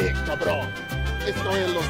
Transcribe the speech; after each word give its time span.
Eh, 0.00 0.14
cabrón. 0.26 0.68
Esto 1.26 1.56
es 1.56 1.74
los 1.74 1.84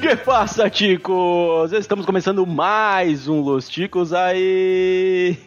Que 0.00 0.16
passa, 0.16 0.68
ticos? 0.68 1.72
Estamos 1.72 2.04
começando 2.04 2.46
mais 2.46 3.28
um 3.28 3.40
Los 3.40 3.66
Ticos 3.66 4.12
aí. 4.12 5.38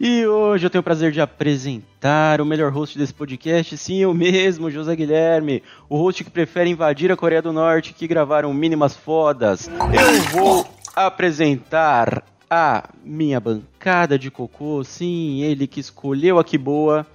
E 0.00 0.26
hoje 0.26 0.66
eu 0.66 0.70
tenho 0.70 0.80
o 0.80 0.84
prazer 0.84 1.12
de 1.12 1.20
apresentar 1.20 2.40
o 2.40 2.44
melhor 2.44 2.72
host 2.72 2.98
desse 2.98 3.14
podcast, 3.14 3.76
sim, 3.76 3.98
eu 3.98 4.12
mesmo, 4.12 4.68
José 4.68 4.96
Guilherme, 4.96 5.62
o 5.88 5.96
host 5.96 6.24
que 6.24 6.30
prefere 6.30 6.68
invadir 6.68 7.12
a 7.12 7.16
Coreia 7.16 7.40
do 7.40 7.52
Norte 7.52 7.94
que 7.94 8.08
gravaram 8.08 8.52
mínimas 8.52 8.96
fodas. 8.96 9.68
Eu 9.68 10.22
vou 10.32 10.66
apresentar 10.96 12.24
a 12.54 12.84
minha 13.02 13.40
bancada 13.40 14.18
de 14.18 14.30
cocô, 14.30 14.84
sim, 14.84 15.40
ele 15.40 15.66
que 15.66 15.80
escolheu 15.80 16.38
a 16.38 16.44
que 16.44 16.58
boa, 16.58 17.06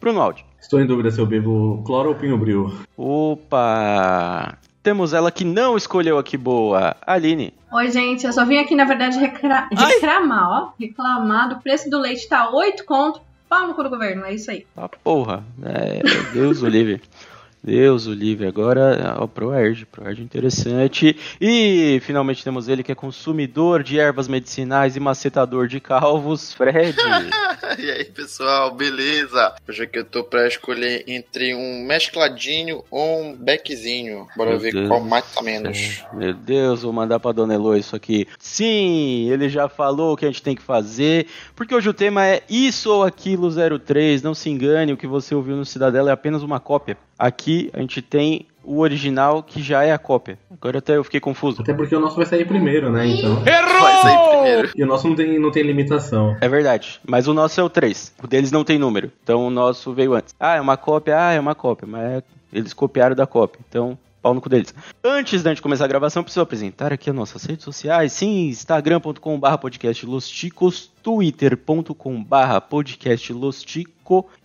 Bruno 0.00 0.20
Aldi. 0.20 0.44
Estou 0.60 0.80
em 0.80 0.86
dúvida 0.86 1.12
se 1.12 1.20
eu 1.20 1.26
bebo 1.26 1.80
cloro 1.86 2.08
ou 2.08 2.14
pinho 2.16 2.36
bril. 2.36 2.72
Opa! 2.96 4.58
Temos 4.82 5.12
ela 5.12 5.30
que 5.30 5.44
não 5.44 5.76
escolheu 5.76 6.18
a 6.18 6.24
que 6.24 6.36
boa, 6.36 6.96
Aline. 7.06 7.54
Oi, 7.72 7.90
gente, 7.92 8.26
eu 8.26 8.32
só 8.32 8.44
vim 8.44 8.58
aqui, 8.58 8.74
na 8.74 8.84
verdade, 8.84 9.16
recra- 9.18 9.68
reclamar, 9.70 10.50
ó. 10.50 10.72
Reclamar 10.80 11.48
do 11.50 11.60
preço 11.60 11.88
do 11.88 12.00
leite 12.00 12.28
tá 12.28 12.50
8 12.50 12.84
conto. 12.84 13.20
Pau 13.48 13.66
no 13.68 13.74
cu 13.74 13.82
do 13.84 13.90
governo, 13.90 14.24
é 14.24 14.34
isso 14.34 14.50
aí. 14.50 14.66
Ah, 14.76 14.88
porra. 14.88 15.44
É, 15.62 16.02
Deus 16.32 16.62
o 16.62 16.66
livre. 16.68 17.00
Deus 17.62 18.06
o 18.06 18.12
livre. 18.12 18.46
Agora, 18.46 19.16
ó, 19.18 19.26
ProErd. 19.26 19.86
ProErd 19.86 20.22
interessante. 20.22 21.16
E 21.40 22.00
finalmente 22.02 22.42
temos 22.42 22.68
ele 22.68 22.82
que 22.82 22.92
é 22.92 22.94
consumidor 22.94 23.82
de 23.82 23.98
ervas 23.98 24.28
medicinais 24.28 24.96
e 24.96 25.00
macetador 25.00 25.66
de 25.66 25.80
calvos, 25.80 26.52
Fred. 26.52 26.96
E 27.78 27.88
aí, 27.88 28.04
pessoal, 28.04 28.74
beleza? 28.74 29.54
Hoje 29.68 29.84
aqui 29.84 29.98
eu 29.98 30.04
tô 30.04 30.24
pra 30.24 30.48
escolher 30.48 31.04
entre 31.06 31.54
um 31.54 31.84
mescladinho 31.86 32.82
ou 32.90 33.22
um 33.22 33.36
beckzinho. 33.36 34.26
Bora 34.36 34.50
Meu 34.50 34.58
ver 34.58 34.72
Deus 34.72 34.88
qual 34.88 35.00
do 35.00 35.06
mata 35.06 35.42
menos. 35.42 36.02
Meu 36.12 36.34
Deus, 36.34 36.82
vou 36.82 36.92
mandar 36.92 37.20
pra 37.20 37.30
Dona 37.30 37.54
Elo 37.54 37.76
isso 37.76 37.94
aqui. 37.94 38.26
Sim, 38.38 39.30
ele 39.30 39.48
já 39.48 39.68
falou 39.68 40.12
o 40.14 40.16
que 40.16 40.24
a 40.24 40.28
gente 40.28 40.42
tem 40.42 40.56
que 40.56 40.62
fazer, 40.62 41.26
porque 41.54 41.74
hoje 41.74 41.88
o 41.88 41.94
tema 41.94 42.26
é 42.26 42.42
Isso 42.50 42.90
ou 42.90 43.04
Aquilo 43.04 43.48
03. 43.78 44.22
Não 44.22 44.34
se 44.34 44.50
engane, 44.50 44.92
o 44.92 44.96
que 44.96 45.06
você 45.06 45.34
ouviu 45.34 45.54
no 45.54 45.64
Cidadela 45.64 46.10
é 46.10 46.12
apenas 46.12 46.42
uma 46.42 46.58
cópia. 46.58 46.96
Aqui 47.18 47.49
a 47.72 47.80
gente 47.80 48.00
tem 48.02 48.46
o 48.62 48.80
original 48.80 49.42
que 49.42 49.62
já 49.62 49.82
é 49.82 49.92
a 49.92 49.98
cópia. 49.98 50.38
Agora 50.50 50.78
até 50.78 50.96
eu 50.96 51.02
fiquei 51.04 51.18
confuso. 51.18 51.62
Até 51.62 51.72
porque 51.74 51.94
o 51.96 52.00
nosso 52.00 52.16
vai 52.16 52.26
sair 52.26 52.44
primeiro, 52.44 52.90
né? 52.90 53.06
Então. 53.06 53.36
Vai 53.42 54.02
sair 54.02 54.28
primeiro. 54.30 54.70
E 54.76 54.82
o 54.84 54.86
nosso 54.86 55.08
não 55.08 55.16
tem, 55.16 55.38
não 55.38 55.50
tem 55.50 55.62
limitação. 55.62 56.36
É 56.40 56.48
verdade, 56.48 57.00
mas 57.06 57.26
o 57.26 57.34
nosso 57.34 57.60
é 57.60 57.64
o 57.64 57.70
3. 57.70 58.14
O 58.22 58.26
deles 58.26 58.52
não 58.52 58.62
tem 58.64 58.78
número, 58.78 59.10
então 59.24 59.46
o 59.46 59.50
nosso 59.50 59.92
veio 59.92 60.14
antes. 60.14 60.34
Ah, 60.38 60.56
é 60.56 60.60
uma 60.60 60.76
cópia, 60.76 61.16
ah, 61.18 61.32
é 61.32 61.40
uma 61.40 61.54
cópia, 61.54 61.88
mas 61.90 62.02
é- 62.18 62.22
eles 62.52 62.72
copiaram 62.72 63.14
da 63.16 63.26
cópia, 63.26 63.60
então 63.68 63.96
pau 64.20 64.34
no 64.34 64.40
cu 64.40 64.48
deles. 64.48 64.74
Antes 65.02 65.42
da 65.42 65.50
gente 65.50 65.62
começar 65.62 65.84
a 65.84 65.88
gravação, 65.88 66.22
preciso 66.22 66.42
apresentar 66.42 66.92
aqui 66.92 67.10
as 67.10 67.16
nossas 67.16 67.44
redes 67.44 67.64
sociais. 67.64 68.12
Sim, 68.12 68.48
instagram.com.br 68.48 69.56
podcast 69.60 70.06
Los 70.06 70.28
Ticos, 70.28 70.90
twitter.com.br 71.02 72.60
podcast 72.68 73.32
Los 73.32 73.64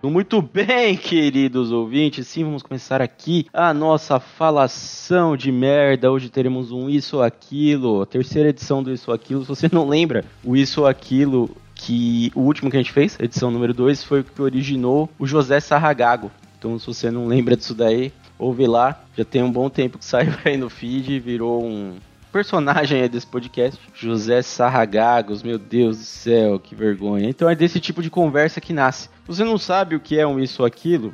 Muito 0.00 0.40
bem, 0.40 0.96
queridos 0.96 1.72
ouvintes, 1.72 2.28
sim, 2.28 2.44
vamos 2.44 2.62
começar 2.62 3.02
aqui 3.02 3.46
a 3.52 3.74
nossa 3.74 4.20
falação 4.20 5.36
de 5.36 5.50
merda. 5.50 6.12
Hoje 6.12 6.28
teremos 6.28 6.70
um 6.70 6.88
Isso 6.88 7.16
ou 7.16 7.22
Aquilo, 7.24 8.02
a 8.02 8.06
terceira 8.06 8.50
edição 8.50 8.80
do 8.80 8.92
Isso 8.92 9.10
ou 9.10 9.14
Aquilo. 9.14 9.42
Se 9.42 9.48
você 9.48 9.68
não 9.72 9.88
lembra, 9.88 10.24
o 10.44 10.56
Isso 10.56 10.82
ou 10.82 10.86
Aquilo, 10.86 11.50
que 11.74 12.30
o 12.36 12.42
último 12.42 12.70
que 12.70 12.76
a 12.76 12.80
gente 12.80 12.92
fez, 12.92 13.18
edição 13.18 13.50
número 13.50 13.74
2, 13.74 14.04
foi 14.04 14.20
o 14.20 14.24
que 14.24 14.40
originou 14.40 15.10
o 15.18 15.26
José 15.26 15.58
Sarragago. 15.58 16.30
Então, 16.56 16.78
se 16.78 16.86
você 16.86 17.10
não 17.10 17.26
lembra 17.26 17.56
disso 17.56 17.74
daí, 17.74 18.12
ouve 18.38 18.68
lá. 18.68 19.02
Já 19.16 19.24
tem 19.24 19.42
um 19.42 19.50
bom 19.50 19.68
tempo 19.68 19.98
que 19.98 20.04
saiu 20.06 20.32
aí 20.44 20.56
no 20.56 20.70
feed 20.70 21.18
virou 21.18 21.64
um 21.64 21.96
personagem 22.28 23.02
aí 23.02 23.08
desse 23.08 23.26
podcast. 23.26 23.80
José 23.94 24.42
Sarragagos, 24.42 25.42
meu 25.42 25.58
Deus 25.58 25.98
do 25.98 26.04
céu, 26.04 26.58
que 26.58 26.74
vergonha. 26.74 27.28
Então 27.28 27.48
é 27.48 27.54
desse 27.54 27.80
tipo 27.80 28.02
de 28.02 28.10
conversa 28.10 28.60
que 28.60 28.72
nasce. 28.72 29.08
Você 29.26 29.44
não 29.44 29.58
sabe 29.58 29.96
o 29.96 30.00
que 30.00 30.18
é 30.18 30.26
um 30.26 30.38
isso 30.38 30.62
ou 30.62 30.66
aquilo? 30.66 31.12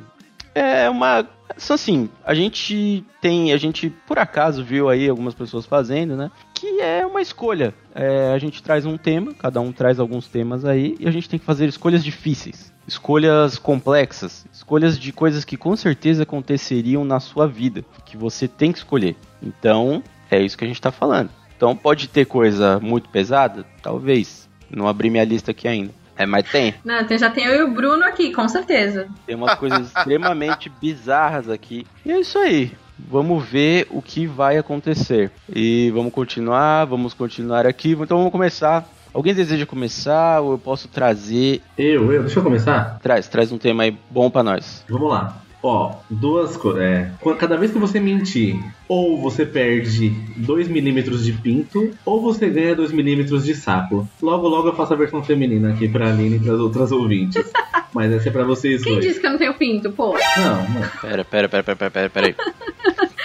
É 0.53 0.89
uma. 0.89 1.27
Assim, 1.69 2.09
a 2.23 2.33
gente 2.33 3.03
tem. 3.19 3.51
A 3.51 3.57
gente, 3.57 3.89
por 4.07 4.17
acaso, 4.17 4.63
viu 4.63 4.87
aí 4.87 5.09
algumas 5.09 5.33
pessoas 5.33 5.65
fazendo, 5.65 6.15
né? 6.15 6.31
Que 6.53 6.79
é 6.79 7.05
uma 7.05 7.21
escolha. 7.21 7.73
É, 7.93 8.31
a 8.33 8.37
gente 8.37 8.63
traz 8.63 8.85
um 8.85 8.97
tema, 8.97 9.33
cada 9.33 9.59
um 9.59 9.73
traz 9.73 9.99
alguns 9.99 10.27
temas 10.27 10.63
aí, 10.63 10.95
e 10.97 11.07
a 11.07 11.11
gente 11.11 11.27
tem 11.27 11.37
que 11.37 11.45
fazer 11.45 11.67
escolhas 11.67 12.03
difíceis. 12.03 12.73
Escolhas 12.87 13.57
complexas, 13.57 14.45
escolhas 14.53 14.97
de 14.97 15.11
coisas 15.11 15.43
que 15.43 15.57
com 15.57 15.75
certeza 15.75 16.23
aconteceriam 16.23 17.03
na 17.03 17.19
sua 17.19 17.47
vida, 17.47 17.83
que 18.05 18.15
você 18.15 18.47
tem 18.47 18.71
que 18.71 18.77
escolher. 18.77 19.15
Então, 19.41 20.03
é 20.31 20.41
isso 20.41 20.57
que 20.57 20.63
a 20.65 20.67
gente 20.67 20.81
tá 20.81 20.91
falando. 20.91 21.29
Então, 21.55 21.75
pode 21.75 22.07
ter 22.09 22.25
coisa 22.25 22.79
muito 22.81 23.09
pesada? 23.09 23.65
Talvez. 23.81 24.47
Não 24.69 24.87
abri 24.87 25.09
minha 25.09 25.23
lista 25.23 25.51
aqui 25.51 25.67
ainda. 25.67 25.91
É, 26.17 26.25
mas 26.25 26.49
tem. 26.49 26.73
Não, 26.83 27.03
tem- 27.05 27.17
já 27.17 27.29
tem 27.29 27.45
eu 27.45 27.55
e 27.59 27.63
o 27.63 27.73
Bruno 27.73 28.03
aqui, 28.03 28.31
com 28.33 28.47
certeza. 28.47 29.07
Tem 29.25 29.35
umas 29.35 29.55
coisas 29.55 29.87
extremamente 29.87 30.69
bizarras 30.81 31.49
aqui. 31.49 31.85
E 32.05 32.11
é 32.11 32.19
isso 32.19 32.37
aí. 32.37 32.71
Vamos 32.97 33.43
ver 33.45 33.87
o 33.89 34.01
que 34.01 34.25
vai 34.25 34.57
acontecer. 34.57 35.29
E 35.53 35.91
vamos 35.93 36.13
continuar, 36.13 36.85
vamos 36.85 37.13
continuar 37.13 37.65
aqui. 37.65 37.91
Então 37.91 38.17
vamos 38.17 38.31
começar. 38.31 38.87
Alguém 39.13 39.33
deseja 39.33 39.65
começar 39.65 40.41
ou 40.41 40.51
eu 40.53 40.57
posso 40.57 40.87
trazer. 40.87 41.61
Eu, 41.77 42.11
eu, 42.11 42.23
deixa 42.23 42.39
eu 42.39 42.43
começar? 42.43 42.99
Traz, 43.01 43.27
traz 43.27 43.51
um 43.51 43.57
tema 43.57 43.83
aí 43.83 43.97
bom 44.09 44.29
pra 44.29 44.43
nós. 44.43 44.83
Vamos 44.89 45.09
lá. 45.09 45.41
Ó, 45.67 45.95
duas 46.11 46.55
coisas. 46.55 46.79
É, 46.83 47.09
cada 47.39 47.57
vez 47.57 47.71
que 47.71 47.79
você 47.79 47.99
mentir, 47.99 48.55
ou 48.87 49.19
você 49.19 49.43
perde 49.47 50.09
2 50.37 50.67
milímetros 50.67 51.25
de 51.25 51.33
pinto, 51.33 51.89
ou 52.05 52.21
você 52.21 52.47
ganha 52.51 52.75
2 52.75 52.91
milímetros 52.91 53.43
de 53.43 53.55
saco. 53.55 54.07
Logo, 54.21 54.47
logo 54.47 54.67
eu 54.67 54.75
faço 54.75 54.93
a 54.93 54.95
versão 54.95 55.23
feminina 55.23 55.71
aqui 55.73 55.89
pra 55.89 56.09
Aline 56.09 56.35
e 56.35 56.39
pras 56.39 56.59
outras 56.59 56.91
ouvintes. 56.91 57.51
Mas 57.91 58.11
essa 58.11 58.29
é 58.29 58.31
pra 58.31 58.43
vocês 58.43 58.83
Quem 58.83 58.93
dois. 58.93 59.05
disse 59.05 59.19
que 59.19 59.25
eu 59.25 59.31
não 59.31 59.39
tenho 59.39 59.55
pinto, 59.55 59.89
pô? 59.91 60.13
Não, 60.37 60.69
não. 60.69 60.87
Pera, 61.01 61.25
pera, 61.25 61.49
pera, 61.49 61.63
pera, 61.63 61.75
pera, 61.75 61.89
pera, 61.91 62.09
pera 62.09 62.27
aí. 62.27 62.35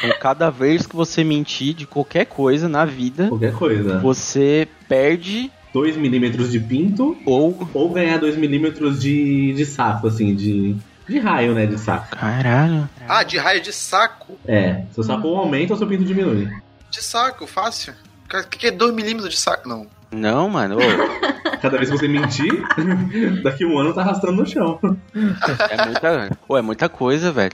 Então, 0.02 0.16
cada 0.18 0.48
vez 0.48 0.86
que 0.86 0.96
você 0.96 1.22
mentir 1.22 1.74
de 1.74 1.86
qualquer 1.86 2.24
coisa 2.24 2.70
na 2.70 2.86
vida, 2.86 3.28
Qualquer 3.28 3.52
coisa. 3.52 3.98
você 3.98 4.66
perde 4.88 5.50
2 5.74 5.98
milímetros 5.98 6.50
de 6.50 6.58
pinto, 6.58 7.18
ou. 7.26 7.68
ou 7.74 7.90
ganhar 7.90 8.16
2 8.16 8.34
milímetros 8.38 8.98
de, 8.98 9.52
de 9.52 9.66
saco, 9.66 10.06
assim, 10.06 10.34
de, 10.34 10.74
de 11.10 11.18
raio, 11.18 11.54
né, 11.54 11.66
de 11.66 11.76
saco. 11.76 12.16
Caralho. 12.16 12.88
Ah, 13.08 13.24
de 13.24 13.36
raio 13.36 13.60
de 13.60 13.72
saco. 13.72 14.38
É, 14.46 14.82
seu 14.92 15.02
saco 15.02 15.26
aumenta 15.34 15.72
ou 15.72 15.78
seu 15.78 15.86
pinto 15.86 16.04
diminui. 16.04 16.48
De 16.88 17.02
saco, 17.02 17.46
fácil. 17.46 17.92
O 18.32 18.48
que 18.48 18.68
é 18.68 18.70
2 18.70 18.94
milímetros 18.94 19.34
de 19.34 19.40
saco? 19.40 19.68
Não. 19.68 19.88
Não, 20.12 20.48
mano. 20.48 20.76
Cada 21.60 21.76
vez 21.76 21.90
que 21.90 21.98
você 21.98 22.08
mentir, 22.08 22.50
daqui 23.42 23.66
um 23.66 23.78
ano 23.78 23.92
tá 23.92 24.00
arrastando 24.00 24.32
no 24.32 24.46
chão. 24.46 24.78
É 25.12 25.84
muita, 25.84 26.38
pô, 26.46 26.56
é 26.56 26.62
muita 26.62 26.88
coisa, 26.88 27.30
velho. 27.30 27.52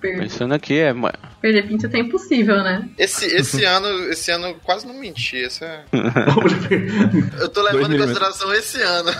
Pensando 0.00 0.52
aqui, 0.52 0.78
é. 0.78 0.92
Perder 1.40 1.68
pinto 1.68 1.86
é 1.86 1.98
impossível, 2.00 2.56
né? 2.56 2.88
Esse, 2.98 3.24
esse 3.26 3.64
ano, 3.64 3.88
esse 4.10 4.30
ano 4.32 4.48
eu 4.48 4.54
quase 4.64 4.86
não 4.86 4.94
menti. 4.94 5.36
Esse 5.36 5.64
é... 5.64 5.84
Eu 7.40 7.48
tô 7.48 7.62
levando 7.62 7.94
em 7.94 7.98
consideração 7.98 8.52
esse 8.52 8.80
ano. 8.82 9.10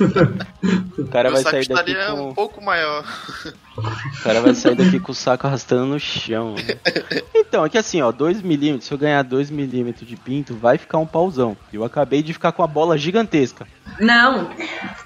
O 0.98 1.06
cara 1.06 1.30
Meu 1.30 1.42
vai 1.42 1.52
sair 1.52 1.68
daqui 1.68 1.94
com. 1.94 2.28
um 2.30 2.34
pouco 2.34 2.62
maior. 2.62 3.04
O 3.78 4.22
cara 4.24 4.40
vai 4.40 4.54
sair 4.54 4.74
daqui 4.74 4.98
com 4.98 5.12
o 5.12 5.14
saco 5.14 5.46
arrastando 5.46 5.86
no 5.86 6.00
chão. 6.00 6.54
né? 6.56 6.76
Então, 7.34 7.64
é 7.64 7.68
que 7.68 7.78
assim, 7.78 8.02
ó, 8.02 8.12
2mm, 8.12 8.80
se 8.80 8.92
eu 8.92 8.98
ganhar 8.98 9.24
2mm 9.24 10.04
de 10.04 10.16
pinto, 10.16 10.54
vai 10.54 10.76
ficar 10.76 10.98
um 10.98 11.06
pauzão. 11.06 11.56
Eu 11.72 11.84
acabei 11.84 12.22
de 12.22 12.32
ficar 12.32 12.52
com 12.52 12.62
a 12.62 12.66
bola 12.66 12.98
gigantesca. 12.98 13.66
Não, 14.00 14.50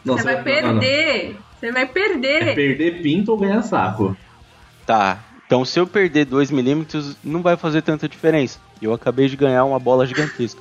Não, 0.05 0.17
você 0.17 0.25
vai 0.25 0.35
não, 0.63 0.73
não. 0.75 0.81
perder. 0.81 1.37
Você 1.61 1.71
vai 1.71 1.83
É 1.83 1.87
perder. 1.87 2.55
perder 2.55 3.03
pinto 3.03 3.31
ou 3.31 3.39
ganhar 3.39 3.63
saco. 3.63 4.17
Tá. 4.87 5.19
Então, 5.47 5.65
se 5.67 5.79
eu 5.79 5.87
perder 5.87 6.27
2mm, 6.27 7.17
não 7.23 7.43
vai 7.43 7.57
fazer 7.57 7.83
tanta 7.83 8.09
diferença. 8.09 8.59
Eu 8.81 8.93
acabei 8.95 9.29
de 9.29 9.37
ganhar 9.37 9.65
uma 9.65 9.79
bola 9.79 10.07
gigantesca. 10.07 10.61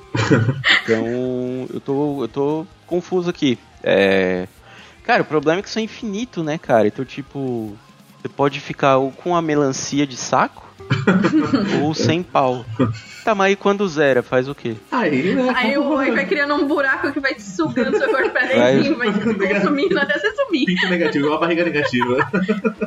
Então, 0.84 1.66
eu 1.72 1.80
tô, 1.80 2.22
eu 2.22 2.28
tô 2.28 2.66
confuso 2.86 3.28
aqui. 3.30 3.58
É. 3.82 4.46
Cara, 5.04 5.22
o 5.22 5.26
problema 5.26 5.58
é 5.58 5.62
que 5.62 5.68
isso 5.68 5.78
é 5.78 5.82
infinito, 5.82 6.44
né, 6.44 6.58
cara? 6.58 6.86
Então, 6.86 7.04
tipo, 7.04 7.76
você 8.20 8.28
pode 8.28 8.60
ficar 8.60 8.98
ou 8.98 9.10
com 9.10 9.34
a 9.34 9.42
melancia 9.42 10.06
de 10.06 10.16
saco 10.16 10.71
ou 11.82 11.94
sem 11.94 12.22
pau. 12.22 12.64
Tá, 13.24 13.34
mas 13.34 13.48
aí 13.48 13.56
quando 13.56 13.86
zera, 13.86 14.22
faz 14.22 14.48
o 14.48 14.54
quê? 14.54 14.74
Aí, 14.90 15.34
né? 15.34 15.52
Aí 15.54 15.78
o 15.78 15.96
aí 15.96 16.10
vai 16.10 16.26
criando 16.26 16.54
um 16.54 16.66
buraco 16.66 17.12
que 17.12 17.20
vai 17.20 17.34
te 17.34 17.42
sugando 17.42 17.96
seu 17.96 18.08
corpo 18.08 18.30
pra 18.30 18.46
dentro, 18.46 18.96
vai 18.96 19.12
te 19.12 19.20
consumindo 19.20 19.98
até 19.98 20.18
você 20.18 20.34
sumir. 20.34 20.66
Pinto 20.66 20.88
negativo, 20.88 21.26
igual 21.26 21.38
a 21.38 21.40
barriga 21.40 21.64
negativa. 21.64 22.30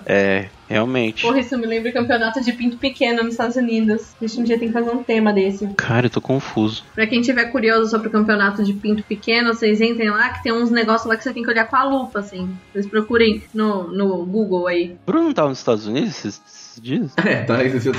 É, 0.06 0.50
realmente. 0.68 1.22
Porra, 1.22 1.40
isso 1.40 1.58
me 1.58 1.66
lembra 1.66 1.90
o 1.90 1.94
campeonato 1.94 2.42
de 2.42 2.52
pinto 2.52 2.78
pequeno 2.78 3.24
nos 3.24 3.34
Estados 3.34 3.56
Unidos. 3.56 4.14
A 4.22 4.28
gente 4.28 4.40
um 4.40 4.44
dia 4.44 4.60
tem 4.60 4.68
que 4.68 4.74
fazer 4.74 4.92
um 4.92 5.04
tema 5.04 5.32
desse. 5.32 5.68
Cara, 5.76 6.08
eu 6.08 6.10
tô 6.10 6.22
confuso. 6.22 6.84
Pra 6.94 7.08
quem 7.08 7.22
tiver 7.22 7.46
curioso 7.46 7.90
sobre 7.90 8.10
o 8.10 8.12
campeonato 8.12 8.64
de 8.64 8.74
pinto 8.74 9.04
pequeno, 9.04 9.54
vocês 9.54 9.80
entrem 9.82 10.10
lá 10.10 10.30
que 10.30 10.44
tem 10.44 10.52
uns 10.52 10.70
negócios 10.70 11.08
lá 11.08 11.16
que 11.16 11.24
você 11.24 11.34
tem 11.34 11.44
que 11.44 11.50
olhar 11.50 11.66
com 11.66 11.76
a 11.76 11.84
lupa, 11.84 12.20
assim. 12.20 12.56
Vocês 12.72 12.88
procurem 12.88 13.42
no, 13.54 13.88
no 13.88 14.26
Google 14.26 14.68
aí. 14.68 14.96
Bruno 15.06 15.26
não 15.26 15.34
tava 15.34 15.50
nos 15.50 15.60
Estados 15.60 15.88
Unidos 15.88 16.42
esses, 16.76 16.80
esses 16.80 16.82
dias? 16.82 17.14
É, 17.18 17.44
tá. 17.44 17.64
Esse, 17.64 17.92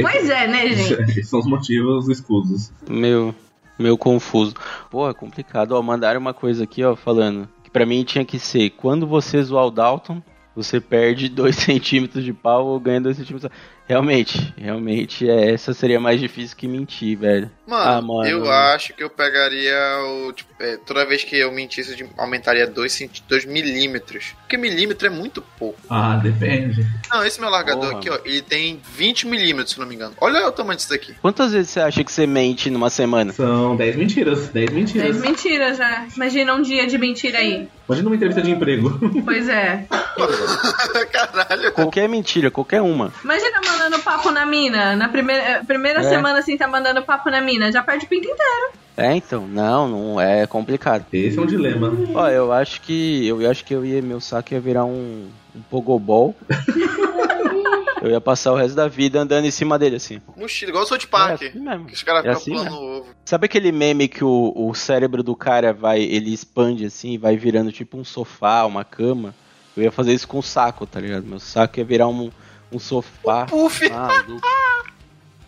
Pois 0.00 0.30
é, 0.30 0.46
né, 0.46 0.68
gente? 0.68 1.02
esses 1.10 1.28
são 1.30 1.40
os 1.40 1.46
motivos 1.46 2.08
escusos. 2.08 2.72
Meu, 2.88 3.34
meu 3.78 3.96
confuso. 3.96 4.54
Pô, 4.90 5.08
é 5.08 5.14
complicado. 5.14 5.72
Ó, 5.72 5.82
mandaram 5.82 6.20
uma 6.20 6.34
coisa 6.34 6.64
aqui, 6.64 6.84
ó, 6.84 6.94
falando 6.96 7.48
que 7.62 7.70
pra 7.70 7.86
mim 7.86 8.04
tinha 8.04 8.24
que 8.24 8.38
ser 8.38 8.70
quando 8.70 9.06
você 9.06 9.42
zoar 9.42 9.66
o 9.66 9.70
Dalton, 9.70 10.22
você 10.54 10.80
perde 10.80 11.28
2 11.30 11.54
centímetros 11.54 12.24
de 12.24 12.32
pau 12.32 12.66
ou 12.66 12.80
ganha 12.80 13.00
2 13.00 13.16
centímetros. 13.16 13.50
Realmente, 13.86 14.54
realmente, 14.56 15.28
é, 15.28 15.52
essa 15.52 15.74
seria 15.74 16.00
mais 16.00 16.18
difícil 16.18 16.56
que 16.56 16.66
mentir, 16.66 17.18
velho. 17.18 17.50
Mano, 17.66 17.90
Ah, 17.90 18.02
mano. 18.02 18.26
eu 18.28 18.50
acho 18.50 18.92
que 18.92 19.02
eu 19.02 19.08
pegaria 19.08 19.74
o. 20.06 20.32
Tipo, 20.32 20.50
é, 20.62 20.76
toda 20.76 21.04
vez 21.06 21.24
que 21.24 21.34
eu 21.36 21.50
mentisse, 21.50 21.98
eu 21.98 22.10
aumentaria 22.18 22.66
2 22.66 23.08
milímetros. 23.46 24.34
Porque 24.42 24.56
milímetro 24.56 25.06
é 25.06 25.10
muito 25.10 25.40
pouco. 25.58 25.78
Ah, 25.88 26.16
depende. 26.22 26.86
Não, 27.10 27.24
esse 27.24 27.40
meu 27.40 27.48
largador 27.48 27.86
Porra, 27.86 27.98
aqui, 27.98 28.10
ó, 28.10 28.18
ele 28.24 28.42
tem 28.42 28.80
20 28.94 29.26
milímetros, 29.26 29.74
se 29.74 29.80
não 29.80 29.86
me 29.86 29.94
engano. 29.94 30.14
Olha 30.20 30.46
o 30.46 30.52
tamanho 30.52 30.76
disso 30.76 30.90
daqui. 30.90 31.14
Quantas 31.22 31.52
vezes 31.52 31.70
você 31.70 31.80
acha 31.80 32.04
que 32.04 32.12
você 32.12 32.26
mente 32.26 32.68
numa 32.68 32.90
semana? 32.90 33.32
São 33.32 33.76
10 33.76 33.96
mentiras. 33.96 34.48
10 34.48 34.70
mentiras. 34.70 35.02
Dez 35.02 35.20
mentiras 35.22 35.78
já. 35.78 36.06
Imagina 36.14 36.54
um 36.54 36.60
dia 36.62 36.86
de 36.86 36.98
mentira 36.98 37.38
aí. 37.38 37.66
Imagina 37.88 38.08
uma 38.08 38.16
entrevista 38.16 38.42
de 38.42 38.50
emprego. 38.50 38.98
Pois 39.24 39.48
é. 39.48 39.86
Caralho. 41.10 41.72
Qualquer 41.72 42.08
mentira, 42.08 42.50
qualquer 42.50 42.80
uma. 42.82 43.12
Imagina 43.22 43.60
mandando 43.66 43.98
papo 44.00 44.30
na 44.30 44.44
mina. 44.46 44.96
Na 44.96 45.08
primeira, 45.08 45.62
primeira 45.66 46.00
É. 46.00 46.02
semana 46.08 46.38
assim, 46.38 46.56
tá 46.56 46.66
mandando 46.68 47.02
papo 47.02 47.30
na 47.30 47.40
mina. 47.40 47.53
Já 47.72 47.82
perde 47.82 48.06
o 48.06 48.08
pinto 48.08 48.28
inteiro. 48.28 48.72
É, 48.96 49.16
então, 49.16 49.46
não, 49.46 49.88
não 49.88 50.20
é 50.20 50.46
complicado. 50.46 51.04
Esse 51.12 51.36
é 51.36 51.42
um 51.42 51.46
dilema. 51.46 51.92
Ó, 52.14 52.28
eu 52.28 52.52
acho 52.52 52.80
que 52.80 53.26
eu 53.26 53.50
acho 53.50 53.64
que 53.64 53.74
eu 53.74 53.84
ia 53.84 54.00
meu 54.00 54.20
saco 54.20 54.54
ia 54.54 54.60
virar 54.60 54.84
um, 54.84 55.28
um 55.54 55.60
pogobol. 55.68 56.36
eu 58.00 58.10
ia 58.10 58.20
passar 58.20 58.52
o 58.52 58.56
resto 58.56 58.76
da 58.76 58.86
vida 58.86 59.20
andando 59.20 59.46
em 59.46 59.50
cima 59.50 59.78
dele 59.78 59.96
assim. 59.96 60.20
Mochila, 60.36 60.70
igual 60.70 60.84
o 60.84 60.86
South 60.86 61.08
Park. 61.10 61.42
É 61.42 61.46
assim 61.48 61.58
mesmo. 61.58 61.86
que 61.86 61.94
os 61.94 62.02
caras 62.04 62.24
É 62.24 62.34
ficam 62.34 62.40
assim 62.40 62.68
pulando 62.68 62.82
ovo. 62.82 63.06
Sabe 63.24 63.46
aquele 63.46 63.72
meme 63.72 64.06
que 64.06 64.22
o, 64.24 64.52
o 64.54 64.72
cérebro 64.74 65.22
do 65.24 65.34
cara 65.34 65.72
vai, 65.72 66.00
ele 66.00 66.32
expande 66.32 66.86
assim, 66.86 67.18
vai 67.18 67.36
virando 67.36 67.72
tipo 67.72 67.96
um 67.96 68.04
sofá, 68.04 68.64
uma 68.64 68.84
cama? 68.84 69.34
Eu 69.76 69.82
ia 69.82 69.90
fazer 69.90 70.12
isso 70.12 70.28
com 70.28 70.38
o 70.38 70.42
saco, 70.42 70.86
tá 70.86 71.00
ligado? 71.00 71.26
Meu 71.26 71.40
saco 71.40 71.80
ia 71.80 71.84
virar 71.84 72.06
um, 72.06 72.30
um 72.70 72.78
sofá. 72.78 73.46
Puff. 73.46 73.88
Maluco. 73.88 74.40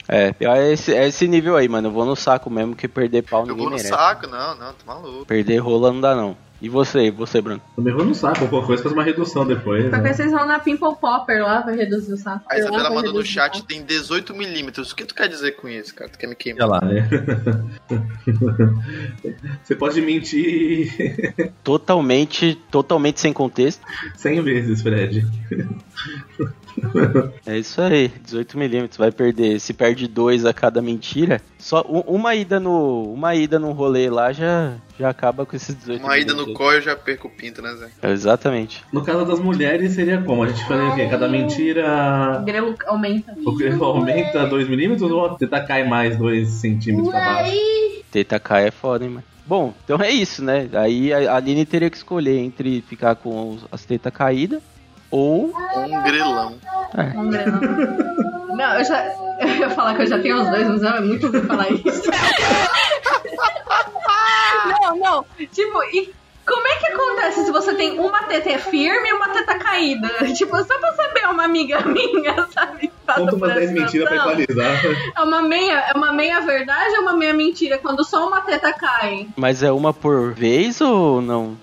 É, 0.09 0.35
é 0.41 0.73
esse, 0.73 0.95
é 0.95 1.07
esse 1.07 1.27
nível 1.27 1.57
aí, 1.57 1.69
mano. 1.69 1.89
Eu 1.89 1.93
vou 1.93 2.05
no 2.05 2.17
saco 2.17 2.49
mesmo, 2.49 2.77
que 2.77 2.87
perder 2.87 3.23
pau 3.23 3.41
Eu 3.41 3.49
ninguém 3.49 3.63
vou 3.63 3.71
no 3.71 3.77
merece. 3.77 3.89
saco, 3.89 4.27
não, 4.27 4.55
não, 4.57 4.73
tô 4.73 4.87
maluco. 4.87 5.27
Perder 5.27 5.59
rola 5.59 5.93
não 5.93 6.01
dá 6.01 6.15
não. 6.15 6.37
E 6.61 6.71
você, 6.71 7.07
e 7.07 7.11
você, 7.11 7.41
Bruno? 7.43 7.61
Também 7.75 7.93
vou 7.93 8.05
no 8.05 8.15
saco, 8.15 8.49
qualquer 8.49 8.67
coisa 8.67 8.83
faz 8.83 8.95
uma 8.95 9.03
redução 9.03 9.47
depois. 9.47 9.91
Né? 9.91 10.15
vocês 10.15 10.31
vão 10.31 10.47
na 10.47 10.59
Pimple 10.59 10.97
Popper 10.99 11.43
lá 11.43 11.61
pra 11.61 11.75
reduzir 11.75 12.15
o 12.15 12.17
saco. 12.17 12.47
A 12.49 12.59
Isabela 12.59 12.89
mandou 12.89 13.13
no 13.13 13.23
chat, 13.23 13.57
saco. 13.57 13.67
tem 13.67 13.85
18 13.85 14.35
milímetros. 14.35 14.91
O 14.91 14.97
que 14.97 15.05
tu 15.05 15.15
quer 15.15 15.29
dizer 15.29 15.53
com 15.57 15.69
isso, 15.69 15.95
cara? 15.95 16.09
Tu 16.11 16.19
quer 16.19 16.27
me 16.27 16.35
queimar? 16.35 16.67
Olha 16.67 16.81
lá, 16.81 16.81
né? 16.81 17.09
Você 19.63 19.77
pode 19.77 20.01
mentir 20.01 21.55
Totalmente, 21.63 22.55
totalmente 22.71 23.21
sem 23.21 23.35
contexto. 23.35 23.83
100 24.17 24.43
vezes, 24.43 24.81
Fred. 24.81 25.27
É 27.47 27.59
isso 27.59 27.81
aí, 27.81 28.09
18 28.09 28.59
milímetros, 28.59 28.99
vai 28.99 29.13
perder. 29.13 29.61
Se 29.61 29.73
perde 29.73 30.09
dois 30.09 30.45
a 30.45 30.53
cada 30.53 30.83
mentira, 30.83 31.41
só 31.59 31.83
uma 31.83 32.35
ida 32.35 32.59
no, 32.59 33.13
uma 33.13 33.35
ida 33.35 33.59
no 33.59 33.73
rolê 33.73 34.11
lá 34.11 34.33
já, 34.33 34.75
já 34.99 35.09
acaba 35.09 35.47
com 35.47 35.55
esses 35.55 35.75
18 35.75 36.03
Uma 36.03 36.19
ida 36.19 36.35
no 36.35 36.53
coi 36.55 36.79
eu 36.79 36.83
já 36.83 36.97
perco 36.97 37.29
o 37.29 37.31
pinto, 37.31 37.63
né, 37.63 37.75
Zé? 37.75 38.11
Exatamente. 38.11 38.85
No 38.93 39.03
caso 39.03 39.25
das 39.25 39.39
mulheres 39.39 39.93
seria 39.93 40.21
como? 40.23 40.43
A 40.43 40.49
gente 40.49 40.65
faria 40.67 40.89
o 40.89 40.95
quê? 40.95 41.07
Cada 41.07 41.29
mentira. 41.29 42.39
O 42.41 42.45
grelo 42.45 42.75
aumenta. 42.87 43.35
O 43.45 43.55
grego 43.55 43.85
aumenta 43.85 44.47
2 44.47 44.69
milímetros 44.69 45.11
ou 45.11 45.37
tenta 45.37 45.61
cair 45.65 45.89
mais 45.89 46.17
2 46.17 46.49
centímetros 46.49 47.11
pra 47.11 47.21
baixo? 47.21 47.57
Teta 48.11 48.41
K 48.41 48.61
é 48.61 48.71
foda, 48.71 49.05
hein, 49.05 49.11
mano. 49.11 49.25
Bom, 49.47 49.73
então 49.85 50.01
é 50.01 50.11
isso, 50.11 50.43
né? 50.43 50.69
Aí 50.73 51.13
a 51.13 51.37
Aline 51.37 51.65
teria 51.65 51.89
que 51.89 51.97
escolher 51.97 52.39
entre 52.39 52.83
ficar 52.83 53.15
com 53.15 53.57
as 53.71 53.85
tetas 53.85 54.13
caídas 54.13 54.61
ou. 55.11 55.53
Um 55.77 56.03
grelão. 56.03 56.55
É, 56.97 57.19
Um 57.19 57.31
grelo. 57.31 57.61
Não, 58.57 58.79
eu 58.79 58.85
já. 58.85 59.05
Eu 59.39 59.49
ia 59.49 59.71
falar 59.71 59.95
que 59.95 60.03
eu 60.03 60.07
já 60.07 60.19
tenho 60.19 60.41
os 60.41 60.49
dois, 60.49 60.67
mas 60.67 60.81
não, 60.81 60.97
é 60.97 61.01
muito 61.01 61.29
ruim 61.29 61.43
falar 61.43 61.71
isso. 61.71 62.11
não, 64.81 64.97
não. 64.97 65.25
Tipo, 65.53 65.83
e 65.93 66.13
como 66.47 66.67
é 66.67 66.77
que 66.77 66.87
acontece 66.87 67.45
se 67.45 67.51
você 67.51 67.75
tem 67.75 67.99
uma 67.99 68.23
teta 68.23 68.57
firme 68.59 69.09
e 69.09 69.13
uma 69.13 69.29
teta 69.31 69.59
caída? 69.59 70.09
Tipo, 70.33 70.57
só 70.57 70.79
pra 70.79 70.93
saber, 70.95 71.27
uma 71.29 71.45
amiga 71.45 71.81
minha, 71.81 72.47
sabe? 72.55 72.91
Passa 73.05 73.21
Conta 73.21 73.37
umas 73.37 73.51
essa 73.51 73.61
10 73.61 73.73
mentiras 73.73 74.09
pra 74.09 74.17
equalizar. 74.17 74.73
É 75.17 75.21
uma 75.23 75.43
meia, 75.43 75.85
é 75.89 75.93
uma 75.93 76.13
meia 76.13 76.41
verdade 76.41 76.95
ou 76.97 77.03
uma 77.03 77.13
meia 77.15 77.35
mentira 77.35 77.79
quando 77.79 78.05
só 78.05 78.27
uma 78.29 78.41
teta 78.41 78.73
cai? 78.73 79.27
mas 79.37 79.63
é 79.63 79.71
uma 79.73 79.93
por 79.93 80.33
vez 80.33 80.81
ou 80.81 81.21
não? 81.21 81.57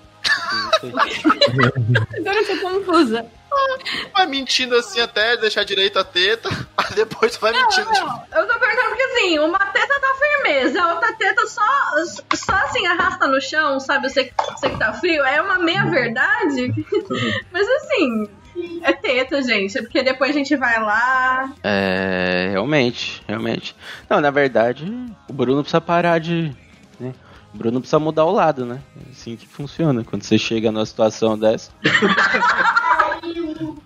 Não. 0.82 0.90
Agora 2.18 2.38
eu 2.42 2.46
tô 2.46 2.58
confusa. 2.70 3.26
Vai 4.12 4.26
mentindo 4.26 4.74
assim 4.74 5.00
até 5.00 5.36
deixar 5.36 5.64
direito 5.64 5.96
a 5.98 6.04
teta, 6.04 6.48
aí 6.76 6.94
depois 6.96 7.36
vai 7.36 7.52
mentindo. 7.52 7.92
de- 7.92 8.00
Não, 8.00 8.24
eu 8.34 8.48
tô 8.48 8.58
perguntando 8.58 8.88
porque 8.88 9.02
assim, 9.02 9.38
uma 9.38 9.58
teta 9.58 10.00
tá 10.00 10.14
firmeza, 10.18 10.82
a 10.82 10.94
outra 10.94 11.12
teta 11.12 11.46
só, 11.46 11.62
só 12.34 12.52
assim 12.64 12.84
arrasta 12.86 13.28
no 13.28 13.40
chão, 13.40 13.78
sabe? 13.78 14.08
Você, 14.10 14.32
você 14.56 14.70
que 14.70 14.78
tá 14.78 14.92
frio, 14.94 15.24
é 15.24 15.40
uma 15.40 15.58
meia 15.60 15.84
verdade. 15.84 16.74
Mas 17.52 17.68
assim, 17.68 18.28
é 18.82 18.92
teta, 18.92 19.40
gente, 19.40 19.78
é 19.78 19.82
porque 19.82 20.02
depois 20.02 20.30
a 20.32 20.34
gente 20.34 20.56
vai 20.56 20.80
lá. 20.82 21.52
É, 21.62 22.48
realmente, 22.50 23.22
realmente. 23.28 23.76
Não, 24.10 24.20
na 24.20 24.32
verdade, 24.32 24.84
o 25.28 25.32
Bruno 25.32 25.62
precisa 25.62 25.80
parar 25.80 26.18
de. 26.18 26.52
Né? 26.98 27.12
O 27.54 27.56
Bruno 27.56 27.80
precisa 27.80 28.00
mudar 28.00 28.24
o 28.24 28.32
lado, 28.32 28.66
né? 28.66 28.80
É 28.96 29.10
assim 29.12 29.36
que 29.36 29.46
funciona. 29.46 30.02
Quando 30.02 30.24
você 30.24 30.36
chega 30.36 30.72
numa 30.72 30.84
situação 30.84 31.38
dessa. 31.38 31.70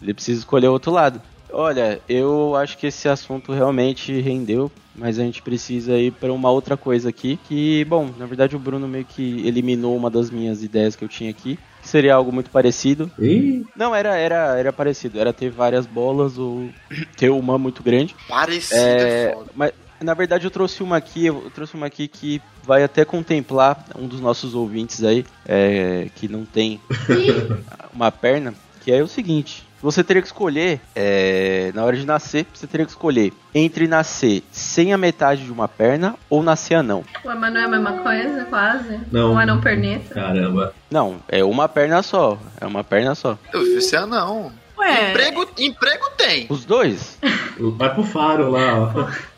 ele 0.00 0.14
precisa 0.14 0.38
escolher 0.40 0.68
outro 0.68 0.92
lado. 0.92 1.20
Olha, 1.52 2.00
eu 2.08 2.56
acho 2.56 2.76
que 2.78 2.86
esse 2.88 3.08
assunto 3.08 3.52
realmente 3.52 4.12
rendeu, 4.20 4.70
mas 4.94 5.18
a 5.20 5.22
gente 5.22 5.40
precisa 5.40 5.96
ir 5.96 6.10
para 6.12 6.32
uma 6.32 6.50
outra 6.50 6.76
coisa 6.76 7.08
aqui. 7.10 7.38
Que, 7.48 7.84
bom, 7.84 8.10
na 8.18 8.26
verdade 8.26 8.56
o 8.56 8.58
Bruno 8.58 8.88
meio 8.88 9.04
que 9.04 9.46
eliminou 9.46 9.96
uma 9.96 10.10
das 10.10 10.30
minhas 10.30 10.64
ideias 10.64 10.96
que 10.96 11.04
eu 11.04 11.08
tinha 11.08 11.30
aqui. 11.30 11.56
Que 11.80 11.88
seria 11.88 12.14
algo 12.14 12.32
muito 12.32 12.50
parecido. 12.50 13.08
Ih, 13.20 13.64
Não, 13.76 13.94
era, 13.94 14.16
era, 14.16 14.58
era 14.58 14.72
parecido. 14.72 15.20
Era 15.20 15.32
ter 15.32 15.50
várias 15.50 15.86
bolas 15.86 16.38
ou 16.38 16.68
ter 17.16 17.30
uma 17.30 17.56
muito 17.56 17.82
grande. 17.84 18.16
Parecido 18.28 18.80
é 18.80 19.28
É, 19.28 19.32
foda. 19.34 19.50
mas 19.54 19.72
Na 20.04 20.12
verdade, 20.12 20.46
eu 20.46 20.50
trouxe 20.50 20.82
uma 20.82 20.98
aqui, 20.98 21.26
eu 21.26 21.50
trouxe 21.54 21.74
uma 21.74 21.86
aqui 21.86 22.06
que 22.06 22.40
vai 22.62 22.84
até 22.84 23.04
contemplar 23.04 23.86
um 23.98 24.06
dos 24.06 24.20
nossos 24.20 24.54
ouvintes 24.54 25.02
aí, 25.02 25.24
é, 25.46 26.08
que 26.14 26.28
não 26.28 26.44
tem 26.44 26.78
uma 27.92 28.12
perna, 28.12 28.52
que 28.82 28.92
é 28.92 29.02
o 29.02 29.08
seguinte. 29.08 29.66
Você 29.80 30.04
teria 30.04 30.20
que 30.20 30.28
escolher, 30.28 30.80
é, 30.94 31.70
na 31.74 31.84
hora 31.84 31.96
de 31.96 32.06
nascer, 32.06 32.46
você 32.52 32.66
teria 32.66 32.84
que 32.86 32.92
escolher 32.92 33.32
entre 33.54 33.86
nascer 33.88 34.42
sem 34.50 34.92
a 34.92 34.98
metade 34.98 35.44
de 35.44 35.52
uma 35.52 35.68
perna 35.68 36.16
ou 36.28 36.42
nascer 36.42 36.74
anão. 36.74 37.04
Ué, 37.24 37.34
mas 37.34 37.52
não 37.52 37.60
é 37.60 37.64
a 37.64 37.68
mesma 37.68 37.92
coisa, 37.98 38.44
quase? 38.44 39.00
Não. 39.10 39.32
Um 39.32 39.38
anão 39.38 39.60
perneta. 39.60 40.14
Caramba. 40.14 40.74
Não, 40.90 41.16
é 41.28 41.42
uma 41.44 41.68
perna 41.68 42.02
só. 42.02 42.38
É 42.60 42.66
uma 42.66 42.84
perna 42.84 43.14
só. 43.14 43.38
Eu 43.52 43.62
vi 43.62 43.76
esse 43.76 43.96
anão. 43.96 44.52
Ué, 44.78 45.10
Emprego, 45.10 45.46
emprego 45.58 46.04
tem. 46.16 46.46
Os 46.48 46.64
dois? 46.64 47.18
Vai 47.76 47.94
pro 47.94 48.04
faro 48.04 48.50
lá, 48.50 48.78
ó. 48.78 49.10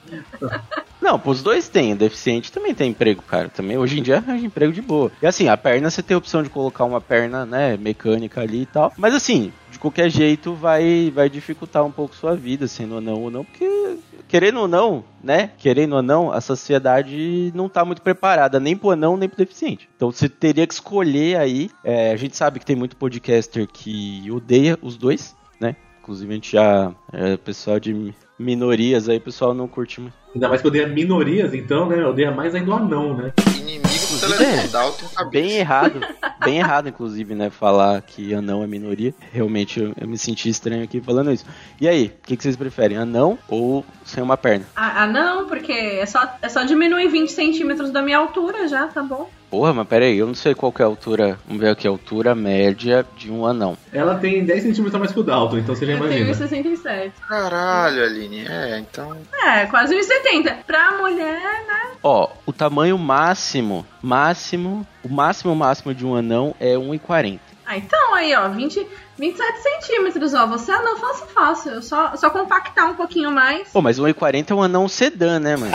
Não, 1.01 1.19
pros 1.19 1.43
dois 1.43 1.69
tem. 1.69 1.93
O 1.93 1.97
deficiente 1.97 2.51
também 2.51 2.75
tem 2.75 2.91
emprego, 2.91 3.23
cara. 3.23 3.49
Também 3.49 3.79
hoje 3.79 4.01
em 4.01 4.03
dia 4.03 4.17
arranja 4.17 4.45
emprego 4.45 4.73
de 4.73 4.83
boa. 4.83 5.13
E 5.23 5.27
assim, 5.27 5.49
a 5.49 5.57
perna 5.57 5.89
você 5.89 6.03
tem 6.03 6.15
a 6.15 6.19
opção 6.19 6.43
de 6.43 6.51
colocar 6.51 6.85
uma 6.85 7.01
perna, 7.01 7.47
né, 7.47 7.77
mecânica 7.77 8.41
ali 8.41 8.63
e 8.63 8.67
tal. 8.67 8.93
Mas 8.97 9.15
assim, 9.15 9.53
de 9.71 9.79
qualquer 9.79 10.11
jeito 10.11 10.55
vai 10.55 11.13
vai 11.15 11.31
dificultar 11.31 11.85
um 11.85 11.93
pouco 11.93 12.17
sua 12.17 12.35
vida, 12.35 12.67
sendo 12.67 12.97
anão 12.97 13.23
ou 13.23 13.31
não, 13.31 13.45
porque 13.45 13.99
querendo 14.27 14.61
ou 14.61 14.69
não, 14.69 15.05
né? 15.23 15.51
Querendo 15.59 15.95
ou 15.97 16.03
não, 16.03 16.33
a 16.33 16.41
sociedade 16.41 17.53
não 17.55 17.69
tá 17.69 17.85
muito 17.85 18.03
preparada, 18.03 18.59
nem 18.59 18.77
pro 18.77 18.91
anão, 18.91 19.17
nem 19.17 19.29
pro 19.29 19.39
deficiente. 19.39 19.89
Então 19.97 20.11
você 20.11 20.29
teria 20.29 20.67
que 20.67 20.75
escolher 20.75 21.39
aí. 21.39 21.71
é, 21.85 22.13
a 22.13 22.17
gente 22.17 22.37
sabe 22.37 22.59
que 22.59 22.67
tem 22.67 22.77
muito 22.77 22.97
podcaster 22.97 23.67
que 23.67 24.29
odeia 24.31 24.79
os 24.83 24.97
dois, 24.97 25.37
né? 25.61 25.77
Inclusive 26.01 26.31
a 26.31 26.35
gente 26.35 26.53
já. 26.53 26.93
É, 27.13 27.37
pessoal 27.37 27.79
de 27.79 28.15
minorias 28.39 29.09
aí, 29.09 29.19
o 29.19 29.21
pessoal 29.21 29.55
não 29.55 29.69
curte 29.69 30.01
muito. 30.01 30.15
Ainda 30.35 30.49
mais 30.49 30.61
que 30.61 30.67
eu 30.67 30.71
odeia 30.71 30.87
minorias, 30.87 31.55
então, 31.55 31.89
né? 31.89 32.03
Eu 32.03 32.11
odeia 32.11 32.31
mais 32.31 32.55
ainda 32.55 32.71
o 32.71 32.75
anão, 32.75 33.17
né? 33.17 33.33
Inimigo 33.57 33.97
cabeça. 34.21 35.25
Bem 35.31 35.53
errado, 35.53 36.01
bem 36.45 36.59
errado, 36.59 36.89
inclusive, 36.89 37.35
né? 37.35 37.51
Falar 37.51 38.01
que 38.03 38.35
anão 38.35 38.63
é 38.63 38.67
minoria. 38.67 39.15
Realmente 39.33 39.81
eu, 39.81 39.93
eu 40.01 40.09
me 40.09 40.19
senti 40.19 40.49
estranho 40.49 40.85
aqui 40.85 41.01
falando 41.01 41.33
isso. 41.33 41.45
E 41.81 41.89
aí, 41.89 42.07
o 42.07 42.27
que, 42.27 42.37
que 42.37 42.43
vocês 42.43 42.57
preferem? 42.57 42.97
Anão 42.97 43.39
ou 43.49 43.85
sem 44.05 44.23
uma 44.23 44.37
perna? 44.37 44.67
Ah, 44.75 45.03
ah, 45.03 45.07
não, 45.07 45.47
porque 45.47 45.73
é 45.73 46.07
só, 46.07 46.37
é 46.41 46.49
só 46.49 46.65
diminuir 46.65 47.09
20 47.09 47.31
centímetros 47.31 47.91
da 47.91 48.03
minha 48.03 48.19
altura 48.19 48.69
já, 48.69 48.87
tá 48.87 49.03
bom? 49.03 49.31
Porra, 49.51 49.73
mas 49.73 49.87
pera 49.87 50.05
aí, 50.05 50.19
eu 50.19 50.27
não 50.27 50.35
sei 50.35 50.55
qual 50.55 50.73
que 50.73 50.83
é 50.83 50.85
a 50.85 50.89
altura. 50.89 51.39
Vamos 51.47 51.63
ver 51.63 51.71
aqui, 51.71 51.87
a 51.87 51.91
altura 51.91 52.35
média 52.35 53.07
de 53.17 53.31
um 53.31 53.47
anão. 53.47 53.77
Ela 53.93 54.17
tem 54.17 54.45
10 54.45 54.63
centímetros 54.63 54.95
a 54.95 54.99
mais 54.99 55.13
que 55.13 55.21
o 55.21 55.23
Dalton, 55.23 55.59
então 55.59 55.75
você 55.75 55.87
já 55.87 55.93
Eu 55.93 55.99
tenho 56.01 56.25
imagina. 56.25 56.35
67. 56.35 57.13
Caralho, 57.29 58.03
Aline. 58.05 58.45
É, 58.47 58.79
então. 58.79 59.17
É, 59.45 59.67
quase 59.67 59.95
1,70. 59.95 60.57
Pra 60.67 60.99
mulher, 60.99 61.41
né? 61.67 61.91
Ó, 62.03 62.29
o 62.45 62.53
tamanho 62.53 62.99
máximo, 62.99 63.87
máximo, 64.03 64.87
o 65.03 65.09
máximo 65.09 65.55
máximo 65.55 65.95
de 65.95 66.05
um 66.05 66.15
anão 66.17 66.55
é 66.59 66.75
1,40. 66.75 67.39
Ah, 67.65 67.77
então 67.77 68.15
aí, 68.15 68.35
ó, 68.35 68.49
20, 68.49 68.87
27 69.19 69.59
centímetros, 69.63 70.35
ó. 70.35 70.47
Você 70.47 70.73
é 70.73 70.83
não 70.83 70.97
fácil, 70.97 71.27
fácil. 71.29 71.73
Eu 71.73 71.83
só, 71.83 72.15
só 72.17 72.29
compactar 72.31 72.91
um 72.91 72.95
pouquinho 72.95 73.31
mais. 73.31 73.69
Pô, 73.69 73.81
mas 73.81 73.99
1,40 73.99 74.51
é 74.51 74.55
um 74.55 74.63
anão 74.63 74.89
sedã, 74.89 75.39
né, 75.39 75.57
mano? 75.57 75.73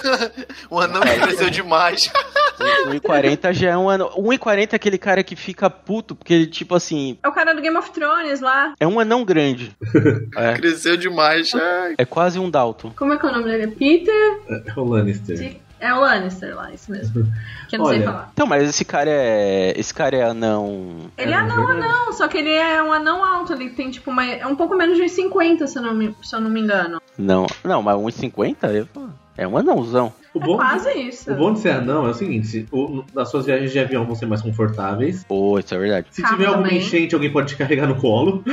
Sedã. 0.00 0.30
o 0.70 0.78
anão 0.80 1.00
cresceu 1.00 1.48
demais. 1.50 2.10
1,40 2.58 3.52
já 3.52 3.70
é 3.70 3.76
um 3.76 3.88
anão. 3.88 4.10
1,40 4.10 4.72
é 4.72 4.76
aquele 4.76 4.98
cara 4.98 5.22
que 5.22 5.34
fica 5.34 5.68
puto, 5.70 6.14
porque 6.14 6.32
ele, 6.34 6.46
tipo 6.46 6.74
assim, 6.74 7.18
É 7.22 7.28
o 7.28 7.32
cara 7.32 7.54
do 7.54 7.60
Game 7.62 7.76
of 7.76 7.90
Thrones 7.90 8.40
lá. 8.40 8.74
é 8.78 8.86
um 8.86 9.00
anão 9.00 9.24
grande. 9.24 9.74
É, 10.36 10.54
cresceu 10.54 10.96
demais. 10.96 11.52
Ai, 11.54 11.94
é 11.96 12.04
quase 12.04 12.38
um 12.38 12.50
Dalton. 12.50 12.92
Como 12.96 13.12
é 13.12 13.18
que 13.18 13.24
é 13.26 13.28
o 13.28 13.32
nome 13.32 13.44
dele? 13.44 13.68
Peter? 13.68 14.40
É 14.66 14.72
o 14.80 14.84
Lannister. 14.84 15.56
É 15.84 15.92
o 15.92 16.00
Lannister 16.00 16.56
lá, 16.56 16.72
isso 16.72 16.90
mesmo. 16.90 17.30
Que 17.68 17.76
eu 17.76 17.80
não 17.80 17.86
sei 17.86 17.98
Olha, 17.98 18.06
falar. 18.06 18.30
Então, 18.32 18.46
mas 18.46 18.66
esse 18.66 18.86
cara 18.86 19.10
é. 19.10 19.78
Esse 19.78 19.92
cara 19.92 20.16
é 20.16 20.22
anão. 20.22 21.10
Ele 21.18 21.30
é 21.30 21.34
anão, 21.34 21.68
anão, 21.68 22.10
só 22.14 22.26
que 22.26 22.38
ele 22.38 22.54
é 22.54 22.82
um 22.82 22.90
anão 22.90 23.22
alto, 23.22 23.52
ele 23.52 23.68
tem 23.68 23.90
tipo 23.90 24.10
uma, 24.10 24.24
é 24.24 24.46
um 24.46 24.56
pouco 24.56 24.74
menos 24.74 24.96
de 24.96 25.06
50, 25.10 25.66
se 25.66 25.78
eu 25.78 25.82
não 25.82 25.92
me, 25.92 26.16
se 26.22 26.34
eu 26.34 26.40
não 26.40 26.48
me 26.48 26.62
engano. 26.62 27.02
Não, 27.18 27.46
não, 27.62 27.82
mas 27.82 27.96
1,50 27.96 28.56
eu 28.74 28.88
é 29.36 29.46
um 29.46 29.56
anãozão. 29.56 30.12
O 30.32 30.40
É 30.40 30.46
bom, 30.46 30.56
quase 30.56 30.90
isso. 30.98 31.30
o 31.32 31.36
bom 31.36 31.52
de 31.52 31.60
ser 31.60 31.70
anão 31.70 32.06
é 32.06 32.10
o 32.10 32.14
seguinte: 32.14 32.66
o, 32.72 33.04
as 33.16 33.30
suas 33.30 33.46
viagens 33.46 33.70
de 33.70 33.78
avião 33.78 34.04
vão 34.04 34.14
ser 34.16 34.26
mais 34.26 34.42
confortáveis. 34.42 35.22
Pô, 35.24 35.58
isso 35.60 35.72
é 35.74 35.78
verdade. 35.78 36.06
Se 36.10 36.22
Carro 36.22 36.34
tiver 36.36 36.46
alguma 36.48 36.64
também. 36.68 36.80
enchente, 36.80 37.14
alguém 37.14 37.30
pode 37.32 37.48
te 37.48 37.56
carregar 37.56 37.86
no 37.86 37.94
colo. 37.96 38.42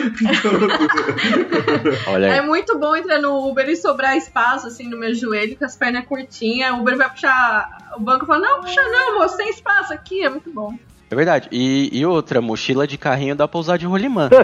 Olha 2.07 2.27
É 2.27 2.39
aí. 2.39 2.45
muito 2.45 2.77
bom 2.77 2.95
entrar 2.95 3.19
no 3.19 3.47
Uber 3.49 3.67
e 3.69 3.75
sobrar 3.75 4.15
espaço 4.15 4.67
assim 4.67 4.87
no 4.87 4.97
meu 4.97 5.13
joelho, 5.15 5.55
com 5.57 5.65
as 5.65 5.75
pernas 5.75 6.05
curtinhas. 6.05 6.71
O 6.73 6.81
Uber 6.81 6.97
vai 6.97 7.09
puxar. 7.09 7.91
O 7.97 7.99
banco 7.99 8.25
fala: 8.25 8.39
Não, 8.47 8.61
puxa 8.61 8.81
não, 8.81 9.19
moço, 9.19 9.37
tem 9.37 9.49
espaço 9.49 9.93
aqui. 9.93 10.23
É 10.23 10.29
muito 10.29 10.51
bom. 10.51 10.73
É 11.09 11.15
verdade. 11.15 11.49
E, 11.51 11.89
e 11.91 12.05
outra, 12.05 12.39
mochila 12.41 12.87
de 12.87 12.97
carrinho 12.97 13.35
dá 13.35 13.45
pra 13.45 13.59
usar 13.59 13.75
de 13.75 13.85
rolimã. 13.85 14.29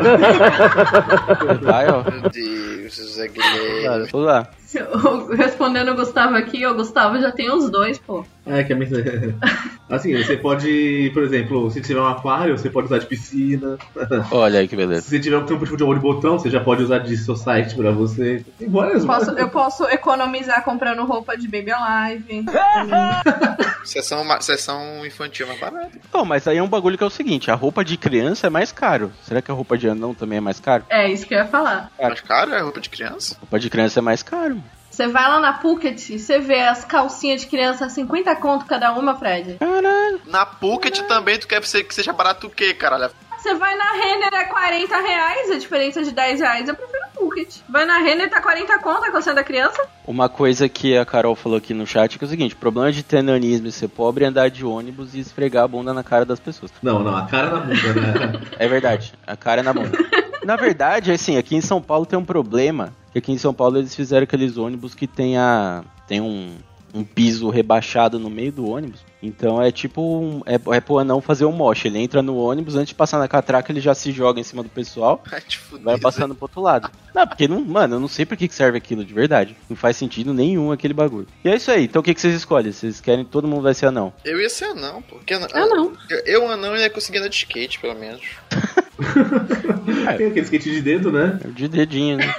Vai, 1.61 1.87
ó. 1.89 2.03
meu 2.03 2.29
Deus, 2.29 2.86
José 2.89 3.27
Guilherme. 3.27 4.07
Lá. 4.13 4.47
Eu- 4.73 5.27
Respondendo 5.35 5.91
o 5.91 5.95
Gustavo 5.95 6.35
aqui, 6.35 6.65
o 6.65 6.75
Gustavo 6.75 7.19
já 7.19 7.31
tem 7.31 7.49
os 7.51 7.69
dois, 7.69 7.97
pô. 7.97 8.25
É, 8.45 8.63
que 8.63 8.73
a 8.73 8.75
minha... 8.75 8.89
Assim, 9.89 10.15
você 10.21 10.35
pode, 10.35 11.09
por 11.13 11.23
exemplo, 11.23 11.71
se 11.71 11.79
tiver 11.81 12.01
um 12.01 12.07
aquário, 12.07 12.57
você 12.57 12.69
pode 12.69 12.87
usar 12.87 12.97
de 12.97 13.05
piscina. 13.05 13.77
Olha 14.31 14.59
aí 14.59 14.67
que 14.67 14.71
Se 14.71 14.75
beleza. 14.75 15.01
você 15.09 15.19
tiver 15.19 15.37
um 15.37 15.45
campo 15.45 15.63
de 15.63 15.69
futebol 15.71 15.93
de 15.93 15.99
botão, 16.01 16.37
você 16.37 16.49
já 16.49 16.59
pode 16.59 16.83
usar 16.83 16.99
de 16.99 17.15
seu 17.17 17.35
site 17.37 17.73
pra 17.75 17.91
você. 17.91 18.43
Tem 18.59 18.69
várias 18.69 19.05
Posso- 19.05 19.31
eu 19.31 19.47
posso 19.49 19.85
economizar 19.85 20.63
comprando 20.65 21.05
roupa 21.05 21.37
de 21.37 21.47
Baby 21.47 21.71
Alive. 21.71 22.45
Sessão, 23.85 24.25
sessão 24.41 25.05
infantil 25.05 25.47
mais 25.47 25.59
barata. 25.59 25.91
Não, 26.13 26.25
mas 26.25 26.45
aí 26.47 26.57
é 26.57 26.63
um 26.63 26.67
bagulho 26.67 26.97
que 26.97 27.03
é 27.03 27.07
o 27.07 27.11
seguinte: 27.11 27.49
a 27.49 27.55
roupa 27.55 27.83
de 27.85 27.95
criança 27.97 28.47
é 28.47 28.49
mais 28.49 28.71
caro. 28.71 29.11
Será 29.23 29.41
que 29.41 29.49
a 29.49 29.53
roupa 29.53 29.77
de 29.77 29.87
anão 29.87 30.13
também 30.13 30.37
é 30.39 30.41
mais 30.41 30.59
caro? 30.59 30.83
É 30.89 31.09
isso 31.09 31.25
que 31.25 31.33
eu 31.33 31.37
ia 31.39 31.45
falar. 31.45 31.89
Mais 32.01 32.19
caro 32.21 32.53
é 32.53 32.61
roupa 32.77 32.81
de 32.81 32.89
criança? 32.89 33.37
Roupa 33.39 33.59
de 33.59 33.69
criança 33.69 33.99
é 33.99 34.01
mais 34.01 34.23
caro. 34.23 34.61
Você 34.89 35.07
vai 35.07 35.27
lá 35.27 35.39
na 35.39 35.53
Phuket, 35.59 36.17
você 36.17 36.39
vê 36.39 36.61
as 36.61 36.83
calcinhas 36.83 37.41
de 37.41 37.47
criança, 37.47 37.89
50 37.89 38.35
conto 38.37 38.65
cada 38.65 38.93
uma, 38.93 39.15
Fred. 39.15 39.57
Caralho. 39.59 40.21
Na 40.25 40.45
Pocket 40.45 41.01
também 41.01 41.37
tu 41.37 41.47
quer 41.47 41.61
que 41.61 41.93
seja 41.93 42.13
barato 42.13 42.47
o 42.47 42.49
quê, 42.49 42.73
caralho? 42.73 43.11
Você 43.37 43.53
vai 43.53 43.75
na 43.75 43.91
Renner 43.91 44.33
é 44.33 44.45
40 44.45 44.99
reais, 44.99 45.51
a 45.51 45.59
diferença 45.59 46.01
é 46.01 46.03
de 46.03 46.11
10 46.11 46.39
reais. 46.39 46.67
Eu 46.67 46.75
prefiro 46.75 47.03
a 47.03 47.07
Phuket. 47.09 47.63
Vai 47.69 47.85
na 47.85 47.99
Renner, 47.99 48.29
tá 48.29 48.41
40 48.41 48.79
conto 48.79 49.05
a 49.05 49.11
calcinha 49.11 49.35
da 49.35 49.43
criança. 49.43 49.79
Uma 50.07 50.27
coisa 50.27 50.67
que 50.67 50.97
a 50.97 51.05
Carol 51.05 51.35
falou 51.35 51.59
aqui 51.59 51.73
no 51.73 51.85
chat 51.85 52.15
é, 52.15 52.17
que 52.17 52.25
é 52.25 52.27
o 52.27 52.29
seguinte: 52.29 52.55
o 52.55 52.57
problema 52.57 52.91
de 52.91 53.03
ter 53.03 53.21
nanismo 53.21 53.67
e 53.67 53.71
ser 53.71 53.89
pobre 53.89 54.25
é 54.25 54.27
andar 54.27 54.49
de 54.49 54.65
ônibus 54.65 55.13
e 55.13 55.19
esfregar 55.19 55.63
a 55.65 55.67
bunda 55.67 55.93
na 55.93 56.03
cara 56.03 56.25
das 56.25 56.39
pessoas. 56.39 56.71
Não, 56.81 56.99
não, 57.03 57.15
a 57.15 57.27
cara 57.27 57.51
na 57.51 57.59
bunda, 57.59 57.93
né? 57.93 58.41
É 58.57 58.67
verdade, 58.67 59.13
a 59.25 59.37
cara 59.37 59.61
é 59.61 59.63
na 59.63 59.73
bunda. 59.73 59.97
Na 60.47 60.55
verdade, 60.55 61.11
assim, 61.11 61.35
aqui 61.35 61.57
em 61.57 61.61
São 61.61 61.81
Paulo 61.81 62.05
tem 62.05 62.17
um 62.17 62.23
problema, 62.23 62.93
que 63.11 63.19
aqui 63.19 63.33
em 63.33 63.37
São 63.37 63.53
Paulo 63.53 63.77
eles 63.77 63.93
fizeram 63.93 64.23
aqueles 64.23 64.55
ônibus 64.55 64.95
que 64.95 65.05
tem 65.05 65.37
a 65.37 65.83
tem 66.07 66.21
um, 66.21 66.55
um 66.93 67.03
piso 67.03 67.49
rebaixado 67.49 68.17
no 68.17 68.29
meio 68.29 68.53
do 68.53 68.65
ônibus. 68.65 69.01
Então 69.21 69.61
é 69.61 69.73
tipo 69.73 70.01
um, 70.01 70.41
é, 70.45 70.53
é 70.73 70.79
pro 70.79 70.99
anão 70.99 71.19
fazer 71.19 71.43
um 71.43 71.51
moche, 71.51 71.89
ele 71.89 71.99
entra 71.99 72.21
no 72.21 72.37
ônibus, 72.37 72.77
antes 72.77 72.87
de 72.87 72.95
passar 72.95 73.19
na 73.19 73.27
catraca, 73.27 73.73
ele 73.73 73.81
já 73.81 73.93
se 73.93 74.13
joga 74.13 74.39
em 74.39 74.43
cima 74.43 74.63
do 74.63 74.69
pessoal, 74.69 75.21
fuder. 75.67 75.83
vai 75.83 75.99
passando 75.99 76.33
pro 76.33 76.45
outro 76.45 76.61
lado. 76.61 76.89
Não, 77.13 77.27
porque 77.27 77.45
não, 77.45 77.59
mano, 77.59 77.95
eu 77.95 77.99
não 77.99 78.07
sei 78.07 78.25
pra 78.25 78.37
que 78.37 78.47
que 78.47 78.55
serve 78.55 78.77
aquilo 78.77 79.03
de 79.03 79.13
verdade. 79.13 79.53
Não 79.69 79.75
faz 79.75 79.97
sentido 79.97 80.33
nenhum 80.33 80.71
aquele 80.71 80.93
bagulho. 80.93 81.27
E 81.43 81.49
é 81.49 81.57
isso 81.57 81.69
aí. 81.69 81.83
Então 81.83 81.99
o 81.99 82.03
que 82.03 82.13
que 82.13 82.21
vocês 82.21 82.33
escolhem? 82.33 82.71
Vocês 82.71 83.01
querem 83.01 83.25
todo 83.25 83.49
mundo 83.49 83.63
vai 83.63 83.73
ser 83.73 83.87
anão? 83.87 84.13
Eu 84.23 84.39
ia 84.39 84.49
ser 84.49 84.65
anão, 84.65 85.01
pô. 85.01 85.17
Porque 85.17 85.33
anão, 85.33 85.49
Eu 85.53 85.67
não. 85.67 85.93
Eu, 86.09 86.19
eu 86.25 86.49
anão 86.49 86.73
ia 86.77 86.89
conseguir 86.89 87.17
andar 87.17 87.27
de 87.27 87.35
skate, 87.35 87.79
pelo 87.79 87.95
menos. 87.99 88.21
Tem 90.17 90.27
aquele 90.27 90.41
skate 90.41 90.71
de 90.71 90.81
dedo, 90.81 91.11
né? 91.11 91.39
É 91.43 91.47
De 91.47 91.67
dedinho, 91.67 92.17
né? 92.17 92.33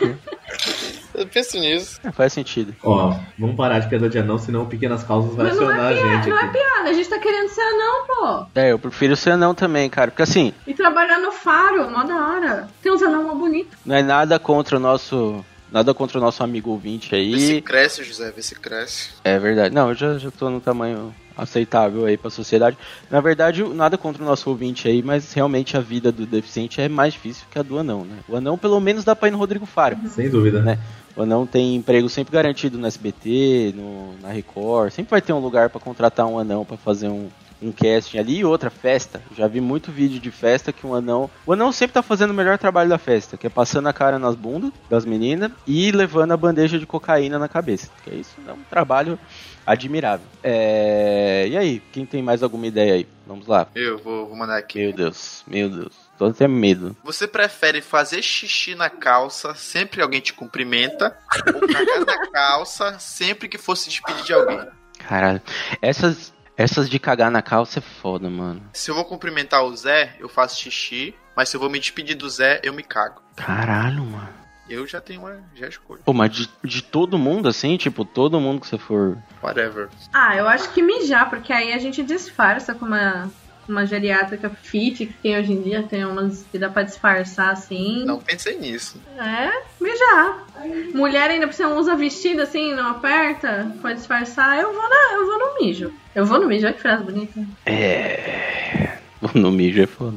Eu 1.14 1.26
penso 1.26 1.58
nisso. 1.58 1.98
É, 2.04 2.12
faz 2.12 2.32
sentido. 2.32 2.74
Ó, 2.82 3.16
vamos 3.38 3.56
parar 3.56 3.80
de 3.80 3.88
piada 3.88 4.08
de 4.08 4.18
anão, 4.18 4.38
senão 4.38 4.62
o 4.62 4.66
Pequenas 4.66 5.02
Causas 5.02 5.34
vai 5.34 5.46
Mas 5.46 5.56
não 5.56 5.64
acionar 5.68 5.92
é, 5.92 5.94
a 5.94 6.02
piada, 6.02 6.16
gente 6.16 6.28
não 6.30 6.38
é 6.38 6.46
piada, 6.48 6.90
a 6.90 6.92
gente 6.92 7.08
tá 7.08 7.18
querendo 7.18 7.48
ser 7.48 7.60
anão, 7.60 8.06
pô. 8.06 8.46
É, 8.54 8.72
eu 8.72 8.78
prefiro 8.78 9.16
ser 9.16 9.30
anão 9.32 9.52
também, 9.54 9.90
cara. 9.90 10.10
Porque 10.12 10.22
assim, 10.22 10.52
E 10.66 10.74
trabalhar 10.74 11.18
no 11.18 11.32
faro, 11.32 11.90
mó 11.90 12.04
da 12.04 12.14
hora. 12.14 12.68
Tem 12.80 12.92
uns 12.92 13.02
anão 13.02 13.24
mó 13.24 13.34
bonito. 13.34 13.76
Não 13.84 13.96
é 13.96 14.02
nada 14.02 14.38
contra 14.38 14.76
o 14.76 14.80
nosso. 14.80 15.44
Nada 15.72 15.92
contra 15.92 16.18
o 16.18 16.20
nosso 16.20 16.42
amigo 16.42 16.70
ouvinte 16.70 17.10
Vê 17.10 17.38
se 17.38 17.52
aí. 17.52 17.62
cresce, 17.62 18.02
José, 18.02 18.32
vê 18.34 18.40
se 18.40 18.54
cresce. 18.54 19.10
É 19.22 19.38
verdade. 19.38 19.74
Não, 19.74 19.90
eu 19.90 19.94
já, 19.94 20.16
já 20.16 20.30
tô 20.30 20.48
no 20.48 20.60
tamanho 20.62 21.14
aceitável 21.38 22.04
aí 22.04 22.16
pra 22.16 22.30
sociedade. 22.30 22.76
Na 23.10 23.20
verdade, 23.20 23.62
nada 23.62 23.96
contra 23.96 24.22
o 24.22 24.26
nosso 24.26 24.50
ouvinte 24.50 24.88
aí, 24.88 25.02
mas 25.02 25.32
realmente 25.32 25.76
a 25.76 25.80
vida 25.80 26.10
do 26.10 26.26
deficiente 26.26 26.80
é 26.80 26.88
mais 26.88 27.14
difícil 27.14 27.46
que 27.50 27.58
a 27.58 27.62
do 27.62 27.78
anão, 27.78 28.04
né? 28.04 28.18
O 28.28 28.36
anão, 28.36 28.58
pelo 28.58 28.80
menos, 28.80 29.04
dá 29.04 29.14
pra 29.14 29.28
ir 29.28 29.30
no 29.30 29.38
Rodrigo 29.38 29.64
Faro. 29.64 29.96
Sem 30.08 30.28
dúvida. 30.28 30.60
Né? 30.60 30.78
O 31.16 31.22
anão 31.22 31.46
tem 31.46 31.74
emprego 31.74 32.08
sempre 32.08 32.32
garantido 32.32 32.78
no 32.78 32.86
SBT, 32.86 33.74
no, 33.74 34.14
na 34.20 34.28
Record. 34.28 34.92
Sempre 34.92 35.10
vai 35.10 35.22
ter 35.22 35.32
um 35.32 35.40
lugar 35.40 35.70
pra 35.70 35.80
contratar 35.80 36.26
um 36.26 36.38
anão 36.38 36.64
pra 36.64 36.76
fazer 36.76 37.08
um, 37.08 37.28
um 37.60 37.72
casting 37.72 38.18
ali 38.18 38.38
e 38.38 38.44
outra 38.44 38.70
festa. 38.70 39.22
Já 39.36 39.46
vi 39.46 39.60
muito 39.60 39.90
vídeo 39.90 40.20
de 40.20 40.30
festa 40.30 40.72
que 40.72 40.86
um 40.86 40.94
anão. 40.94 41.30
O 41.46 41.52
anão 41.52 41.72
sempre 41.72 41.94
tá 41.94 42.02
fazendo 42.02 42.30
o 42.30 42.34
melhor 42.34 42.58
trabalho 42.58 42.88
da 42.88 42.98
festa, 42.98 43.36
que 43.36 43.46
é 43.46 43.50
passando 43.50 43.88
a 43.88 43.92
cara 43.92 44.18
nas 44.18 44.34
bundas 44.34 44.72
das 44.88 45.04
meninas 45.04 45.50
e 45.66 45.90
levando 45.90 46.32
a 46.32 46.36
bandeja 46.36 46.78
de 46.78 46.86
cocaína 46.86 47.38
na 47.38 47.48
cabeça. 47.48 47.90
Que 48.04 48.10
é 48.10 48.14
isso, 48.14 48.36
é 48.46 48.52
um 48.52 48.62
trabalho 48.70 49.18
admirável. 49.66 50.26
É... 50.42 51.46
E 51.48 51.56
aí, 51.56 51.82
quem 51.92 52.06
tem 52.06 52.22
mais 52.22 52.42
alguma 52.42 52.66
ideia 52.66 52.94
aí? 52.94 53.08
Vamos 53.26 53.46
lá. 53.46 53.68
Eu 53.74 53.98
vou, 53.98 54.26
vou 54.26 54.36
mandar 54.36 54.56
aqui. 54.56 54.78
Meu 54.78 54.92
Deus, 54.94 55.44
meu 55.46 55.68
Deus. 55.68 55.92
Tô 56.16 56.26
até 56.26 56.48
medo. 56.48 56.96
Você 57.04 57.28
prefere 57.28 57.82
fazer 57.82 58.22
xixi 58.22 58.74
na 58.74 58.88
calça 58.88 59.54
sempre 59.54 59.98
que 59.98 60.02
alguém 60.02 60.20
te 60.20 60.32
cumprimenta 60.32 61.16
ou 61.46 61.68
cagar 61.68 62.06
na 62.06 62.30
calça 62.30 62.98
sempre 62.98 63.48
que 63.48 63.58
fosse 63.58 63.90
despedir 63.90 64.24
de 64.24 64.32
alguém? 64.32 64.60
Caralho. 64.98 65.40
Essas, 65.80 66.32
essas 66.58 66.90
de 66.90 66.98
cagar 66.98 67.30
na 67.30 67.40
calça 67.40 67.78
é 67.78 67.82
foda, 67.82 68.28
mano. 68.28 68.60
Se 68.72 68.90
eu 68.90 68.94
vou 68.96 69.04
cumprimentar 69.04 69.62
o 69.62 69.74
Zé, 69.76 70.16
eu 70.18 70.28
faço 70.28 70.60
xixi, 70.60 71.14
mas 71.36 71.48
se 71.48 71.56
eu 71.56 71.60
vou 71.60 71.70
me 71.70 71.78
despedir 71.78 72.16
do 72.16 72.28
Zé, 72.28 72.60
eu 72.64 72.74
me 72.74 72.82
cago. 72.82 73.22
Caralho, 73.36 74.04
mano. 74.04 74.28
Eu 74.68 74.84
já 74.84 75.00
tenho 75.00 75.20
uma 75.20 75.40
já 75.54 75.68
escolho. 75.68 76.02
Pô, 76.04 76.12
mas 76.12 76.30
de, 76.32 76.50
de 76.64 76.82
todo 76.82 77.16
mundo, 77.16 77.48
assim, 77.48 77.76
tipo, 77.76 78.04
todo 78.04 78.40
mundo 78.40 78.60
que 78.60 78.66
você 78.66 78.76
for. 78.76 79.16
Whatever. 79.40 79.88
Ah, 80.12 80.36
eu 80.36 80.48
acho 80.48 80.70
que 80.74 80.82
mijar, 80.82 81.30
porque 81.30 81.52
aí 81.52 81.72
a 81.72 81.78
gente 81.78 82.02
disfarça 82.02 82.74
com 82.74 82.84
uma, 82.84 83.30
uma 83.68 83.86
geriátrica 83.86 84.50
fit 84.50 85.06
que 85.06 85.12
tem 85.12 85.38
hoje 85.38 85.52
em 85.52 85.62
dia, 85.62 85.82
tem 85.82 86.04
umas 86.04 86.44
que 86.50 86.58
dá 86.58 86.68
pra 86.68 86.82
disfarçar 86.82 87.50
assim. 87.50 88.04
Não 88.04 88.18
pensei 88.18 88.58
nisso. 88.58 89.00
É, 89.16 89.50
mijar. 89.80 90.46
Mulher 90.94 91.30
ainda 91.30 91.46
você 91.46 91.62
não 91.62 91.76
usa 91.76 91.94
vestido 91.94 92.42
assim, 92.42 92.74
não 92.74 92.88
aperta, 92.90 93.74
pode 93.80 93.96
disfarçar. 93.96 94.58
Eu 94.58 94.72
vou, 94.72 94.88
na, 94.88 95.14
eu 95.14 95.26
vou 95.26 95.38
no 95.38 95.60
mijo. 95.60 95.92
Eu 96.14 96.24
vou 96.24 96.40
no 96.40 96.46
mijo, 96.46 96.66
olha 96.66 96.74
que 96.74 96.80
frase 96.80 97.04
bonita. 97.04 97.40
É. 97.66 98.98
No 99.34 99.50
mijo 99.50 99.82
é 99.82 99.86
foda. 99.86 100.16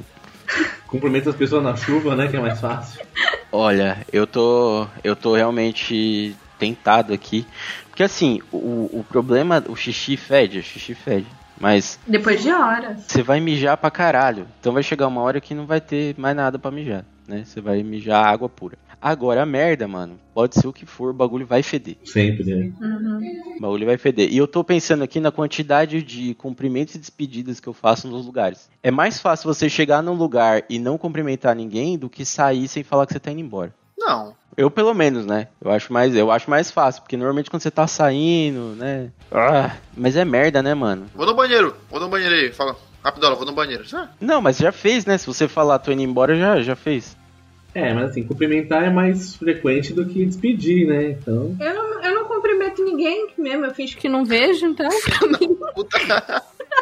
Cumprimenta 0.85 1.29
as 1.29 1.35
pessoas 1.35 1.63
na 1.63 1.75
chuva, 1.75 2.15
né? 2.15 2.27
Que 2.27 2.37
é 2.37 2.39
mais 2.39 2.59
fácil. 2.59 3.01
Olha, 3.51 4.05
eu 4.11 4.27
tô. 4.27 4.85
Eu 5.03 5.15
tô 5.15 5.35
realmente 5.35 6.35
tentado 6.59 7.13
aqui. 7.13 7.45
Porque 7.89 8.03
assim, 8.03 8.41
o, 8.51 8.89
o 8.91 9.05
problema. 9.09 9.63
O 9.67 9.75
xixi 9.75 10.17
fede, 10.17 10.59
o 10.59 10.63
xixi 10.63 10.93
fede. 10.93 11.27
Mas 11.61 11.99
Depois 12.07 12.41
de 12.41 12.51
horas. 12.51 13.03
você 13.07 13.21
vai 13.21 13.39
mijar 13.39 13.77
pra 13.77 13.91
caralho. 13.91 14.47
Então 14.59 14.73
vai 14.73 14.83
chegar 14.83 15.07
uma 15.07 15.21
hora 15.21 15.39
que 15.39 15.53
não 15.53 15.65
vai 15.65 15.79
ter 15.79 16.15
mais 16.17 16.35
nada 16.35 16.57
pra 16.57 16.71
mijar, 16.71 17.05
né? 17.27 17.43
Você 17.45 17.61
vai 17.61 17.83
mijar 17.83 18.25
água 18.25 18.49
pura. 18.49 18.77
Agora 19.01 19.41
a 19.41 19.45
merda, 19.47 19.87
mano, 19.87 20.19
pode 20.31 20.55
ser 20.55 20.67
o 20.67 20.73
que 20.73 20.85
for, 20.85 21.09
o 21.09 21.13
bagulho 21.13 21.45
vai 21.45 21.63
feder. 21.63 21.97
Sempre, 22.03 22.43
né? 22.43 22.71
Uhum. 22.79 23.55
O 23.57 23.61
bagulho 23.61 23.85
vai 23.87 23.97
feder. 23.97 24.31
E 24.31 24.37
eu 24.37 24.47
tô 24.47 24.63
pensando 24.63 25.03
aqui 25.03 25.19
na 25.19 25.31
quantidade 25.31 26.03
de 26.03 26.35
cumprimentos 26.35 26.93
e 26.93 26.99
despedidas 26.99 27.59
que 27.59 27.67
eu 27.67 27.73
faço 27.73 28.07
nos 28.07 28.27
lugares. 28.27 28.69
É 28.83 28.91
mais 28.91 29.19
fácil 29.19 29.51
você 29.51 29.67
chegar 29.67 30.03
num 30.03 30.13
lugar 30.13 30.63
e 30.69 30.77
não 30.77 30.99
cumprimentar 30.99 31.55
ninguém 31.55 31.97
do 31.97 32.09
que 32.11 32.23
sair 32.23 32.67
sem 32.67 32.83
falar 32.83 33.07
que 33.07 33.13
você 33.13 33.19
tá 33.19 33.31
indo 33.31 33.41
embora. 33.41 33.73
Não. 33.97 34.35
Eu 34.57 34.69
pelo 34.69 34.93
menos, 34.93 35.25
né? 35.25 35.47
Eu 35.63 35.71
acho 35.71 35.91
mais, 35.93 36.15
eu 36.15 36.29
acho 36.31 36.49
mais 36.49 36.69
fácil, 36.71 37.01
porque 37.01 37.15
normalmente 37.17 37.49
quando 37.49 37.61
você 37.61 37.71
tá 37.71 37.87
saindo, 37.87 38.75
né? 38.75 39.09
Ah, 39.31 39.75
mas 39.95 40.15
é 40.15 40.25
merda, 40.25 40.61
né, 40.61 40.73
mano? 40.73 41.05
Vou 41.15 41.25
no 41.25 41.33
banheiro. 41.33 41.75
Vou 41.89 41.99
no 41.99 42.09
banheiro 42.09 42.35
aí. 42.35 42.51
Fala. 42.51 42.75
Rapidola, 43.03 43.35
vou 43.35 43.45
no 43.45 43.53
banheiro. 43.53 43.83
Ah, 43.93 44.09
Não, 44.19 44.41
mas 44.41 44.57
já 44.57 44.71
fez, 44.71 45.05
né? 45.05 45.17
Se 45.17 45.25
você 45.25 45.47
falar 45.47 45.79
tô 45.79 45.91
indo 45.91 46.01
embora, 46.03 46.35
já, 46.37 46.61
já 46.61 46.75
fez. 46.75 47.17
É, 47.73 47.93
mas 47.93 48.11
assim, 48.11 48.23
cumprimentar 48.23 48.83
é 48.83 48.89
mais 48.89 49.35
frequente 49.35 49.93
do 49.93 50.05
que 50.05 50.25
despedir, 50.25 50.85
né? 50.87 51.11
Então. 51.11 51.55
Eu 51.59 51.73
não, 51.73 52.03
eu 52.03 52.15
não 52.15 52.25
cumprimento 52.25 52.83
ninguém 52.83 53.29
mesmo, 53.37 53.65
eu 53.65 53.73
finjo 53.73 53.97
que 53.97 54.09
não 54.09 54.25
vejo, 54.25 54.65
então. 54.67 54.89
puta. 55.73 55.97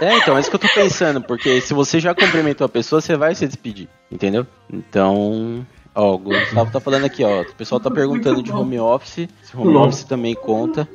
É, 0.02 0.18
então, 0.18 0.36
é 0.36 0.40
isso 0.40 0.50
que 0.50 0.56
eu 0.56 0.60
tô 0.60 0.68
pensando, 0.74 1.22
porque 1.22 1.62
se 1.62 1.74
você 1.74 2.00
já 2.00 2.16
cumprimentou 2.16 2.66
a 2.66 2.70
pessoa, 2.70 3.02
você 3.02 3.16
vai 3.16 3.36
se 3.36 3.46
despedir, 3.46 3.88
entendeu? 4.12 4.48
Então, 4.72 5.66
ó, 6.00 6.16
o 6.16 6.18
Gustavo 6.18 6.72
tá 6.72 6.80
falando 6.80 7.06
aqui, 7.06 7.24
ó, 7.24 7.42
o 7.42 7.54
pessoal 7.56 7.80
tá 7.80 7.90
perguntando 7.92 8.42
de 8.42 8.52
home 8.52 8.80
office, 8.80 9.28
se 9.44 9.56
home 9.58 9.74
Nossa. 9.74 9.88
office 9.88 10.04
também 10.06 10.34
conta. 10.36 10.88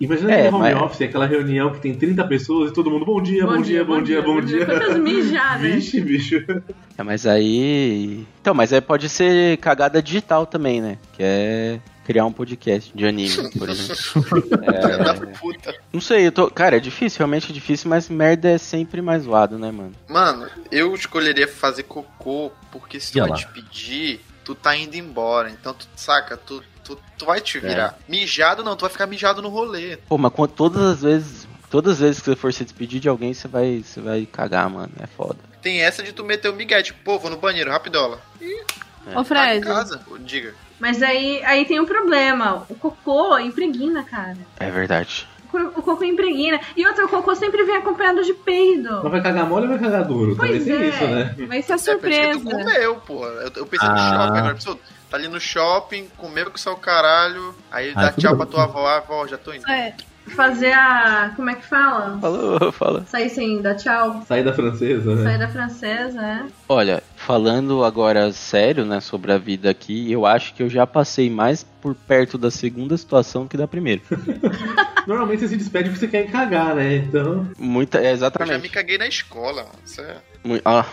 Imagina 0.00 0.32
É, 0.32 0.34
aquele 0.40 0.48
home 0.56 0.72
mas- 0.72 0.82
office, 0.82 1.02
aquela 1.02 1.26
reunião 1.26 1.70
que 1.72 1.78
tem 1.80 1.94
30 1.94 2.26
pessoas 2.26 2.70
e 2.70 2.74
todo 2.74 2.90
mundo, 2.90 3.04
bom 3.04 3.20
dia, 3.22 3.46
bom, 3.46 3.60
dia, 3.60 3.84
bom 3.84 4.00
dia, 4.02 4.22
bom 4.22 4.40
dia. 4.40 4.64
Quantas 4.64 4.96
mijar, 4.98 5.60
né? 5.60 5.68
Vixe, 5.72 6.00
bicho. 6.00 6.36
É, 6.96 7.02
mas 7.02 7.26
aí. 7.26 8.26
Então, 8.40 8.54
mas 8.54 8.72
aí 8.72 8.80
pode 8.80 9.10
ser 9.10 9.58
cagada 9.58 10.02
digital 10.02 10.46
também, 10.46 10.80
né? 10.80 10.96
Que 11.12 11.22
é 11.22 11.80
criar 12.06 12.24
um 12.24 12.32
podcast 12.32 12.90
de 12.94 13.06
anime, 13.06 13.50
por 13.58 13.68
exemplo. 13.68 14.00
É, 14.72 15.38
puta. 15.38 15.74
não 15.92 16.00
sei, 16.00 16.26
eu 16.26 16.32
tô. 16.32 16.50
Cara, 16.50 16.76
é 16.78 16.80
difícil, 16.80 17.18
realmente 17.18 17.50
é 17.50 17.54
difícil, 17.54 17.90
mas 17.90 18.08
merda 18.08 18.48
é 18.48 18.56
sempre 18.58 19.02
mais 19.02 19.24
zoado, 19.24 19.58
né, 19.58 19.70
mano? 19.70 19.92
Mano, 20.08 20.46
eu 20.72 20.94
escolheria 20.94 21.46
fazer 21.46 21.82
cocô, 21.82 22.50
porque 22.72 22.98
se 22.98 23.12
tu 23.12 23.18
E 23.18 23.20
vai 23.20 23.30
lá. 23.30 23.36
despedir, 23.36 24.20
tu 24.44 24.54
tá 24.54 24.76
indo 24.76 24.96
embora. 24.96 25.50
Então, 25.50 25.72
tu 25.74 25.86
saca, 25.96 26.36
tu, 26.36 26.62
tu, 26.84 26.98
tu 27.18 27.26
vai 27.26 27.40
te 27.40 27.58
virar. 27.58 27.98
Mijado 28.08 28.62
não, 28.64 28.76
tu 28.76 28.82
vai 28.82 28.90
ficar 28.90 29.06
mijado 29.06 29.40
no 29.42 29.48
rolê. 29.48 29.96
Pô, 30.08 30.16
mas 30.18 30.32
quando- 30.32 30.52
todas 30.52 30.82
as 30.82 31.02
vezes. 31.02 31.48
Todas 31.70 31.92
as 31.94 31.98
vezes 32.00 32.18
que 32.20 32.24
você 32.30 32.34
for 32.34 32.52
se 32.52 32.64
despedir 32.64 32.98
de 33.00 33.08
alguém, 33.08 33.32
você 33.32 33.46
vai, 33.46 33.80
você 33.86 34.00
vai 34.00 34.26
cagar, 34.26 34.68
mano. 34.68 34.90
É 35.00 35.06
foda. 35.06 35.38
Tem 35.62 35.80
essa 35.82 36.02
de 36.02 36.12
tu 36.12 36.24
meter 36.24 36.48
o 36.48 36.52
migué, 36.52 36.82
tipo, 36.82 36.98
pô, 37.04 37.16
vou 37.16 37.30
no 37.30 37.36
banheiro, 37.36 37.70
rapidola. 37.70 38.20
Ô, 39.06 39.12
Tá 39.12 39.20
em 39.20 39.24
Fred, 39.24 39.60
casa, 39.60 40.00
diga. 40.20 40.52
mas 40.80 41.00
aí, 41.00 41.40
aí 41.44 41.64
tem 41.64 41.78
um 41.78 41.86
problema. 41.86 42.66
O 42.68 42.74
cocô 42.74 43.38
impregna, 43.38 44.02
cara. 44.02 44.36
É 44.58 44.68
verdade. 44.68 45.28
O 45.52 45.70
co- 45.70 45.80
O 45.80 45.82
cocô 45.82 46.04
impregna. 46.04 46.60
E 46.76 46.86
outro, 46.86 47.06
o 47.06 47.08
cocô 47.08 47.34
sempre 47.34 47.64
vem 47.64 47.76
acompanhado 47.76 48.22
de 48.24 48.32
peido. 48.34 49.00
Mas 49.02 49.12
vai 49.12 49.22
cagar 49.22 49.46
mole 49.46 49.64
ou 49.66 49.70
vai 49.70 49.78
cagar 49.78 50.04
duro? 50.04 50.36
Pois 50.36 50.64
Também 50.64 50.82
é. 50.82 50.88
isso, 50.88 51.04
né? 51.06 51.34
Vai 51.48 51.62
ser 51.62 51.72
É, 51.72 51.76
que 51.76 51.82
tu 51.82 51.90
surpresa. 51.90 52.40
comeu, 52.44 52.94
porra. 52.96 53.28
Eu, 53.28 53.52
eu 53.56 53.66
pensei 53.66 53.88
no 53.88 53.94
Ah. 53.94 54.10
shopping 54.26 54.38
agora, 54.38 54.54
pessoa. 54.54 54.78
Tá 55.10 55.16
ali 55.16 55.26
no 55.28 55.40
shopping, 55.40 56.08
comeu 56.16 56.50
com 56.50 56.56
seu 56.56 56.76
caralho, 56.76 57.52
aí 57.70 57.92
Ah, 57.96 58.02
dá 58.02 58.08
tudo 58.12 58.20
tchau 58.22 58.30
bem. 58.36 58.38
pra 58.38 58.46
tua 58.46 58.62
avó, 58.64 58.86
ah, 58.86 58.98
avó, 58.98 59.26
já 59.26 59.36
tô 59.36 59.52
indo. 59.52 59.68
É, 59.68 59.92
fazer 60.34 60.72
a. 60.72 61.32
Como 61.36 61.50
é 61.50 61.54
que 61.54 61.66
fala? 61.66 62.18
Falou, 62.20 62.72
fala. 62.72 63.04
Sair 63.06 63.28
sem 63.30 63.60
dar 63.62 63.74
tchau. 63.76 64.22
Saída 64.26 64.52
francesa, 64.52 65.14
né? 65.14 65.22
Sair 65.24 65.38
da 65.38 65.48
francesa, 65.48 66.20
é. 66.22 66.44
Olha, 66.68 67.02
falando 67.16 67.84
agora 67.84 68.32
sério, 68.32 68.84
né, 68.84 69.00
sobre 69.00 69.32
a 69.32 69.38
vida 69.38 69.70
aqui, 69.70 70.10
eu 70.10 70.24
acho 70.26 70.54
que 70.54 70.62
eu 70.62 70.68
já 70.68 70.86
passei 70.86 71.28
mais 71.30 71.62
por 71.82 71.94
perto 71.94 72.36
da 72.38 72.50
segunda 72.50 72.96
situação 72.96 73.46
que 73.48 73.56
da 73.56 73.66
primeira. 73.68 74.02
Normalmente 75.06 75.40
você 75.40 75.48
se 75.48 75.56
despede 75.56 75.88
porque 75.90 76.00
você 76.06 76.08
quer 76.10 76.30
cagar, 76.30 76.74
né? 76.74 76.96
Então. 76.96 77.48
Muita, 77.58 77.98
é, 77.98 78.00
Eu 78.00 78.04
já 78.04 78.08
me 78.10 78.14
exatamente. 78.14 78.68
caguei 78.68 78.98
na 78.98 79.06
escola, 79.06 79.62
mano. 79.62 79.74
Isso 79.84 80.00
é. 80.00 80.16
Mui- 80.44 80.60
ah, 80.64 80.84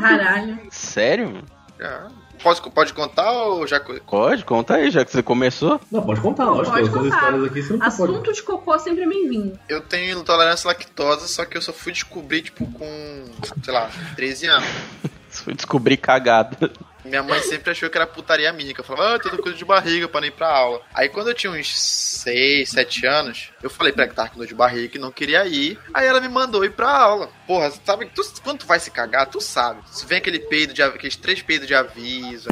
Caralho. 0.00 0.58
sério? 0.70 1.42
Já. 1.80 2.08
Pode, 2.42 2.60
pode 2.70 2.92
contar 2.92 3.30
ou 3.32 3.66
já. 3.66 3.80
Pode, 3.80 4.44
conta 4.44 4.74
aí, 4.74 4.90
já 4.90 5.04
que 5.04 5.10
você 5.10 5.22
começou. 5.22 5.80
Não, 5.90 6.02
pode 6.02 6.20
contar, 6.20 6.44
lógico. 6.44 6.70
Pode 6.70 6.86
As 6.86 6.90
suas 6.92 7.02
contar. 7.04 7.16
histórias 7.16 7.44
aqui 7.44 7.62
você 7.62 7.72
não 7.72 7.78
pode. 7.78 7.88
Assunto 7.92 8.32
de 8.32 8.42
cocô 8.42 8.78
sempre 8.78 9.02
é 9.04 9.08
bem-vindo. 9.08 9.58
Eu 9.68 9.80
tenho 9.80 10.20
intolerância 10.20 10.68
à 10.68 10.72
lactose, 10.72 11.28
só 11.28 11.44
que 11.44 11.56
eu 11.56 11.62
só 11.62 11.72
fui 11.72 11.92
descobrir, 11.92 12.42
tipo, 12.42 12.66
com, 12.72 13.24
sei 13.62 13.72
lá, 13.72 13.90
13 14.16 14.46
anos. 14.46 14.68
Fui 15.34 15.52
descobrir 15.52 15.96
cagada. 15.96 16.70
Minha 17.04 17.22
mãe 17.22 17.40
sempre 17.42 17.70
achou 17.70 17.90
que 17.90 17.98
era 17.98 18.06
putaria 18.06 18.52
minha, 18.52 18.72
que 18.72 18.80
eu 18.80 18.84
falava, 18.84 19.16
ah, 19.16 19.18
tô 19.18 19.30
com 19.30 19.36
coisa 19.36 19.58
de 19.58 19.64
barriga 19.64 20.08
pra 20.08 20.20
não 20.20 20.28
ir 20.28 20.30
pra 20.30 20.48
aula. 20.48 20.80
Aí 20.94 21.08
quando 21.08 21.28
eu 21.28 21.34
tinha 21.34 21.52
uns 21.52 21.78
6, 21.78 22.70
7 22.70 23.06
anos, 23.06 23.50
eu 23.62 23.68
falei 23.68 23.92
pra 23.92 24.04
ela 24.04 24.10
que 24.10 24.16
tava 24.16 24.30
com 24.30 24.38
dor 24.38 24.46
de 24.46 24.54
barriga 24.54 24.88
que 24.88 24.98
não 24.98 25.12
queria 25.12 25.44
ir. 25.46 25.78
Aí 25.92 26.06
ela 26.06 26.20
me 26.20 26.28
mandou 26.28 26.64
ir 26.64 26.72
pra 26.72 26.90
aula. 26.90 27.28
Porra, 27.46 27.70
sabe, 27.84 28.06
tu, 28.14 28.22
quando 28.42 28.60
tu 28.60 28.66
vai 28.66 28.80
se 28.80 28.90
cagar, 28.90 29.26
tu 29.26 29.40
sabe. 29.40 29.82
Se 29.90 30.06
vem 30.06 30.18
aquele 30.18 30.38
peido 30.38 30.72
de 30.72 30.82
aqueles 30.82 31.16
três 31.16 31.42
peidos 31.42 31.66
de 31.66 31.74
aviso. 31.74 32.48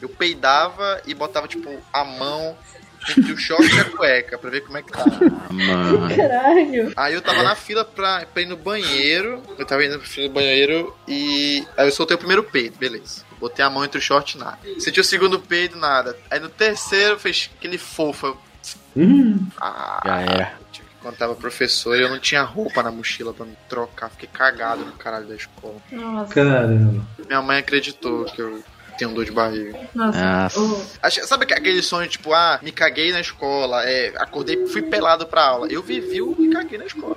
Eu 0.00 0.08
peidava 0.08 1.00
e 1.06 1.14
botava, 1.14 1.46
tipo, 1.46 1.80
a 1.92 2.04
mão 2.04 2.56
entre 3.10 3.32
o 3.32 3.36
short 3.36 3.64
e 3.64 3.80
a 3.80 3.84
cueca 3.84 4.38
pra 4.38 4.50
ver 4.50 4.60
como 4.62 4.78
é 4.78 4.82
que 4.82 4.92
tá. 4.92 5.04
Mano. 5.50 6.08
Caralho. 6.16 6.92
Aí 6.96 7.14
eu 7.14 7.22
tava 7.22 7.42
na 7.42 7.54
fila 7.54 7.84
pra, 7.84 8.24
pra 8.26 8.42
ir 8.42 8.46
no 8.46 8.56
banheiro. 8.56 9.42
Eu 9.58 9.66
tava 9.66 9.84
indo 9.84 9.98
pra 9.98 10.06
fila 10.06 10.28
do 10.28 10.34
banheiro 10.34 10.96
e. 11.08 11.66
Aí 11.76 11.86
eu 11.88 11.92
soltei 11.92 12.14
o 12.14 12.18
primeiro 12.18 12.44
peido, 12.44 12.76
beleza. 12.78 13.24
Botei 13.42 13.64
a 13.64 13.68
mão 13.68 13.84
entre 13.84 13.98
o 13.98 14.00
short 14.00 14.38
nada. 14.38 14.56
Senti 14.78 15.00
o 15.00 15.04
segundo 15.04 15.38
peido, 15.40 15.76
nada. 15.76 16.16
Aí 16.30 16.38
no 16.38 16.48
terceiro 16.48 17.18
fez 17.18 17.50
aquele 17.58 17.76
fofo. 17.76 18.26
Eu... 18.28 18.38
Hum, 18.96 19.48
Ah, 19.60 20.00
Já 20.06 20.20
era. 20.20 20.52
tive 20.70 20.86
que 20.88 20.94
contar 21.02 21.26
pra 21.26 21.34
professora 21.34 21.98
e 21.98 22.02
eu 22.02 22.08
não 22.08 22.20
tinha 22.20 22.42
roupa 22.42 22.82
na 22.84 22.92
mochila 22.92 23.34
pra 23.34 23.44
me 23.44 23.56
trocar. 23.68 24.10
Fiquei 24.10 24.28
cagado 24.32 24.84
no 24.84 24.92
caralho 24.92 25.26
da 25.26 25.34
escola. 25.34 25.74
Nossa. 25.90 26.32
caramba. 26.32 27.04
Minha 27.26 27.42
mãe 27.42 27.58
acreditou 27.58 28.24
que 28.26 28.40
eu 28.40 28.62
tenho 29.02 29.14
dor 29.14 29.24
de 29.24 29.32
barriga. 29.32 29.78
Nossa. 29.94 30.22
Nossa. 30.24 30.60
o- 30.60 30.82
Acho- 31.02 31.26
Sabe 31.26 31.46
que- 31.46 31.54
aquele 31.54 31.82
sonho, 31.82 32.08
tipo, 32.08 32.32
ah, 32.32 32.58
me 32.62 32.70
caguei 32.70 33.12
na 33.12 33.20
escola, 33.20 33.82
é, 33.84 34.12
acordei, 34.16 34.66
fui 34.66 34.82
pelado 34.82 35.26
pra 35.26 35.44
aula. 35.44 35.66
Eu 35.68 35.82
vivi 35.82 36.22
o 36.22 36.34
me 36.38 36.48
caguei 36.50 36.78
na 36.78 36.84
escola. 36.86 37.16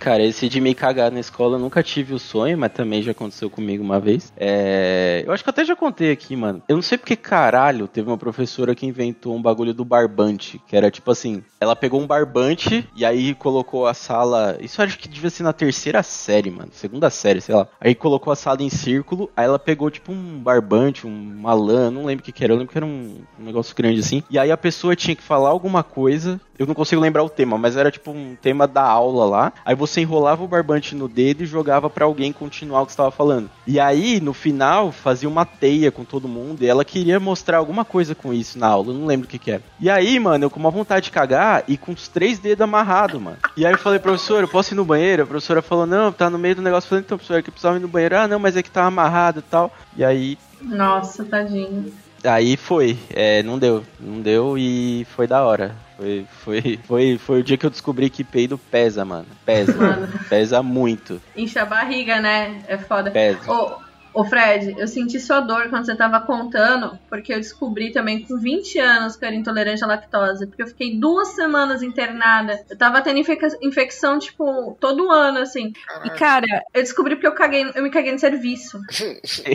Cara, 0.00 0.22
esse 0.22 0.48
de 0.48 0.60
me 0.60 0.74
cagar 0.74 1.10
na 1.10 1.18
escola 1.18 1.56
eu 1.56 1.60
nunca 1.60 1.82
tive 1.82 2.14
o 2.14 2.18
sonho, 2.20 2.56
mas 2.56 2.72
também 2.72 3.02
já 3.02 3.10
aconteceu 3.10 3.50
comigo 3.50 3.82
uma 3.82 3.98
vez. 3.98 4.32
É... 4.36 5.24
Eu 5.26 5.32
acho 5.32 5.42
que 5.42 5.50
até 5.50 5.64
já 5.64 5.74
contei 5.74 6.12
aqui, 6.12 6.36
mano. 6.36 6.62
Eu 6.68 6.76
não 6.76 6.82
sei 6.82 6.96
porque 6.96 7.16
caralho 7.16 7.88
teve 7.88 8.08
uma 8.08 8.16
professora 8.16 8.74
que 8.74 8.86
inventou 8.86 9.34
um 9.34 9.42
bagulho 9.42 9.74
do 9.74 9.84
barbante, 9.84 10.60
que 10.68 10.76
era 10.76 10.90
tipo 10.90 11.10
assim, 11.10 11.42
ela 11.60 11.74
pegou 11.74 12.00
um 12.00 12.06
barbante 12.06 12.88
e 12.94 13.04
aí 13.04 13.34
colocou 13.34 13.86
a 13.88 13.94
sala. 13.94 14.56
Isso 14.60 14.80
eu 14.80 14.84
acho 14.86 14.98
que 14.98 15.08
devia 15.08 15.30
ser 15.30 15.42
na 15.42 15.52
terceira 15.52 16.02
série, 16.02 16.50
mano. 16.50 16.70
Segunda 16.72 17.10
série, 17.10 17.40
sei 17.40 17.54
lá. 17.56 17.66
Aí 17.80 17.94
colocou 17.94 18.32
a 18.32 18.36
sala 18.36 18.62
em 18.62 18.70
círculo, 18.70 19.28
aí 19.36 19.44
ela 19.46 19.58
pegou 19.58 19.90
tipo 19.90 20.12
um 20.12 20.38
barbante, 20.38 21.06
um- 21.06 21.07
uma 21.08 21.54
lã, 21.54 21.90
não 21.90 22.04
lembro 22.04 22.22
o 22.22 22.24
que, 22.24 22.32
que 22.32 22.44
era. 22.44 22.52
Eu 22.52 22.58
lembro 22.58 22.72
que 22.72 22.78
era 22.78 22.86
um, 22.86 23.16
um 23.38 23.44
negócio 23.44 23.74
grande 23.74 24.00
assim. 24.00 24.22
E 24.30 24.38
aí 24.38 24.50
a 24.50 24.56
pessoa 24.56 24.94
tinha 24.94 25.16
que 25.16 25.22
falar 25.22 25.48
alguma 25.48 25.82
coisa. 25.82 26.40
Eu 26.58 26.66
não 26.66 26.74
consigo 26.74 27.00
lembrar 27.00 27.22
o 27.22 27.28
tema, 27.28 27.56
mas 27.56 27.76
era 27.76 27.88
tipo 27.88 28.10
um 28.10 28.36
tema 28.40 28.66
da 28.66 28.82
aula 28.82 29.24
lá. 29.24 29.52
Aí 29.64 29.76
você 29.76 30.00
enrolava 30.00 30.42
o 30.42 30.48
barbante 30.48 30.94
no 30.94 31.06
dedo 31.06 31.44
e 31.44 31.46
jogava 31.46 31.88
pra 31.88 32.04
alguém 32.04 32.32
continuar 32.32 32.82
o 32.82 32.86
que 32.86 32.90
estava 32.90 33.12
falando. 33.12 33.48
E 33.64 33.78
aí, 33.78 34.20
no 34.20 34.34
final, 34.34 34.90
fazia 34.90 35.28
uma 35.28 35.44
teia 35.44 35.92
com 35.92 36.04
todo 36.04 36.26
mundo. 36.26 36.62
E 36.62 36.66
ela 36.66 36.84
queria 36.84 37.20
mostrar 37.20 37.58
alguma 37.58 37.84
coisa 37.84 38.12
com 38.12 38.34
isso 38.34 38.58
na 38.58 38.66
aula. 38.66 38.88
Eu 38.88 38.94
não 38.94 39.06
lembro 39.06 39.26
o 39.26 39.30
que, 39.30 39.38
que 39.38 39.52
era. 39.52 39.62
E 39.78 39.88
aí, 39.88 40.18
mano, 40.18 40.46
eu 40.46 40.50
com 40.50 40.58
uma 40.58 40.70
vontade 40.70 41.04
de 41.04 41.10
cagar 41.12 41.62
e 41.68 41.76
com 41.76 41.92
os 41.92 42.08
três 42.08 42.40
dedos 42.40 42.62
amarrados, 42.62 43.20
mano. 43.20 43.36
E 43.56 43.64
aí 43.64 43.72
eu 43.72 43.78
falei, 43.78 44.00
professora, 44.00 44.42
eu 44.42 44.48
posso 44.48 44.74
ir 44.74 44.76
no 44.76 44.84
banheiro? 44.84 45.22
A 45.22 45.26
professora 45.26 45.62
falou, 45.62 45.86
não, 45.86 46.10
tá 46.10 46.28
no 46.28 46.38
meio 46.38 46.56
do 46.56 46.62
negócio. 46.62 46.86
Eu 46.86 46.90
falei, 46.90 47.04
então, 47.04 47.18
professora, 47.18 47.40
que 47.40 47.50
eu 47.50 47.52
precisava 47.52 47.76
ir 47.76 47.80
no 47.80 47.88
banheiro. 47.88 48.18
Ah, 48.18 48.26
não, 48.26 48.40
mas 48.40 48.56
é 48.56 48.62
que 48.64 48.70
tá 48.70 48.84
amarrado 48.84 49.38
e 49.38 49.42
tal. 49.42 49.72
E 49.96 50.04
aí 50.04 50.36
Nossa, 50.60 51.24
tadinho. 51.24 51.92
Aí 52.24 52.56
foi, 52.56 52.98
é, 53.10 53.42
não 53.44 53.58
deu, 53.58 53.84
não 54.00 54.20
deu 54.20 54.58
e 54.58 55.06
foi 55.14 55.26
da 55.26 55.44
hora. 55.44 55.74
Foi, 55.96 56.26
foi, 56.42 56.78
foi, 56.86 57.18
foi 57.18 57.40
o 57.40 57.44
dia 57.44 57.56
que 57.56 57.64
eu 57.66 57.70
descobri 57.70 58.10
que 58.10 58.24
peido 58.24 58.58
pesa, 58.58 59.04
mano. 59.04 59.26
Pesa, 59.46 59.76
Mano. 59.76 60.08
pesa 60.28 60.62
muito, 60.62 61.20
Enche 61.36 61.58
a 61.58 61.64
barriga, 61.64 62.20
né? 62.20 62.62
É 62.66 62.76
foda. 62.76 63.10
pesa. 63.10 63.50
Ô, 63.50 63.78
ô 64.20 64.24
Fred, 64.24 64.74
eu 64.78 64.88
senti 64.88 65.20
sua 65.20 65.40
dor 65.40 65.68
quando 65.68 65.86
você 65.86 65.94
tava 65.94 66.20
contando, 66.20 66.98
porque 67.08 67.32
eu 67.32 67.38
descobri 67.38 67.92
também 67.92 68.22
com 68.24 68.36
20 68.36 68.78
anos 68.80 69.16
que 69.16 69.24
eu 69.24 69.28
era 69.28 69.36
intolerante 69.36 69.84
à 69.84 69.86
lactose. 69.86 70.46
Porque 70.46 70.62
eu 70.62 70.66
fiquei 70.66 70.98
duas 70.98 71.28
semanas 71.28 71.82
internada. 71.82 72.58
Eu 72.68 72.76
tava 72.76 73.00
tendo 73.00 73.18
infec- 73.18 73.58
infecção, 73.62 74.18
tipo, 74.18 74.76
todo 74.80 75.10
ano, 75.10 75.38
assim. 75.38 75.72
E, 76.04 76.10
cara, 76.10 76.46
eu 76.74 76.82
descobri 76.82 77.14
porque 77.14 77.26
eu 77.28 77.34
caguei, 77.34 77.70
eu 77.74 77.82
me 77.82 77.90
caguei 77.90 78.12
no 78.12 78.18
serviço. 78.18 78.80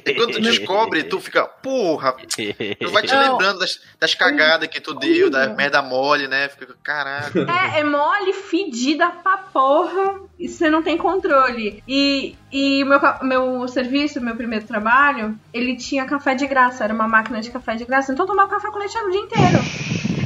E 0.06 0.14
quando 0.16 0.34
tu 0.34 0.42
descobre, 0.42 1.04
tu 1.04 1.20
fica, 1.20 1.46
porra, 1.46 2.14
tu 2.14 2.90
vai 2.90 3.04
te 3.04 3.14
Não. 3.14 3.32
lembrando 3.32 3.60
das, 3.60 3.80
das 4.00 4.14
cagadas 4.14 4.68
que 4.70 4.80
tu 4.80 4.94
deu, 4.94 5.30
da 5.30 5.48
merda 5.50 5.82
mole, 5.82 6.28
né? 6.28 6.48
Fica, 6.50 6.76
caralho. 6.84 7.50
É, 7.50 7.80
é 7.80 7.84
mole, 7.84 8.34
fedida 8.34 9.10
pra 9.10 9.38
porra, 9.38 10.20
e 10.40 10.48
você 10.48 10.70
não 10.70 10.82
tem 10.84 10.98
controle. 10.98 11.84
E, 11.88 12.36
e 12.52 12.84
o 12.84 12.88
meu, 12.88 13.00
meu 13.22 13.68
serviço, 13.68 14.22
meu 14.22 14.36
primeiro 14.36 14.53
trabalho, 14.62 15.38
ele 15.54 15.76
tinha 15.76 16.06
café 16.06 16.36
de 16.36 16.48
graça, 16.48 16.84
era 16.84 16.94
uma 16.94 17.08
máquina 17.08 17.42
de 17.42 17.52
café 17.52 17.76
de 17.76 17.86
graça, 17.86 18.12
então 18.12 18.24
eu 18.26 18.30
tomava 18.30 18.50
café 18.50 18.70
com 18.70 18.80
leite 18.80 18.98
o 18.98 19.10
dia 19.10 19.22
inteiro. 19.22 19.60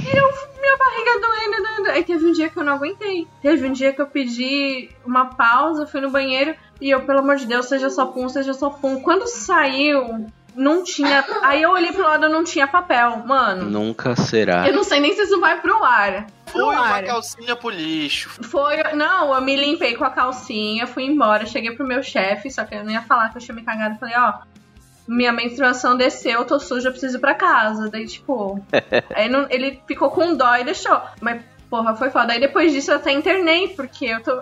E 0.07 0.17
eu, 0.17 0.25
minha 0.61 0.77
barriga 0.77 1.19
doendo, 1.19 1.63
doendo. 1.63 1.89
Aí 1.89 2.03
teve 2.03 2.25
um 2.25 2.31
dia 2.31 2.49
que 2.49 2.57
eu 2.57 2.63
não 2.63 2.73
aguentei. 2.73 3.27
Teve 3.41 3.67
um 3.67 3.73
dia 3.73 3.91
que 3.91 4.01
eu 4.01 4.07
pedi 4.07 4.89
uma 5.05 5.25
pausa, 5.25 5.85
fui 5.85 5.99
no 5.99 6.09
banheiro, 6.09 6.55
e 6.79 6.89
eu, 6.89 7.01
pelo 7.01 7.19
amor 7.19 7.35
de 7.35 7.45
Deus, 7.45 7.67
seja 7.67 7.89
só 7.89 8.05
pum, 8.05 8.29
seja 8.29 8.53
só 8.53 8.69
pum. 8.69 9.01
Quando 9.01 9.27
saiu, 9.27 10.27
não 10.57 10.83
tinha. 10.83 11.23
Aí 11.43 11.61
eu 11.61 11.71
olhei 11.71 11.91
pro 11.93 12.03
lado, 12.03 12.27
não 12.27 12.43
tinha 12.43 12.67
papel. 12.67 13.23
Mano, 13.25 13.69
Nunca 13.69 14.15
será. 14.15 14.67
eu 14.67 14.73
não 14.73 14.83
sei 14.83 14.99
nem 14.99 15.13
se 15.15 15.21
isso 15.21 15.39
vai 15.39 15.61
pro 15.61 15.83
ar. 15.83 16.25
Foi 16.47 16.63
uma 16.63 17.01
calcinha 17.03 17.55
pro 17.55 17.69
lixo. 17.69 18.29
Foi, 18.43 18.81
não, 18.93 19.33
eu 19.35 19.41
me 19.41 19.55
limpei 19.55 19.95
com 19.95 20.03
a 20.05 20.09
calcinha, 20.09 20.87
fui 20.87 21.03
embora, 21.03 21.45
cheguei 21.45 21.71
pro 21.75 21.85
meu 21.85 22.01
chefe, 22.01 22.49
só 22.49 22.63
que 22.63 22.73
eu 22.75 22.83
não 22.83 22.91
ia 22.91 23.01
falar 23.01 23.29
que 23.29 23.37
eu 23.37 23.41
tinha 23.41 23.53
me 23.55 23.63
cagado. 23.63 23.99
Falei, 23.99 24.15
ó, 24.17 24.33
minha 25.07 25.31
menstruação 25.31 25.95
desceu, 25.95 26.39
eu 26.39 26.45
tô 26.45 26.59
suja, 26.59 26.87
eu 26.87 26.91
preciso 26.91 27.17
ir 27.17 27.21
pra 27.21 27.33
casa. 27.35 27.89
Daí, 27.89 28.05
tipo, 28.07 28.59
aí 29.15 29.29
não- 29.29 29.45
ele 29.49 29.81
ficou 29.87 30.09
com 30.09 30.35
dó 30.35 30.55
e 30.55 30.63
deixou. 30.63 30.99
Mas, 31.21 31.41
porra, 31.69 31.95
foi 31.95 32.09
foda. 32.09 32.33
Aí 32.33 32.39
depois 32.39 32.71
disso 32.71 32.91
eu 32.91 32.95
até 32.95 33.11
internei, 33.11 33.69
porque 33.69 34.05
eu 34.05 34.21
tô. 34.23 34.31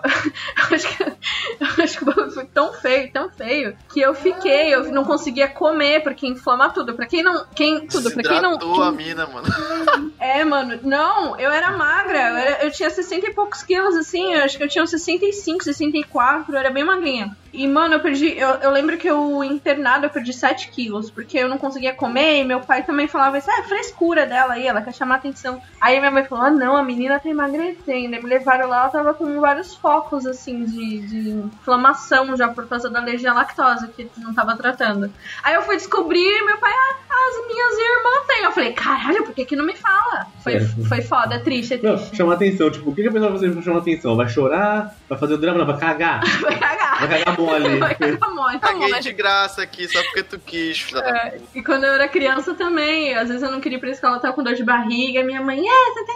acho 0.74 0.88
que, 0.96 1.02
eu 1.02 1.84
acho 1.84 1.98
que 1.98 2.02
o 2.02 2.06
bagulho 2.06 2.30
foi 2.30 2.44
tão 2.46 2.72
feio, 2.72 3.10
tão 3.12 3.30
feio, 3.30 3.76
que 3.92 4.00
eu 4.00 4.14
fiquei, 4.14 4.74
eu 4.74 4.90
não 4.92 5.04
conseguia 5.04 5.48
comer, 5.48 6.02
porque 6.02 6.26
inflama 6.26 6.70
tudo. 6.70 6.94
Pra 6.94 7.06
quem 7.06 7.22
não. 7.22 7.44
Quem, 7.54 7.86
tudo, 7.86 8.10
pra 8.10 8.22
quem 8.22 8.40
não. 8.40 8.56
Desidratou 8.56 8.82
a 8.82 8.92
mina, 8.92 9.26
mano. 9.26 9.46
É, 10.18 10.44
mano, 10.44 10.78
não, 10.82 11.38
eu 11.38 11.50
era 11.50 11.70
magra, 11.76 12.18
eu, 12.30 12.36
era- 12.36 12.64
eu 12.64 12.70
tinha 12.72 12.90
60 12.90 13.26
e 13.28 13.34
poucos 13.34 13.62
quilos, 13.62 13.94
assim, 13.96 14.34
eu 14.34 14.42
acho 14.44 14.56
que 14.56 14.64
eu 14.64 14.68
tinha 14.68 14.82
uns 14.82 14.90
65, 14.90 15.62
64, 15.64 16.52
eu 16.52 16.58
era 16.58 16.70
bem 16.70 16.84
magrinha. 16.84 17.36
E, 17.52 17.66
mano, 17.66 17.94
eu 17.94 18.00
perdi, 18.00 18.36
eu, 18.36 18.48
eu 18.56 18.70
lembro 18.70 18.98
que 18.98 19.08
eu 19.08 19.42
internado 19.44 20.06
eu 20.06 20.10
perdi 20.10 20.32
7 20.32 20.68
quilos, 20.70 21.10
porque 21.10 21.38
eu 21.38 21.48
não 21.48 21.58
conseguia 21.58 21.94
comer, 21.94 22.40
e 22.40 22.44
meu 22.44 22.60
pai 22.60 22.82
também 22.82 23.06
falava 23.08 23.38
isso, 23.38 23.50
ah, 23.50 23.62
frescura 23.62 24.26
dela 24.26 24.54
aí, 24.54 24.66
ela 24.66 24.82
quer 24.82 24.92
chamar 24.92 25.16
atenção. 25.16 25.60
Aí 25.80 25.98
minha 25.98 26.10
mãe 26.10 26.24
falou, 26.24 26.44
ah, 26.44 26.50
não, 26.50 26.76
a 26.76 26.82
menina 26.82 27.15
tá 27.18 27.28
emagrecendo. 27.28 28.10
Me 28.22 28.28
levaram 28.28 28.68
lá, 28.68 28.80
ela 28.82 28.88
tava 28.88 29.14
com 29.14 29.40
vários 29.40 29.74
focos, 29.74 30.26
assim, 30.26 30.64
de, 30.64 30.98
de 31.06 31.28
inflamação 31.30 32.36
já 32.36 32.48
por 32.48 32.66
causa 32.66 32.88
da 32.88 33.00
alergia 33.00 33.30
à 33.30 33.34
lactose, 33.34 33.88
que 33.88 34.08
não 34.18 34.34
tava 34.34 34.56
tratando. 34.56 35.12
Aí 35.42 35.54
eu 35.54 35.62
fui 35.62 35.76
descobrir, 35.76 36.18
e 36.26 36.44
meu 36.44 36.58
pai, 36.58 36.72
ah, 36.72 36.94
as 37.28 37.46
minhas 37.46 37.72
irmãs 37.78 38.26
têm. 38.26 38.44
Eu 38.44 38.52
falei, 38.52 38.72
caralho, 38.72 39.24
por 39.24 39.34
que 39.34 39.44
que 39.44 39.56
não 39.56 39.64
me 39.64 39.76
fala? 39.76 40.26
Foi, 40.42 40.54
É. 40.54 40.60
foi 40.88 41.02
foda, 41.02 41.34
é 41.34 41.38
triste, 41.38 41.74
é 41.74 41.78
Não, 41.82 41.96
triste. 41.96 42.16
chamar 42.16 42.34
atenção. 42.34 42.70
Tipo, 42.70 42.90
o 42.90 42.94
que 42.94 43.02
que 43.02 43.08
a 43.08 43.12
pessoa 43.12 43.30
vai 43.30 43.38
fazer 43.40 43.52
pra 43.52 43.62
chamar 43.62 43.78
atenção? 43.80 44.16
Vai 44.16 44.28
chorar? 44.28 44.94
Vai 45.08 45.18
fazer 45.18 45.34
o 45.34 45.38
drama? 45.38 45.58
Não, 45.58 45.66
vai 45.66 45.78
cagar. 45.78 46.20
Vai 46.40 46.58
cagar. 46.58 46.98
Vai 47.00 47.08
cagar 47.24 47.38
mole. 47.38 47.76
Vai 47.80 47.94
cagar 47.94 48.34
mole, 48.34 48.58
tá 48.58 48.68
Caguei 48.68 49.00
de 49.00 49.12
graça 49.12 49.62
aqui, 49.62 49.88
só 49.88 50.02
porque 50.04 50.22
tu 50.22 50.38
quis, 50.38 50.86
É, 50.94 51.38
e 51.54 51.62
quando 51.62 51.84
eu 51.84 51.92
era 51.94 52.08
criança 52.08 52.54
também, 52.54 53.14
às 53.14 53.28
vezes 53.28 53.42
eu 53.42 53.50
não 53.50 53.60
queria 53.60 53.76
ir 53.76 53.80
pra 53.80 53.90
escola, 53.90 54.16
eu 54.16 54.20
tava 54.20 54.34
com 54.34 54.42
dor 54.42 54.54
de 54.54 54.64
barriga, 54.64 55.22
minha 55.22 55.42
mãe, 55.42 55.58
é, 55.60 55.92
você 55.92 56.00
inventando 56.00 56.15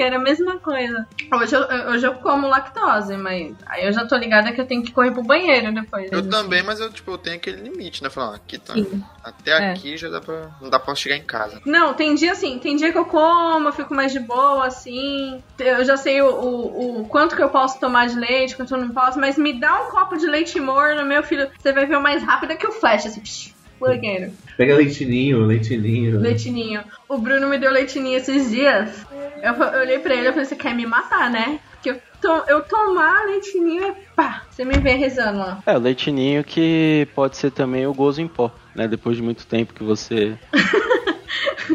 era 0.00 0.16
a 0.16 0.20
mesma 0.20 0.58
coisa. 0.58 1.06
Hoje 1.32 1.54
eu, 1.54 1.90
hoje 1.90 2.06
eu 2.06 2.14
como 2.14 2.48
lactose, 2.48 3.16
mas 3.16 3.54
aí 3.66 3.86
eu 3.86 3.92
já 3.92 4.06
tô 4.06 4.16
ligada 4.16 4.52
que 4.52 4.60
eu 4.60 4.66
tenho 4.66 4.82
que 4.82 4.92
correr 4.92 5.10
pro 5.12 5.22
banheiro 5.22 5.72
depois. 5.72 6.10
Eu 6.12 6.28
também, 6.28 6.62
mas 6.62 6.80
eu, 6.80 6.90
tipo, 6.92 7.10
eu 7.12 7.18
tenho 7.18 7.36
aquele 7.36 7.62
limite, 7.68 8.02
né? 8.02 8.10
Falar, 8.10 8.36
aqui 8.36 8.58
tá. 8.58 8.74
Sim. 8.74 9.02
Até 9.22 9.52
É. 9.52 9.70
aqui 9.72 9.96
já 9.96 10.08
dá 10.08 10.20
pra. 10.20 10.50
Não 10.60 10.68
dá 10.68 10.78
pra 10.78 10.94
chegar 10.94 11.16
em 11.16 11.22
casa. 11.22 11.60
Não, 11.64 11.94
tem 11.94 12.14
dia 12.14 12.32
assim, 12.32 12.58
tem 12.58 12.76
dia 12.76 12.92
que 12.92 12.98
eu 12.98 13.06
como, 13.06 13.68
eu 13.68 13.72
fico 13.72 13.94
mais 13.94 14.12
de 14.12 14.20
boa, 14.20 14.66
assim. 14.66 15.42
Eu 15.58 15.84
já 15.84 15.96
sei 15.96 16.20
o, 16.20 16.28
o, 16.28 17.00
o 17.00 17.08
quanto 17.08 17.34
que 17.34 17.42
eu 17.42 17.48
posso 17.48 17.80
tomar 17.80 18.06
de 18.06 18.18
leite, 18.18 18.54
quanto 18.56 18.74
eu 18.74 18.80
não 18.80 18.90
posso, 18.90 19.18
mas 19.18 19.38
me 19.38 19.58
dá 19.58 19.82
um 19.82 19.90
copo 19.90 20.16
de 20.16 20.26
leite 20.26 20.60
morno, 20.60 21.04
meu 21.06 21.22
filho, 21.22 21.50
você 21.58 21.72
vai 21.72 21.86
ver 21.86 21.96
o 21.96 22.02
mais 22.02 22.22
rápido 22.22 22.56
que 22.56 22.66
o 22.66 22.72
flash, 22.72 23.06
assim, 23.06 23.20
psh, 23.20 23.53
banheiro. 23.80 24.32
Pega 24.56 24.76
leitinho, 24.76 25.44
leitinho. 25.46 26.20
Leitinho. 26.20 26.82
O 27.08 27.18
Bruno 27.18 27.48
me 27.48 27.58
deu 27.58 27.72
leitinho 27.72 28.16
esses 28.16 28.50
dias. 28.50 29.04
Eu, 29.42 29.52
eu 29.54 29.80
olhei 29.80 29.98
pra 29.98 30.14
ele 30.14 30.28
e 30.28 30.32
falei, 30.32 30.44
você 30.46 30.56
quer 30.56 30.74
me 30.74 30.86
matar, 30.86 31.30
né? 31.30 31.58
Porque 31.72 31.90
eu, 31.90 31.96
to- 32.22 32.44
eu 32.48 32.62
tomar 32.62 33.26
leitinho 33.26 33.84
é 33.84 33.94
pá, 34.16 34.44
você 34.50 34.64
me 34.64 34.78
vê 34.78 34.94
rezando 34.94 35.38
lá. 35.38 35.58
É, 35.66 35.76
o 35.76 35.80
leitinho 35.80 36.42
que 36.44 37.06
pode 37.14 37.36
ser 37.36 37.50
também 37.50 37.86
o 37.86 37.92
gozo 37.92 38.22
em 38.22 38.28
pó, 38.28 38.50
né? 38.74 38.88
Depois 38.88 39.16
de 39.16 39.22
muito 39.22 39.46
tempo 39.46 39.74
que 39.74 39.82
você. 39.84 40.34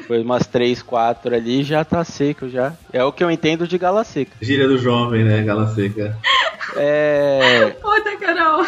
Foi 0.07 0.21
umas 0.21 0.45
3, 0.47 0.81
4 0.81 1.35
ali, 1.35 1.63
já 1.63 1.83
tá 1.83 2.03
seco 2.03 2.47
já. 2.49 2.73
É 2.91 3.03
o 3.03 3.11
que 3.11 3.23
eu 3.23 3.29
entendo 3.29 3.67
de 3.67 3.77
gala 3.77 4.03
seca. 4.03 4.31
Gíria 4.41 4.67
do 4.67 4.77
jovem, 4.77 5.23
né? 5.23 5.43
Gala 5.43 5.67
seca. 5.67 6.17
É. 6.75 7.69
Puta, 7.81 8.17
Carol. 8.17 8.65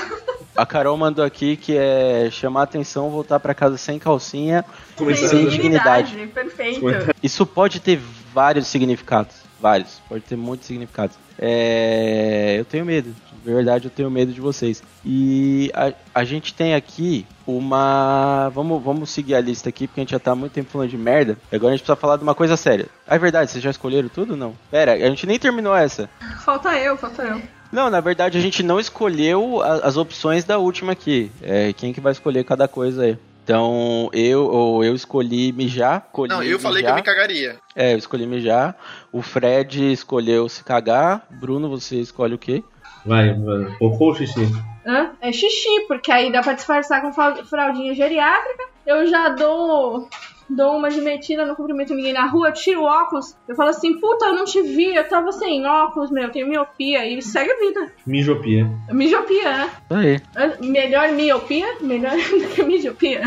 A 0.55 0.65
Carol 0.65 0.97
mandou 0.97 1.23
aqui 1.23 1.55
que 1.55 1.77
é 1.77 2.29
chamar 2.31 2.63
atenção, 2.63 3.09
voltar 3.09 3.39
pra 3.39 3.53
casa 3.53 3.77
sem 3.77 3.97
calcinha. 3.97 4.65
Começando 4.95 5.29
Sem 5.29 5.47
dignidade. 5.47 6.27
Perfeito. 6.27 6.81
Isso 7.23 7.45
pode 7.45 7.79
ter 7.79 7.99
vários 8.33 8.67
significados. 8.67 9.35
Vários. 9.59 10.01
Pode 10.09 10.23
ter 10.23 10.35
muitos 10.35 10.67
significados. 10.67 11.15
É, 11.37 12.55
eu 12.59 12.65
tenho 12.65 12.85
medo. 12.85 13.15
De 13.43 13.51
verdade, 13.51 13.85
eu 13.85 13.91
tenho 13.91 14.11
medo 14.11 14.31
de 14.31 14.39
vocês. 14.39 14.83
E 15.03 15.71
a, 15.73 15.93
a 16.13 16.23
gente 16.23 16.53
tem 16.53 16.75
aqui 16.75 17.25
uma. 17.47 18.49
Vamos, 18.49 18.83
vamos 18.83 19.09
seguir 19.09 19.33
a 19.33 19.41
lista 19.41 19.69
aqui, 19.69 19.87
porque 19.87 19.99
a 19.99 20.03
gente 20.03 20.11
já 20.11 20.19
tá 20.19 20.35
muito 20.35 20.51
tempo 20.51 20.69
falando 20.69 20.89
de 20.89 20.97
merda. 20.97 21.37
Agora 21.51 21.73
a 21.73 21.75
gente 21.75 21.83
precisa 21.83 21.95
falar 21.95 22.17
de 22.17 22.23
uma 22.23 22.35
coisa 22.35 22.55
séria. 22.55 22.87
Ah, 23.07 23.15
é 23.15 23.19
verdade, 23.19 23.49
vocês 23.49 23.63
já 23.63 23.71
escolheram 23.71 24.09
tudo? 24.09 24.35
Não. 24.37 24.55
Pera, 24.69 24.93
a 24.93 25.09
gente 25.09 25.25
nem 25.25 25.39
terminou 25.39 25.75
essa. 25.75 26.07
Falta 26.43 26.77
eu, 26.77 26.95
falta 26.97 27.23
eu. 27.23 27.41
Não, 27.71 27.89
na 27.89 27.99
verdade 28.01 28.37
a 28.37 28.41
gente 28.41 28.61
não 28.63 28.79
escolheu 28.79 29.61
a- 29.61 29.75
as 29.87 29.97
opções 29.97 30.43
da 30.43 30.57
última 30.57 30.91
aqui. 30.91 31.31
É, 31.41 31.71
quem 31.73 31.93
que 31.93 32.01
vai 32.01 32.11
escolher 32.11 32.43
cada 32.43 32.67
coisa 32.67 33.03
aí? 33.03 33.17
Então, 33.43 34.09
eu 34.13 34.45
ou 34.45 34.83
eu 34.83 34.93
escolhi 34.93 35.51
mijar. 35.51 36.03
Escolhi 36.07 36.29
Não, 36.29 36.43
eu 36.43 36.59
falei 36.59 36.83
que 36.83 36.89
eu 36.89 36.95
me 36.95 37.01
cagaria. 37.01 37.57
É, 37.75 37.93
eu 37.93 37.97
escolhi 37.97 38.27
mijar. 38.27 38.75
O 39.11 39.21
Fred 39.21 39.91
escolheu 39.91 40.47
se 40.47 40.63
cagar. 40.63 41.25
Bruno, 41.29 41.67
você 41.69 41.95
escolhe 41.97 42.35
o 42.35 42.37
quê? 42.37 42.63
Vai, 43.05 43.33
vai. 43.33 43.75
Cocô 43.79 44.05
ou 44.09 44.15
xixi? 44.15 44.47
Hã? 44.85 45.11
É 45.21 45.31
xixi, 45.31 45.81
porque 45.87 46.11
aí 46.11 46.31
dá 46.31 46.41
pra 46.41 46.53
disfarçar 46.53 47.01
com 47.01 47.11
fral- 47.11 47.43
fraldinha 47.45 47.95
geriátrica. 47.95 48.63
eu 48.85 49.07
já 49.07 49.29
dou 49.29 50.07
dou 50.55 50.77
uma 50.77 50.89
de 50.89 51.01
metida, 51.01 51.45
não 51.45 51.55
cumprimento 51.55 51.93
ninguém 51.93 52.13
na 52.13 52.25
rua, 52.25 52.51
tiro 52.51 52.81
o 52.81 52.85
óculos, 52.85 53.35
eu 53.47 53.55
falo 53.55 53.69
assim, 53.69 53.99
puta, 53.99 54.25
eu 54.25 54.35
não 54.35 54.45
te 54.45 54.61
vi, 54.61 54.95
eu 54.95 55.07
tava 55.07 55.31
sem 55.31 55.65
óculos, 55.65 56.11
meu, 56.11 56.23
eu 56.23 56.31
tenho 56.31 56.47
miopia, 56.47 57.05
e 57.05 57.21
segue 57.21 57.51
a 57.51 57.59
vida. 57.59 57.91
Mijopia. 58.05 58.69
Miopia, 58.89 59.57
né? 59.57 59.71
Isso 59.89 59.93
aí. 59.99 60.21
É, 60.35 60.65
Melhor 60.65 61.09
miopia? 61.09 61.67
Melhor 61.81 62.15
do 62.17 62.47
que 62.53 62.63
miopia. 62.63 63.21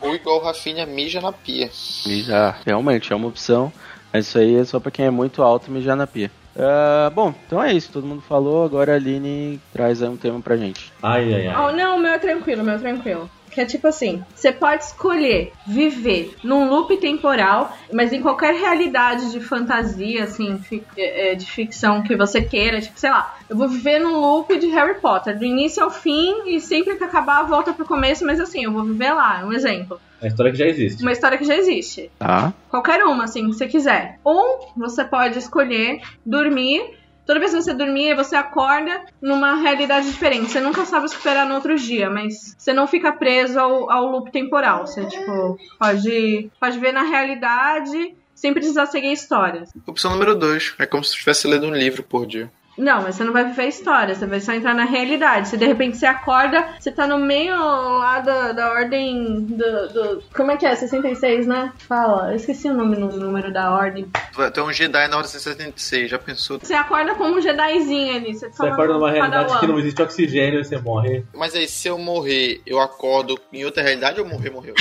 Ou 0.00 0.14
igual 0.14 0.40
Rafinha 0.40 0.86
mija 0.86 1.20
na 1.20 1.32
pia. 1.32 1.70
Mijar, 2.06 2.60
realmente, 2.64 3.12
é 3.12 3.16
uma 3.16 3.28
opção. 3.28 3.72
Mas 4.12 4.26
isso 4.26 4.38
aí 4.38 4.56
é 4.56 4.64
só 4.64 4.80
pra 4.80 4.90
quem 4.90 5.06
é 5.06 5.10
muito 5.10 5.42
alto 5.42 5.70
mijar 5.70 5.96
na 5.96 6.06
pia. 6.06 6.30
Ah, 6.58 7.10
bom, 7.14 7.32
então 7.46 7.62
é 7.62 7.72
isso. 7.72 7.92
Todo 7.92 8.06
mundo 8.06 8.20
falou. 8.22 8.64
Agora 8.64 8.92
a 8.92 8.96
Aline 8.96 9.60
traz 9.72 10.02
aí 10.02 10.08
um 10.08 10.16
tema 10.16 10.40
pra 10.40 10.56
gente. 10.56 10.92
Ai, 11.02 11.32
ai, 11.32 11.46
ai. 11.46 11.56
Oh, 11.56 11.72
não, 11.72 11.96
o 11.96 12.00
meu 12.00 12.10
é 12.10 12.18
tranquilo, 12.18 12.64
meu 12.64 12.74
é 12.74 12.78
tranquilo. 12.78 13.30
Que 13.50 13.60
é 13.60 13.64
tipo 13.64 13.86
assim, 13.88 14.22
você 14.34 14.52
pode 14.52 14.84
escolher 14.84 15.52
viver 15.66 16.36
num 16.42 16.68
loop 16.68 16.96
temporal, 16.98 17.76
mas 17.92 18.12
em 18.12 18.20
qualquer 18.20 18.54
realidade 18.54 19.30
de 19.30 19.40
fantasia, 19.40 20.24
assim, 20.24 20.60
é, 20.96 21.32
é, 21.32 21.34
de 21.34 21.46
ficção 21.46 22.02
que 22.02 22.16
você 22.16 22.42
queira, 22.42 22.80
tipo, 22.80 22.98
sei 22.98 23.10
lá, 23.10 23.36
eu 23.48 23.56
vou 23.56 23.68
viver 23.68 23.98
num 23.98 24.18
loop 24.18 24.56
de 24.58 24.66
Harry 24.68 25.00
Potter, 25.00 25.38
do 25.38 25.44
início 25.44 25.82
ao 25.82 25.90
fim, 25.90 26.42
e 26.46 26.60
sempre 26.60 26.96
que 26.96 27.04
acabar 27.04 27.42
volta 27.42 27.72
pro 27.72 27.86
começo, 27.86 28.24
mas 28.24 28.40
assim, 28.40 28.64
eu 28.64 28.72
vou 28.72 28.84
viver 28.84 29.12
lá, 29.12 29.44
um 29.44 29.52
exemplo. 29.52 30.00
É 30.20 30.26
a 30.26 30.28
história 30.28 30.50
que 30.50 30.58
já 30.58 30.66
existe. 30.66 31.02
Uma 31.02 31.12
história 31.12 31.38
que 31.38 31.44
já 31.44 31.56
existe. 31.56 32.10
Tá? 32.18 32.52
Qualquer 32.68 33.04
uma, 33.04 33.24
assim, 33.24 33.48
que 33.48 33.54
você 33.54 33.68
quiser. 33.68 34.18
Ou 34.24 34.72
você 34.76 35.04
pode 35.04 35.38
escolher 35.38 36.00
dormir. 36.26 36.97
Toda 37.28 37.40
vez 37.40 37.52
que 37.52 37.60
você 37.60 37.74
dormir, 37.74 38.16
você 38.16 38.34
acorda 38.34 39.04
numa 39.20 39.56
realidade 39.56 40.10
diferente. 40.10 40.50
Você 40.50 40.60
nunca 40.60 40.86
sabe 40.86 41.04
o 41.04 41.10
que 41.10 41.14
esperar 41.14 41.46
no 41.46 41.56
outro 41.56 41.76
dia, 41.76 42.08
mas 42.08 42.56
você 42.56 42.72
não 42.72 42.86
fica 42.86 43.12
preso 43.12 43.60
ao, 43.60 43.90
ao 43.90 44.06
loop 44.06 44.32
temporal. 44.32 44.86
Você, 44.86 45.04
tipo, 45.04 45.58
pode, 45.78 46.50
pode 46.58 46.78
ver 46.78 46.90
na 46.90 47.02
realidade 47.02 48.14
sem 48.34 48.54
precisar 48.54 48.86
seguir 48.86 49.12
histórias. 49.12 49.68
Opção 49.86 50.12
número 50.12 50.34
2. 50.34 50.76
É 50.78 50.86
como 50.86 51.04
se 51.04 51.10
estivesse 51.10 51.46
lendo 51.46 51.66
um 51.66 51.74
livro 51.74 52.02
por 52.02 52.26
dia. 52.26 52.50
Não, 52.78 53.02
mas 53.02 53.16
você 53.16 53.24
não 53.24 53.32
vai 53.32 53.44
viver 53.44 53.66
história, 53.66 54.14
você 54.14 54.24
vai 54.24 54.40
só 54.40 54.52
entrar 54.52 54.72
na 54.74 54.84
realidade. 54.84 55.48
Se 55.48 55.56
de 55.56 55.66
repente 55.66 55.96
você 55.98 56.06
acorda, 56.06 56.64
você 56.78 56.90
tá 56.92 57.06
no 57.06 57.18
meio 57.18 57.56
lá 57.56 58.20
da, 58.20 58.52
da 58.52 58.70
ordem 58.70 59.42
do, 59.44 59.88
do- 59.88 60.22
Como 60.34 60.50
é 60.52 60.56
que 60.56 60.64
é? 60.64 60.74
66, 60.74 61.46
né? 61.46 61.72
Fala, 61.88 62.30
eu 62.30 62.36
esqueci 62.36 62.68
o 62.68 62.74
nome 62.74 62.96
no 62.96 63.08
número 63.08 63.52
da 63.52 63.72
ordem. 63.72 64.06
Tu 64.54 64.60
é 64.60 64.62
um 64.62 64.72
Jedi 64.72 65.08
na 65.08 65.16
hora 65.16 65.26
de 65.26 65.32
76, 65.32 66.08
já 66.10 66.18
pensou? 66.18 66.58
Você 66.62 66.74
acorda 66.74 67.14
como 67.16 67.36
um 67.36 67.40
Jedizinho 67.40 68.14
ali. 68.16 68.34
Você, 68.34 68.48
Você 68.48 68.66
acorda 68.66 68.94
numa 68.94 69.10
realidade 69.10 69.58
que 69.58 69.66
não 69.66 69.78
existe 69.78 70.00
oxigênio 70.00 70.60
e 70.60 70.64
você 70.64 70.78
morre. 70.78 71.24
Mas 71.34 71.54
aí, 71.56 71.66
se 71.66 71.88
eu 71.88 71.98
morrer, 71.98 72.60
eu 72.64 72.80
acordo 72.80 73.38
em 73.52 73.64
outra 73.64 73.82
realidade 73.82 74.20
ou 74.20 74.26
morrer, 74.28 74.50
morreu? 74.50 74.74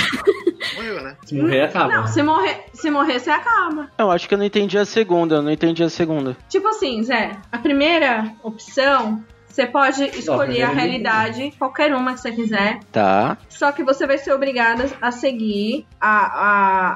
Morreu, 0.76 1.04
né? 1.04 1.16
Se 1.26 1.36
morrer, 1.36 1.62
acaba. 1.64 1.94
Não, 1.96 2.08
se 2.08 2.24
morrer, 2.24 2.66
se 2.74 2.90
morrer, 2.92 3.20
você 3.20 3.30
acaba. 3.30 3.90
Eu 3.98 4.12
acho 4.12 4.28
que 4.28 4.34
eu 4.34 4.38
não 4.38 4.46
entendi 4.46 4.78
a 4.78 4.86
segunda. 4.86 5.36
Eu 5.36 5.42
não 5.42 5.52
entendi 5.52 5.84
a 5.84 5.90
segunda. 5.90 6.36
Tipo 6.50 6.68
assim, 6.70 7.02
Zé, 7.04 7.32
a 7.52 7.58
primeira 7.58 8.32
opção, 8.44 9.24
você 9.48 9.66
pode 9.66 10.04
escolher 10.18 10.62
a 10.64 10.70
realidade, 10.70 11.52
qualquer 11.58 11.92
uma 11.96 12.14
que 12.14 12.20
você 12.22 12.32
quiser. 12.32 12.80
Tá. 12.92 13.38
Só 13.50 13.72
que 13.72 13.84
você 13.84 14.06
vai 14.06 14.18
ser 14.20 14.32
obrigada 14.32 14.88
a 15.02 15.12
seguir 15.12 15.86
a, 16.00 16.18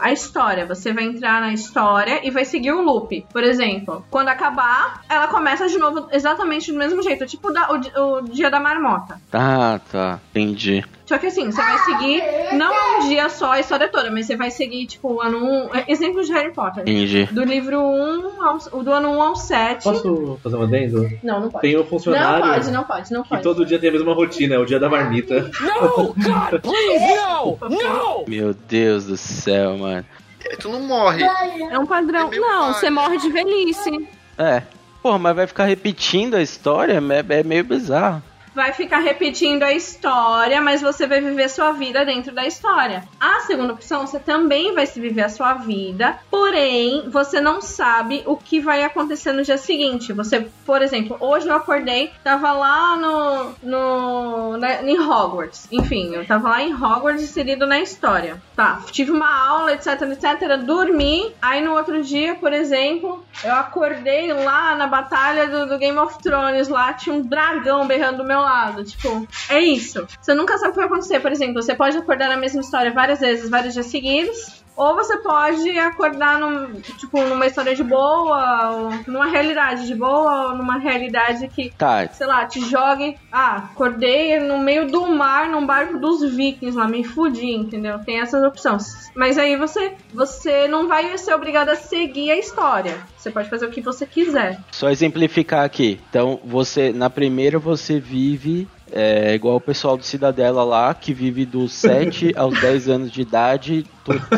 a, 0.02 0.06
a 0.06 0.12
história. 0.12 0.64
Você 0.68 0.94
vai 0.94 1.06
entrar 1.06 1.42
na 1.42 1.52
história 1.54 2.22
e 2.24 2.30
vai 2.30 2.46
seguir 2.46 2.72
o 2.72 2.82
loop. 2.84 3.26
Por 3.34 3.44
exemplo, 3.44 4.06
quando 4.12 4.28
acabar, 4.28 5.02
ela 5.10 5.28
começa 5.28 5.68
de 5.68 5.78
novo 5.80 6.08
exatamente 6.12 6.72
do 6.72 6.78
mesmo 6.78 7.02
jeito. 7.02 7.26
Tipo 7.26 7.52
da- 7.52 7.68
o, 7.72 8.18
o 8.18 8.22
dia 8.22 8.52
da 8.52 8.60
marmota. 8.60 9.20
Tá, 9.32 9.80
tá. 9.92 10.20
Entendi. 10.30 10.86
Só 11.12 11.18
que 11.18 11.28
assim, 11.28 11.52
você 11.52 11.62
vai 11.62 11.78
seguir 11.80 12.24
não 12.54 12.72
um 12.72 13.10
dia 13.10 13.28
só 13.28 13.52
a 13.52 13.60
história 13.60 13.90
toda, 13.90 14.10
mas 14.10 14.28
você 14.28 14.38
vai 14.38 14.50
seguir, 14.50 14.86
tipo, 14.86 15.16
o 15.16 15.22
ano 15.22 15.44
1. 15.44 15.76
é, 15.76 15.86
Exemplo 15.90 16.24
de 16.24 16.32
Harry 16.32 16.54
Potter. 16.54 16.84
Entendi. 16.84 17.26
Do 17.26 17.44
livro 17.44 17.82
1 17.82 18.42
ao, 18.42 18.58
do 18.82 18.94
ano 18.94 19.10
1 19.10 19.22
ao 19.22 19.36
7. 19.36 19.84
Posso 19.84 20.40
fazer 20.42 20.56
um 20.56 20.64
adendo? 20.64 21.10
Não, 21.22 21.42
não 21.42 21.50
pode. 21.50 21.64
Tem 21.64 21.76
um 21.76 21.80
Não 21.80 21.86
funcionário 21.86 22.46
pode, 22.46 22.72
não 22.72 22.84
pode, 22.86 23.12
não 23.12 23.24
que 23.24 23.30
pode. 23.30 23.44
todo 23.44 23.66
dia 23.66 23.78
tem 23.78 23.90
a 23.90 23.92
mesma 23.92 24.14
rotina, 24.14 24.56
é 24.56 24.58
o 24.58 24.66
dia 24.66 24.80
da 24.80 24.88
marmita. 24.88 25.52
No, 25.60 26.14
God, 26.16 26.62
please, 26.62 27.16
no, 27.18 27.58
no. 27.70 28.26
Meu 28.26 28.54
Deus 28.54 29.08
do 29.08 29.18
céu, 29.18 29.78
mano. 29.78 30.06
E 30.50 30.56
tu 30.56 30.70
não 30.70 30.80
morre. 30.80 31.26
É 31.70 31.78
um 31.78 31.86
padrão. 31.86 32.32
É 32.32 32.40
não, 32.40 32.72
pai. 32.72 32.74
você 32.74 32.90
morre 32.90 33.18
de 33.18 33.30
velhice. 33.30 34.08
É. 34.38 34.64
Porra, 35.04 35.20
mas 35.20 35.36
vai 35.36 35.46
ficar 35.46 35.66
repetindo 35.66 36.36
a 36.36 36.42
história? 36.42 36.94
É, 36.94 37.40
é 37.40 37.44
meio 37.44 37.66
bizarro. 37.66 38.24
Vai 38.54 38.74
ficar 38.74 39.00
repetindo 39.00 39.64
a 39.64 39.72
história, 39.72 40.62
mas 40.62 40.82
você 40.82 41.08
vai 41.08 41.22
viver 41.22 41.50
sua 41.50 41.72
vida 41.72 42.04
dentro 42.06 42.34
da 42.34 42.46
história. 42.46 43.04
A 43.20 43.40
segunda 43.42 43.74
opção, 43.74 44.06
você 44.06 44.20
também 44.20 44.74
vai 44.76 44.86
se 44.86 45.00
viver 45.00 45.22
a 45.24 45.30
sua 45.30 45.54
vida, 45.54 46.20
porém, 46.30 47.10
você 47.10 47.40
não 47.40 47.62
sabe 47.62 48.24
o 48.26 48.36
que 48.36 48.60
vai 48.60 48.84
acontecer 48.84 49.32
no 49.32 49.44
dia 49.44 49.58
seguinte. 49.58 50.12
Você, 50.14 50.48
por 50.66 50.82
exemplo, 50.82 51.16
hoje 51.20 51.48
eu 51.48 51.56
acordei, 51.56 52.12
tava 52.24 52.52
lá 52.52 52.96
no, 52.98 53.56
no 53.64 54.58
na- 54.58 54.82
em 54.84 55.00
Hogwarts. 55.00 55.68
Enfim, 55.72 56.14
eu 56.14 56.26
tava 56.26 56.50
lá 56.50 56.62
em 56.62 56.74
Hogwarts 56.74 57.24
inserido 57.24 57.66
na 57.66 57.80
história. 57.80 58.42
Tá, 58.56 58.82
tive 58.92 59.12
uma 59.12 59.34
aula, 59.48 59.74
etc, 59.74 59.88
etc, 60.02 60.58
dormi. 60.66 61.34
Aí 61.42 61.62
no 61.64 61.74
outro 61.74 62.02
dia, 62.04 62.36
por 62.36 62.52
exemplo, 62.52 63.24
eu 63.44 63.54
acordei 63.54 64.32
lá 64.34 64.76
na 64.76 64.88
batalha 64.88 65.48
do, 65.48 65.66
do 65.68 65.78
Game 65.78 65.98
of 65.98 66.18
Thrones, 66.22 66.68
lá 66.68 66.94
tinha 66.94 67.16
um 67.16 67.22
dragão 67.22 67.88
berrando 67.88 68.18
do 68.18 68.24
meu 68.26 68.41
lado. 68.42 68.84
Tipo, 68.84 69.28
é 69.50 69.60
isso. 69.60 70.08
Você 70.20 70.34
nunca 70.34 70.58
sabe 70.58 70.70
o 70.70 70.74
que 70.74 70.78
vai 70.78 70.88
acontecer. 70.88 71.20
Por 71.20 71.32
exemplo, 71.32 71.62
você 71.62 71.76
pode 71.76 71.98
acordar 71.98 72.30
na 72.30 72.38
mesma 72.38 72.62
história 72.62 72.92
várias 72.92 73.20
vezes, 73.20 73.50
vários 73.50 73.74
dias 73.74 73.86
seguidos. 73.88 74.61
Ou 74.76 74.96
você 74.96 75.18
pode 75.18 75.78
acordar 75.78 76.40
num, 76.40 76.80
tipo, 76.82 77.22
numa 77.22 77.46
história 77.46 77.76
de 77.76 77.84
boa, 77.84 78.70
ou 78.72 78.90
numa 79.08 79.28
realidade 79.28 79.86
de 79.86 79.94
boa, 79.94 80.50
ou 80.50 80.58
numa 80.58 80.78
realidade 80.78 81.48
que 81.50 81.72
Tá. 81.78 82.08
sei 82.08 82.26
lá, 82.26 82.46
te 82.46 82.60
jogue. 82.62 83.16
Ah, 83.32 83.70
acordei 83.72 84.40
no 84.40 84.58
meio 84.60 84.88
do 84.90 85.06
mar, 85.08 85.50
num 85.50 85.66
barco 85.66 85.98
dos 86.00 86.22
vikings 86.36 86.78
lá, 86.78 86.88
me 86.88 87.04
fudi, 87.04 87.52
entendeu? 87.52 88.00
Tem 88.00 88.20
essas 88.20 88.44
opções. 88.44 89.12
Mas 89.16 89.38
aí 89.38 89.56
você, 89.58 89.94
você 90.14 90.68
não 90.68 90.88
vai 90.88 91.18
ser 91.18 91.34
obrigado 91.34 91.70
a 91.70 91.76
seguir 91.76 92.32
a 92.32 92.38
história. 92.38 92.98
Você 93.18 93.30
pode 93.30 93.50
fazer 93.50 93.66
o 93.66 93.70
que 93.70 93.82
você 93.82 94.06
quiser. 94.06 94.60
Só 94.72 94.90
exemplificar 94.90 95.64
aqui. 95.66 96.00
Então, 96.10 96.40
você 96.44 96.92
na 96.92 97.10
primeira 97.10 97.60
você 97.60 98.00
vive 98.00 98.68
é, 98.92 99.34
igual 99.34 99.56
o 99.56 99.62
pessoal 99.62 99.96
do 99.98 100.04
Cidadela 100.04 100.64
lá, 100.64 100.94
que 100.94 101.14
vive 101.14 101.46
dos 101.46 101.74
7 101.74 102.34
aos 102.38 102.60
10 102.60 102.90
anos 102.90 103.12
de 103.12 103.22
idade 103.22 103.86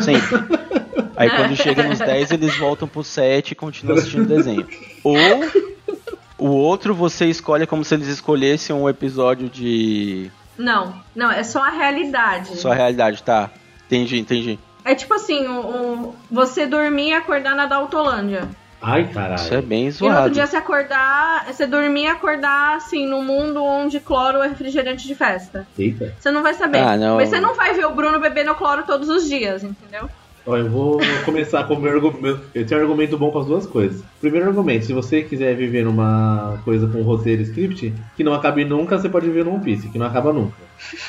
sempre. 0.02 0.64
Aí 1.16 1.30
quando 1.30 1.56
chega 1.56 1.82
nos 1.82 1.98
10, 1.98 2.32
eles 2.32 2.56
voltam 2.58 2.88
pro 2.88 3.04
7 3.04 3.52
e 3.52 3.54
continuam 3.54 3.98
assistindo 3.98 4.26
desenho. 4.26 4.66
Ou 5.02 5.16
o 6.38 6.48
outro 6.48 6.94
você 6.94 7.26
escolhe 7.26 7.66
como 7.66 7.84
se 7.84 7.94
eles 7.94 8.08
escolhessem 8.08 8.74
um 8.74 8.88
episódio 8.88 9.48
de 9.48 10.30
Não, 10.58 10.94
não, 11.14 11.30
é 11.30 11.42
só 11.44 11.62
a 11.64 11.70
realidade. 11.70 12.56
sua 12.56 12.74
realidade, 12.74 13.22
tá? 13.22 13.50
Entendi, 13.86 14.18
entendi. 14.18 14.58
É 14.84 14.94
tipo 14.94 15.14
assim, 15.14 15.46
o, 15.46 15.60
o- 15.60 16.14
você 16.30 16.66
dormir 16.66 17.08
e 17.10 17.14
acordar 17.14 17.54
na 17.54 17.66
Daltolândia. 17.66 18.48
Ai, 18.86 19.08
caralho. 19.08 19.36
Isso 19.36 19.54
é 19.54 19.62
bem 19.62 19.80
E 19.80 19.82
no 19.84 19.86
outro 19.86 19.96
zoado. 20.08 20.30
dia 20.34 20.46
você 20.46 20.56
acordar, 20.56 21.46
você 21.46 21.66
dormir 21.66 22.02
e 22.02 22.06
acordar 22.06 22.76
assim, 22.76 23.06
num 23.06 23.24
mundo 23.24 23.64
onde 23.64 23.98
cloro 23.98 24.42
é 24.42 24.48
refrigerante 24.48 25.06
de 25.06 25.14
festa. 25.14 25.66
Eita. 25.78 26.14
Você 26.20 26.30
não 26.30 26.42
vai 26.42 26.52
saber. 26.54 26.78
Ah, 26.78 26.96
não. 26.96 27.16
Mas 27.16 27.30
você 27.30 27.40
não 27.40 27.54
vai 27.54 27.72
ver 27.72 27.86
o 27.86 27.94
Bruno 27.94 28.20
bebendo 28.20 28.54
cloro 28.54 28.82
todos 28.84 29.08
os 29.08 29.26
dias, 29.28 29.64
entendeu? 29.64 30.08
Ó, 30.46 30.58
eu 30.58 30.68
vou 30.68 31.00
começar 31.24 31.64
com 31.64 31.72
o 31.72 31.80
meu 31.80 31.92
argumento. 31.92 32.40
Eu 32.54 32.66
tenho 32.66 32.78
um 32.78 32.84
argumento 32.84 33.16
bom 33.16 33.30
para 33.30 33.40
as 33.40 33.46
duas 33.46 33.66
coisas. 33.66 34.02
Primeiro 34.20 34.46
argumento, 34.46 34.84
se 34.84 34.92
você 34.92 35.22
quiser 35.22 35.56
viver 35.56 35.82
numa 35.84 36.58
coisa 36.64 36.86
com 36.86 37.00
roteiro 37.00 37.40
e 37.40 37.44
script, 37.44 37.94
que 38.14 38.22
não 38.22 38.34
acabe 38.34 38.62
nunca, 38.66 38.98
você 38.98 39.08
pode 39.08 39.26
viver 39.26 39.46
no 39.46 39.54
One 39.54 39.64
Piece, 39.64 39.88
que 39.88 39.98
não 39.98 40.04
acaba 40.04 40.34
nunca. 40.34 40.54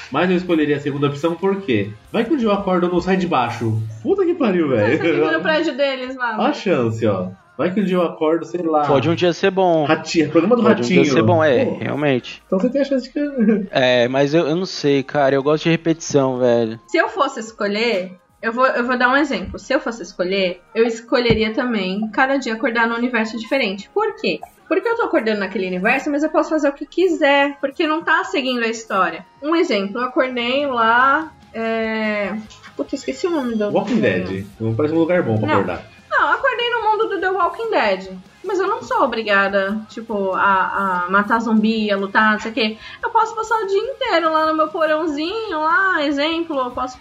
Mas 0.09 0.29
eu 0.29 0.37
escolheria 0.37 0.77
a 0.77 0.79
segunda 0.79 1.07
opção 1.07 1.35
por 1.35 1.61
quê? 1.61 1.89
Vai 2.13 2.23
que 2.23 2.33
um 2.33 2.37
dia 2.37 2.47
eu 2.47 2.53
acordo 2.53 2.87
no 2.87 3.01
sai 3.01 3.17
de 3.17 3.27
baixo. 3.27 3.77
Puta 4.01 4.23
que 4.23 4.33
pariu, 4.33 4.69
Você 4.69 4.97
vive 4.97 5.17
no 5.17 5.25
velho. 5.25 5.41
prédio 5.43 5.75
deles, 5.75 6.15
mano. 6.15 6.39
Olha 6.39 6.49
a 6.51 6.53
chance, 6.53 7.05
ó. 7.05 7.27
Vai 7.57 7.73
que 7.73 7.79
um 7.79 7.85
dia 7.85 7.95
eu 7.95 8.03
acordo, 8.03 8.45
sei 8.45 8.61
lá. 8.61 8.85
Pode 8.85 9.09
um 9.09 9.15
dia 9.15 9.31
ser 9.31 9.49
bom. 9.49 9.85
Ratinho, 9.85 10.29
programa 10.29 10.55
do 10.57 10.61
Pode 10.61 10.73
um 10.75 10.83
Ratinho. 10.83 11.03
dia 11.03 11.13
ser 11.13 11.23
bom, 11.23 11.43
é, 11.43 11.65
Pô, 11.65 11.77
realmente. 11.77 12.43
Então 12.45 12.59
você 12.59 12.69
tem 12.69 12.81
a 12.81 12.85
chance 12.85 13.11
de. 13.11 13.15
É, 13.71 14.07
mas 14.07 14.33
eu, 14.33 14.47
eu 14.47 14.55
não 14.55 14.65
sei, 14.65 15.03
cara. 15.03 15.35
Eu 15.35 15.43
gosto 15.43 15.63
de 15.63 15.69
repetição, 15.69 16.37
velho. 16.37 16.79
Se 16.87 16.97
eu 16.97 17.07
fosse 17.07 17.39
escolher, 17.39 18.17
eu 18.41 18.51
vou, 18.51 18.65
eu 18.67 18.85
vou 18.85 18.97
dar 18.97 19.09
um 19.09 19.15
exemplo. 19.15 19.57
Se 19.57 19.73
eu 19.73 19.79
fosse 19.79 20.03
escolher, 20.03 20.61
eu 20.73 20.85
escolheria 20.85 21.53
também 21.53 22.07
cada 22.11 22.37
dia 22.37 22.53
acordar 22.53 22.87
num 22.87 22.95
universo 22.95 23.37
diferente. 23.37 23.89
Por 23.93 24.15
quê? 24.15 24.39
Porque 24.67 24.87
eu 24.87 24.95
tô 24.95 25.03
acordando 25.03 25.39
naquele 25.39 25.67
universo, 25.67 26.09
mas 26.11 26.23
eu 26.23 26.29
posso 26.29 26.49
fazer 26.49 26.67
o 26.67 26.73
que 26.73 26.85
quiser, 26.85 27.57
porque 27.61 27.87
não 27.87 28.03
tá 28.03 28.23
seguindo 28.23 28.63
a 28.63 28.67
história. 28.67 29.25
Um 29.41 29.55
exemplo, 29.55 30.01
eu 30.01 30.05
acordei 30.05 30.65
lá. 30.67 31.31
É... 31.53 32.35
Puta, 32.75 32.95
esqueci 32.95 33.27
o 33.27 33.29
nome 33.29 33.55
do. 33.55 33.69
Walking 33.69 34.01
Dead. 34.01 34.45
Parece 34.75 34.93
um 34.93 34.99
lugar 34.99 35.23
bom 35.23 35.37
pra 35.37 35.47
Não. 35.47 35.55
acordar. 35.55 35.94
Não, 36.17 36.27
eu 36.29 36.33
acordei 36.35 36.69
no 36.69 36.81
mundo 36.81 37.09
do 37.09 37.19
The 37.19 37.29
Walking 37.29 37.69
Dead. 37.71 38.17
Mas 38.43 38.59
eu 38.59 38.67
não 38.67 38.81
sou 38.83 39.01
obrigada, 39.03 39.77
tipo, 39.89 40.33
a, 40.33 41.05
a 41.05 41.09
matar 41.09 41.39
zumbi, 41.41 41.91
a 41.91 41.97
lutar, 41.97 42.33
não 42.33 42.39
sei 42.39 42.51
o 42.51 42.53
quê. 42.53 42.77
Eu 43.03 43.09
posso 43.09 43.35
passar 43.35 43.55
o 43.57 43.67
dia 43.67 43.79
inteiro 43.81 44.31
lá 44.31 44.45
no 44.45 44.55
meu 44.55 44.67
porãozinho, 44.67 45.59
lá, 45.59 46.05
exemplo, 46.05 46.57
eu 46.59 46.71
posso 46.71 46.97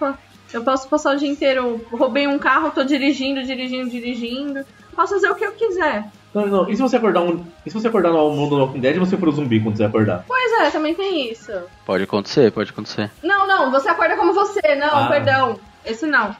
Eu 0.52 0.62
posso 0.64 0.88
passar 0.88 1.14
o 1.14 1.18
dia 1.18 1.28
inteiro, 1.28 1.84
roubei 1.92 2.26
um 2.26 2.38
carro, 2.38 2.70
tô 2.70 2.82
dirigindo, 2.82 3.42
dirigindo, 3.44 3.90
dirigindo. 3.90 4.64
Posso 4.96 5.14
fazer 5.14 5.28
o 5.30 5.34
que 5.34 5.44
eu 5.44 5.52
quiser. 5.52 6.04
Não, 6.32 6.46
não. 6.46 6.68
E 6.68 6.74
se 6.76 6.82
você 6.82 6.96
acordar 6.96 7.20
um. 7.20 7.44
E 7.64 7.70
se 7.70 7.78
você 7.78 7.88
acordar 7.88 8.10
no 8.10 8.30
mundo 8.30 8.50
do 8.56 8.62
Walking 8.62 8.80
Dead 8.80 8.96
você 8.96 9.16
for 9.16 9.28
o 9.28 9.32
zumbi 9.32 9.60
quando 9.60 9.76
você 9.76 9.84
acordar? 9.84 10.24
Pois 10.26 10.52
é, 10.60 10.70
também 10.70 10.94
tem 10.94 11.30
isso. 11.30 11.52
Pode 11.84 12.04
acontecer, 12.04 12.50
pode 12.52 12.70
acontecer. 12.70 13.10
Não, 13.22 13.46
não, 13.46 13.70
você 13.70 13.88
acorda 13.88 14.16
como 14.16 14.32
você, 14.32 14.74
não, 14.76 15.04
Ah. 15.04 15.08
perdão. 15.08 15.58
Esse 15.84 16.06
não. 16.06 16.34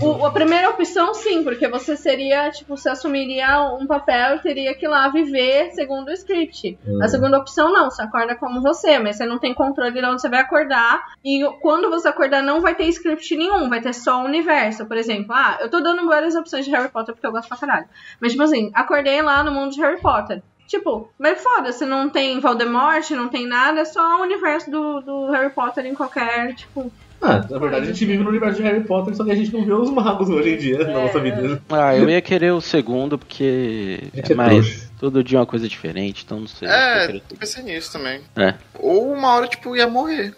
O- 0.00 0.26
a 0.26 0.30
primeira 0.30 0.70
opção, 0.70 1.14
sim, 1.14 1.42
porque 1.42 1.66
você 1.68 1.96
seria, 1.96 2.50
tipo, 2.50 2.76
você 2.76 2.90
assumiria 2.90 3.62
um 3.62 3.86
papel 3.86 4.36
e 4.36 4.40
teria 4.40 4.74
que 4.74 4.84
ir 4.84 4.88
lá 4.88 5.08
viver 5.08 5.70
segundo 5.72 6.08
o 6.08 6.12
script. 6.12 6.78
Hum. 6.86 7.02
A 7.02 7.08
segunda 7.08 7.38
opção, 7.38 7.72
não, 7.72 7.90
você 7.90 8.02
acorda 8.02 8.34
como 8.36 8.60
você, 8.60 8.98
mas 8.98 9.16
você 9.16 9.24
não 9.24 9.38
tem 9.38 9.54
controle 9.54 9.92
de 9.92 10.04
onde 10.04 10.20
você 10.20 10.28
vai 10.28 10.40
acordar. 10.40 11.02
E 11.24 11.42
quando 11.60 11.88
você 11.88 12.08
acordar, 12.08 12.42
não 12.42 12.60
vai 12.60 12.74
ter 12.74 12.84
script 12.84 13.36
nenhum, 13.36 13.68
vai 13.68 13.80
ter 13.80 13.94
só 13.94 14.20
o 14.20 14.24
universo. 14.26 14.84
Por 14.86 14.96
exemplo, 14.96 15.32
ah, 15.34 15.58
eu 15.60 15.70
tô 15.70 15.80
dando 15.80 16.06
várias 16.06 16.34
opções 16.34 16.64
de 16.64 16.70
Harry 16.70 16.88
Potter 16.90 17.14
porque 17.14 17.26
eu 17.26 17.32
gosto 17.32 17.48
pra 17.48 17.56
caralho. 17.56 17.86
Mas, 18.20 18.32
tipo 18.32 18.44
assim, 18.44 18.70
acordei 18.74 19.22
lá 19.22 19.42
no 19.42 19.50
mundo 19.52 19.72
de 19.72 19.80
Harry 19.80 20.00
Potter. 20.00 20.42
Tipo, 20.66 21.10
mas 21.18 21.42
foda-se, 21.42 21.86
não 21.86 22.10
tem 22.10 22.38
Voldemort, 22.40 23.10
não 23.12 23.28
tem 23.28 23.46
nada, 23.46 23.80
é 23.80 23.84
só 23.86 24.18
o 24.18 24.22
universo 24.22 24.70
do, 24.70 25.00
do 25.00 25.30
Harry 25.30 25.48
Potter 25.50 25.86
em 25.86 25.94
qualquer, 25.94 26.54
tipo. 26.54 26.92
Ah, 27.20 27.44
na 27.50 27.58
verdade 27.58 27.84
a 27.84 27.92
gente 27.92 28.04
vive 28.04 28.22
no 28.22 28.30
universo 28.30 28.56
de 28.56 28.62
Harry 28.62 28.84
Potter, 28.84 29.14
só 29.14 29.24
que 29.24 29.32
a 29.32 29.34
gente 29.34 29.52
não 29.52 29.64
vê 29.64 29.72
os 29.72 29.90
magos 29.90 30.28
hoje 30.28 30.50
em 30.50 30.56
dia 30.56 30.78
na 30.78 31.00
nossa 31.00 31.18
vida. 31.18 31.60
Ah, 31.68 31.96
eu 31.96 32.08
ia 32.08 32.22
querer 32.22 32.52
o 32.52 32.60
segundo, 32.60 33.18
porque 33.18 33.98
gente 34.14 34.30
é 34.30 34.32
é 34.32 34.36
mais 34.36 34.90
todo 34.98 35.24
dia 35.24 35.38
uma 35.38 35.46
coisa 35.46 35.68
diferente, 35.68 36.24
então 36.24 36.40
não 36.40 36.46
sei. 36.46 36.68
É, 36.68 37.16
eu 37.16 37.36
pensei 37.38 37.62
nisso 37.64 37.92
também. 37.92 38.20
É. 38.36 38.54
Ou 38.78 39.12
uma 39.12 39.34
hora, 39.34 39.48
tipo, 39.48 39.76
ia 39.76 39.88
morrer. 39.88 40.34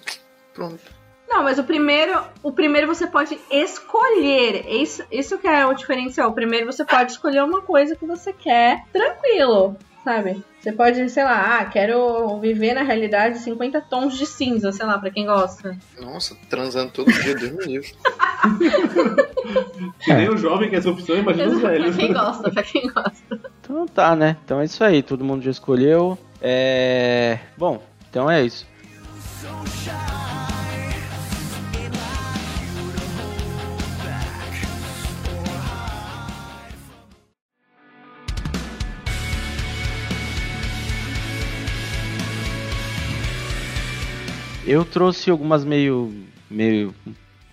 Pronto. 0.54 0.80
Não, 1.28 1.44
mas 1.44 1.60
o 1.60 1.64
primeiro, 1.64 2.20
o 2.42 2.50
primeiro 2.50 2.88
você 2.88 3.06
pode 3.06 3.38
escolher. 3.52 4.66
Isso, 4.68 5.04
isso 5.12 5.38
que 5.38 5.46
é 5.46 5.64
o 5.64 5.72
diferencial. 5.74 6.30
O 6.30 6.34
primeiro 6.34 6.66
você 6.66 6.84
pode 6.84 7.12
escolher 7.12 7.44
uma 7.44 7.62
coisa 7.62 7.94
que 7.94 8.04
você 8.04 8.32
quer 8.32 8.84
tranquilo, 8.92 9.76
sabe? 10.04 10.42
Você 10.60 10.72
pode, 10.72 11.08
sei 11.08 11.24
lá, 11.24 11.58
ah, 11.58 11.64
quero 11.64 12.38
viver 12.38 12.74
na 12.74 12.82
realidade 12.82 13.38
50 13.38 13.80
tons 13.82 14.16
de 14.18 14.26
cinza, 14.26 14.70
sei 14.72 14.84
lá, 14.84 14.98
pra 14.98 15.10
quem 15.10 15.24
gosta. 15.26 15.76
Nossa, 15.98 16.36
transando 16.50 16.90
todo 16.92 17.10
dia, 17.10 17.34
Deus 17.34 17.52
me 17.52 17.64
livre. 17.64 17.94
Se 20.00 20.12
nem 20.12 20.28
o 20.28 20.36
jovem 20.36 20.68
quer 20.70 20.76
essa 20.76 20.90
opção, 20.90 21.16
imagina 21.16 21.48
os 21.50 21.60
pra 21.60 21.70
velhos. 21.70 21.96
quem 21.96 22.12
gosta, 22.12 22.50
pra 22.50 22.62
quem 22.62 22.88
gosta. 22.88 23.40
Então 23.62 23.86
tá, 23.86 24.14
né? 24.14 24.36
Então 24.44 24.60
é 24.60 24.64
isso 24.64 24.84
aí, 24.84 25.02
todo 25.02 25.24
mundo 25.24 25.42
já 25.42 25.50
escolheu. 25.50 26.18
É. 26.42 27.38
Bom, 27.56 27.82
então 28.10 28.30
é 28.30 28.42
isso. 28.44 28.66
Eu 44.70 44.84
trouxe 44.84 45.28
algumas 45.28 45.64
meio. 45.64 46.14
meio. 46.48 46.94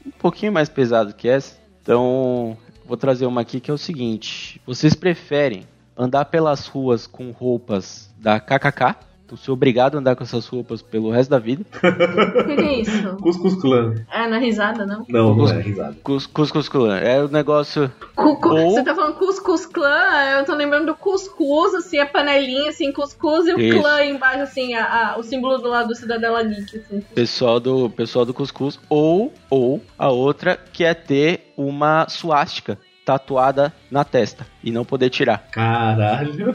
um 0.05 0.11
pouquinho 0.19 0.53
mais 0.53 0.69
pesado 0.69 1.15
que 1.15 1.27
essa. 1.27 1.57
Então, 1.81 2.55
vou 2.85 2.95
trazer 2.95 3.25
uma 3.25 3.41
aqui 3.41 3.59
que 3.59 3.71
é 3.71 3.73
o 3.73 3.77
seguinte: 3.77 4.61
vocês 4.67 4.93
preferem 4.93 5.65
andar 5.97 6.25
pelas 6.25 6.67
ruas 6.67 7.07
com 7.07 7.31
roupas 7.31 8.13
da 8.19 8.39
KKK? 8.39 9.06
Então, 9.27 9.37
ser 9.37 9.51
obrigado 9.51 9.95
a 9.95 9.97
andar 9.99 10.15
com 10.15 10.23
essas 10.23 10.47
roupas 10.47 10.81
pelo 10.81 11.11
resto 11.11 11.29
da 11.29 11.37
vida? 11.37 11.65
O 11.73 12.43
que, 12.45 12.55
que 12.55 12.61
é 12.61 12.79
isso? 12.79 13.15
Cuscus 13.21 13.55
Clan. 13.61 13.95
É, 14.09 14.25
na 14.25 14.37
risada, 14.37 14.85
não? 14.85 15.03
Não, 15.09 15.35
não 15.35 15.49
é 15.49 15.61
risada. 15.61 15.97
Cus, 16.01 16.25
cuscus 16.25 16.69
clã. 16.69 16.95
É 16.97 17.21
o 17.21 17.27
negócio. 17.27 17.91
Cu- 18.15 18.39
cu- 18.39 18.49
Ou- 18.55 18.71
Você 18.71 18.83
tá 18.85 18.95
falando 18.95 19.15
cuscuz 19.15 19.65
clã, 19.65 19.99
eu 20.39 20.45
tô 20.45 20.55
lembrando 20.55 20.85
do 20.85 20.95
cuscuz, 20.95 21.75
assim, 21.75 21.99
a 21.99 22.05
panelinha, 22.05 22.69
assim, 22.69 22.89
cuscuz 22.93 23.47
e 23.47 23.53
o 23.53 23.59
Isso. 23.59 23.81
clã 23.81 24.01
embaixo, 24.05 24.43
assim, 24.43 24.73
a, 24.73 25.11
a- 25.15 25.19
o 25.19 25.23
símbolo 25.23 25.57
do 25.57 25.67
lado 25.67 25.89
do 25.89 25.95
Cidadela 25.95 26.41
Geek, 26.43 26.77
assim. 26.77 27.01
Pessoal 27.13 27.59
do 27.59 27.89
pessoal 27.89 28.23
do 28.23 28.33
cuscuz 28.33 28.79
ou 28.89 29.33
ou 29.49 29.81
a 29.99 30.09
outra 30.09 30.57
que 30.71 30.85
é 30.85 30.93
ter 30.93 31.51
uma 31.57 32.07
suástica 32.07 32.77
tatuada 33.07 33.73
na 33.89 34.03
testa 34.03 34.45
e 34.61 34.69
não 34.69 34.83
poder 34.83 35.09
tirar. 35.09 35.47
Caralho. 35.51 36.53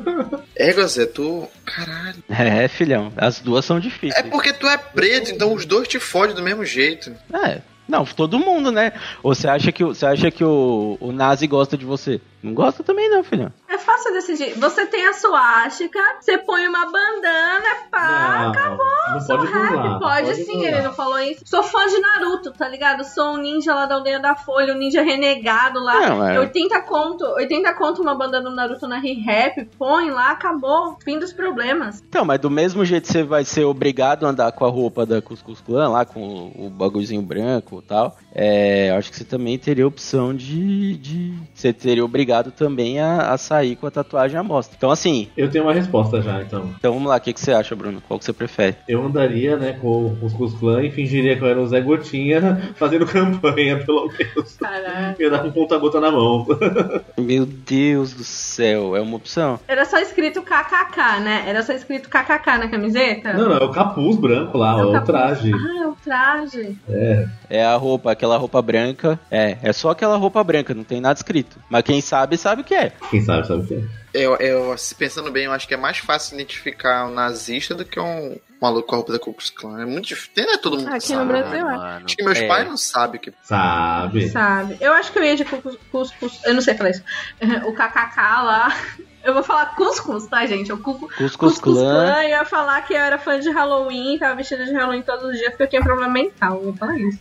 É, 0.55 0.71
Gazé, 0.75 1.07
tu. 1.07 1.49
Caralho. 1.65 2.23
É, 2.29 2.69
filhão, 2.69 3.11
as 3.17 3.41
duas 3.41 3.65
são 3.65 3.79
É 3.79 3.81
difíceis. 3.81 4.27
porque 4.31 4.53
tu 4.53 4.67
é 4.69 4.77
preto, 4.77 5.31
então 5.31 5.55
os 5.55 5.65
dois 5.65 5.89
te 5.89 5.99
fodem 5.99 6.37
do 6.37 6.43
mesmo 6.43 6.63
jeito. 6.63 7.11
É, 7.33 7.63
não, 7.89 8.05
todo 8.05 8.39
mundo, 8.39 8.71
né? 8.71 8.93
Ou 9.23 9.35
você 9.35 9.49
acha 9.49 9.73
que 9.73 9.83
o- 9.83 9.95
você 9.95 10.05
acha 10.05 10.31
que 10.31 10.45
o, 10.45 10.99
o 11.01 11.11
Nazi 11.11 11.47
gosta 11.47 11.77
de 11.79 11.87
você? 11.87 12.21
Não 12.43 12.55
gosta 12.55 12.83
também 12.83 13.09
não, 13.09 13.23
filhão. 13.23 13.53
É 13.69 13.79
fácil 13.79 14.13
decidir. 14.13 14.59
Você 14.59 14.85
tem 14.87 15.07
a 15.07 15.13
suástica, 15.13 15.99
você 16.21 16.39
põe 16.39 16.67
uma 16.67 16.87
bandana, 16.91 17.69
pá, 17.91 18.41
Não, 18.43 18.51
acabou. 18.51 18.87
não 19.13 19.27
pode 19.27 19.53
Rap, 19.53 19.71
burlar. 19.71 19.99
pode, 20.01 20.35
sim, 20.35 20.53
burlar. 20.55 20.73
ele 20.73 20.83
não 20.83 20.93
falou 20.93 21.21
isso. 21.21 21.43
Sou 21.45 21.63
fã 21.63 21.87
de 21.87 22.01
Naruto, 22.01 22.53
tá 22.53 22.69
ligado? 22.69 23.05
Sou 23.05 23.35
um 23.35 23.37
ninja 23.37 23.75
lá 23.75 23.87
da 23.87 23.95
aldeia 23.95 24.19
da 24.19 24.35
Folha, 24.35 24.75
um 24.75 24.79
ninja 24.79 25.03
renegado 25.03 25.79
lá. 25.81 26.09
Não, 26.09 26.27
é. 26.27 26.41
80 26.41 26.81
conto, 26.83 27.25
80 27.25 27.73
conto 27.75 28.03
uma 28.03 28.15
bandana 28.15 28.51
do 28.51 28.57
Naruto 28.57 28.89
na 28.89 28.99
Re-Rap, 28.99 29.65
põe 29.79 30.11
lá, 30.11 30.33
acabou. 30.33 30.97
Fim 31.05 31.19
dos 31.19 31.33
problemas. 31.33 32.03
Então, 32.09 32.25
mas 32.25 32.41
do 32.41 32.51
mesmo 32.51 32.85
jeito 32.85 33.07
você 33.07 33.23
vai 33.23 33.45
ser 33.45 33.65
obrigado 33.65 34.27
a 34.27 34.31
andar 34.31 34.51
com 34.53 34.65
a 34.65 34.69
roupa 34.69 35.07
da 35.07 35.23
Cuscuz 35.23 35.61
Clan, 35.61 35.89
lá 35.89 36.05
com 36.05 36.53
o, 36.57 36.69
bagulhozinho 36.69 37.23
branco 37.23 37.81
e 37.85 37.87
tal, 37.87 38.17
é, 38.35 38.91
eu 38.91 38.97
acho 38.97 39.11
que 39.11 39.17
você 39.17 39.25
também 39.25 39.57
teria 39.59 39.85
a 39.85 39.89
opção 39.89 40.35
de, 40.35 40.97
de... 40.97 41.35
Você 41.55 41.73
teria 41.73 42.05
obrigado 42.05 42.32
também 42.51 43.01
a, 43.01 43.33
a 43.33 43.39
sair 43.39 43.77
com 43.77 43.87
a 43.87 43.91
tatuagem 43.91 44.39
à 44.39 44.43
mostra. 44.43 44.75
Então, 44.77 44.91
assim, 44.91 45.29
Eu 45.37 45.51
tenho 45.51 45.65
uma 45.65 45.75
resposta 45.75 46.21
já, 46.23 46.41
então. 46.43 46.71
então 46.79 46.93
vamos 46.93 47.09
lá, 47.09 47.17
o 47.17 47.21
que, 47.21 47.33
que 47.33 47.41
você 47.41 47.53
acha, 47.53 47.75
Bruno? 47.75 48.03
Qual 48.07 48.19
que 48.19 48.25
você 48.25 48.33
prefere? 48.33 48.77
Eu 48.89 49.05
andaria, 49.05 49.57
né, 49.57 49.77
com 49.81 50.07
o 50.07 50.17
Cuscus 50.17 50.55
Clan 50.55 50.83
e 50.83 50.91
fingiria 50.91 51.37
que 51.37 51.43
eu 51.43 51.49
era 51.49 51.61
o 51.61 51.67
Zé 51.67 51.81
Gotinha 51.81 52.73
fazendo 52.77 53.07
campanha, 53.07 53.79
pelo 53.85 54.09
menos. 54.09 54.57
Caralho. 54.57 55.17
Eu 55.19 55.25
ia 55.25 55.31
dar 55.31 55.43
com 55.43 55.51
ponta-gota 55.51 56.01
na 56.01 56.11
mão. 56.11 56.47
Meu 57.19 57.45
Deus 57.47 58.13
do 58.13 58.25
céu, 58.25 58.97
é 58.97 59.01
uma 59.01 59.17
opção? 59.17 59.59
Era 59.67 59.85
só 59.85 59.99
escrito 59.99 60.43
KKK, 60.43 61.21
né? 61.21 61.45
Era 61.47 61.63
só 61.63 61.73
escrito 61.73 62.09
KKK 62.09 62.59
na 62.59 62.69
camiseta? 62.69 63.33
Não, 63.33 63.49
não, 63.49 63.57
é 63.57 63.65
o 63.65 63.71
capuz 63.71 64.17
branco 64.17 64.57
lá, 64.59 64.79
É 64.79 64.85
o 64.85 64.93
ó, 64.93 64.99
o 64.99 65.01
traje. 65.03 65.53
Ah, 65.53 65.83
é 65.83 65.87
o 65.87 65.97
traje. 66.03 66.79
É. 66.89 67.27
É 67.51 67.65
a 67.65 67.77
roupa, 67.77 68.13
aquela 68.13 68.37
roupa 68.37 68.63
branca. 68.63 69.19
É, 69.31 69.59
é 69.63 69.73
só 69.73 69.91
aquela 69.91 70.17
roupa 70.17 70.43
branca, 70.43 70.73
não 70.75 70.85
tem 70.85 71.01
nada 71.01 71.19
escrito. 71.19 71.59
Mas 71.69 71.83
quem 71.83 72.01
sabe, 72.01 72.22
sabe 72.37 72.63
o 72.63 72.65
que 72.65 72.75
é. 72.75 72.93
Quem 73.11 73.21
sabe, 73.23 73.47
sabe 73.47 73.63
o 73.63 73.67
que 73.67 73.75
é. 73.75 73.83
Eu, 74.15 74.37
eu, 74.37 74.77
se 74.77 74.95
pensando 74.95 75.31
bem, 75.31 75.45
eu 75.45 75.53
acho 75.53 75.67
que 75.67 75.73
é 75.75 75.77
mais 75.77 75.97
fácil 75.99 76.35
identificar 76.35 77.07
um 77.07 77.15
nazista 77.15 77.75
do 77.75 77.85
que 77.85 77.99
um 77.99 78.37
maluco 78.61 78.87
com 78.89 78.95
a 78.95 78.99
roupa 78.99 79.13
da 79.13 79.19
Ku 79.19 79.33
Klux 79.33 79.49
Klan. 79.51 79.81
É 79.81 79.87
muito 79.87 80.07
difícil. 80.09 80.45
Não 80.47 80.53
é 80.55 80.59
todo 80.59 80.77
mundo 80.77 80.91
que 80.91 80.97
Aqui 80.97 81.13
no 81.13 81.19
sabe. 81.19 81.29
Brasil, 81.33 81.59
é. 81.59 81.63
mano. 81.77 82.05
Acho 82.05 82.17
que 82.17 82.23
meus 82.23 82.39
É. 82.39 82.47
pais 82.47 82.69
não 82.69 82.77
sabem 82.77 83.19
o 83.19 83.23
que. 83.23 83.33
Sabe. 83.43 84.29
Sabe? 84.29 84.77
Eu 84.81 84.93
acho 84.93 85.11
que 85.13 85.19
eu 85.19 85.25
ia 85.25 85.35
de 85.37 85.45
cuscuz. 85.47 86.13
eu 86.45 86.55
não 86.55 86.61
sei 86.61 86.75
falar 86.75 86.91
isso. 86.91 87.03
O 87.67 87.73
KKK 87.73 88.17
lá. 88.43 88.77
Eu 89.25 89.33
vou 89.35 89.43
falar 89.45 89.75
cuscuz, 89.77 90.27
tá, 90.27 90.45
gente? 90.47 90.73
O 90.73 90.79
cu- 90.79 91.09
Cuscuz 91.17 91.59
Clan. 91.59 91.75
clã. 91.75 92.23
Eu 92.25 92.29
ia 92.31 92.45
falar 92.45 92.83
que 92.83 92.93
eu 92.93 92.99
era 92.99 93.19
fã 93.19 93.39
de 93.41 93.49
Halloween, 93.51 94.19
tava 94.19 94.35
vestida 94.35 94.65
de 94.67 94.73
Halloween 94.73 95.03
todos 95.03 95.25
os 95.25 95.39
dias 95.39 95.51
porque 95.51 95.63
eu 95.63 95.69
tinha 95.69 95.83
problema 95.83 96.13
mental. 96.13 96.57
Eu 96.57 96.63
vou 96.65 96.75
falar 96.77 96.99
isso. 96.99 97.19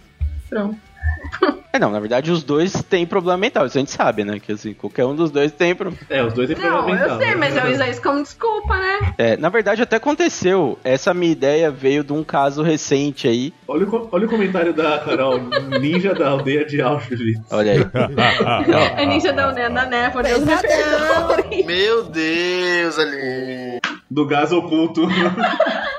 Pronto. 0.49 0.77
É, 1.73 1.79
não, 1.79 1.89
na 1.89 1.99
verdade 2.01 2.29
os 2.31 2.43
dois 2.43 2.73
têm 2.89 3.05
problema 3.05 3.37
mental, 3.37 3.65
isso 3.65 3.77
a 3.77 3.79
gente 3.79 3.91
sabe, 3.91 4.25
né? 4.25 4.39
Que 4.39 4.51
assim, 4.51 4.73
qualquer 4.73 5.05
um 5.05 5.15
dos 5.15 5.31
dois 5.31 5.51
tem 5.53 5.73
problema. 5.73 6.05
É, 6.09 6.21
os 6.21 6.33
dois 6.33 6.47
têm 6.49 6.57
problema 6.57 6.81
Não, 6.81 6.89
eu 6.89 6.95
mental, 6.95 7.17
sei, 7.17 7.27
né? 7.27 7.35
mas 7.35 7.55
eu 7.55 7.71
usei 7.71 7.89
isso 7.89 8.01
como 8.01 8.21
desculpa, 8.21 8.77
né? 8.77 9.13
É, 9.17 9.37
na 9.37 9.47
verdade 9.47 9.81
até 9.81 9.95
aconteceu. 9.95 10.77
Essa 10.83 11.13
minha 11.13 11.31
ideia 11.31 11.71
veio 11.71 12.03
de 12.03 12.11
um 12.11 12.23
caso 12.25 12.61
recente 12.61 13.27
aí. 13.27 13.53
Olha 13.67 13.87
o, 13.87 14.09
olha 14.11 14.27
o 14.27 14.29
comentário 14.29 14.73
da 14.73 14.99
Carol, 14.99 15.39
ninja 15.79 16.13
da 16.13 16.29
aldeia 16.29 16.65
de 16.65 16.81
Auschwitz. 16.81 17.39
Olha 17.49 17.71
aí. 17.71 17.81
É 18.97 19.05
ninja 19.05 19.31
da 19.31 19.45
aldeia 19.45 19.69
da 19.69 19.85
névoa, 19.85 20.23
Deus 20.23 20.39
me 20.39 20.57
perdoe. 20.57 21.63
Meu 21.65 22.03
Deus, 22.03 22.99
ali. 22.99 23.79
Do 24.09 24.27
gás 24.27 24.51
oculto. 24.51 25.07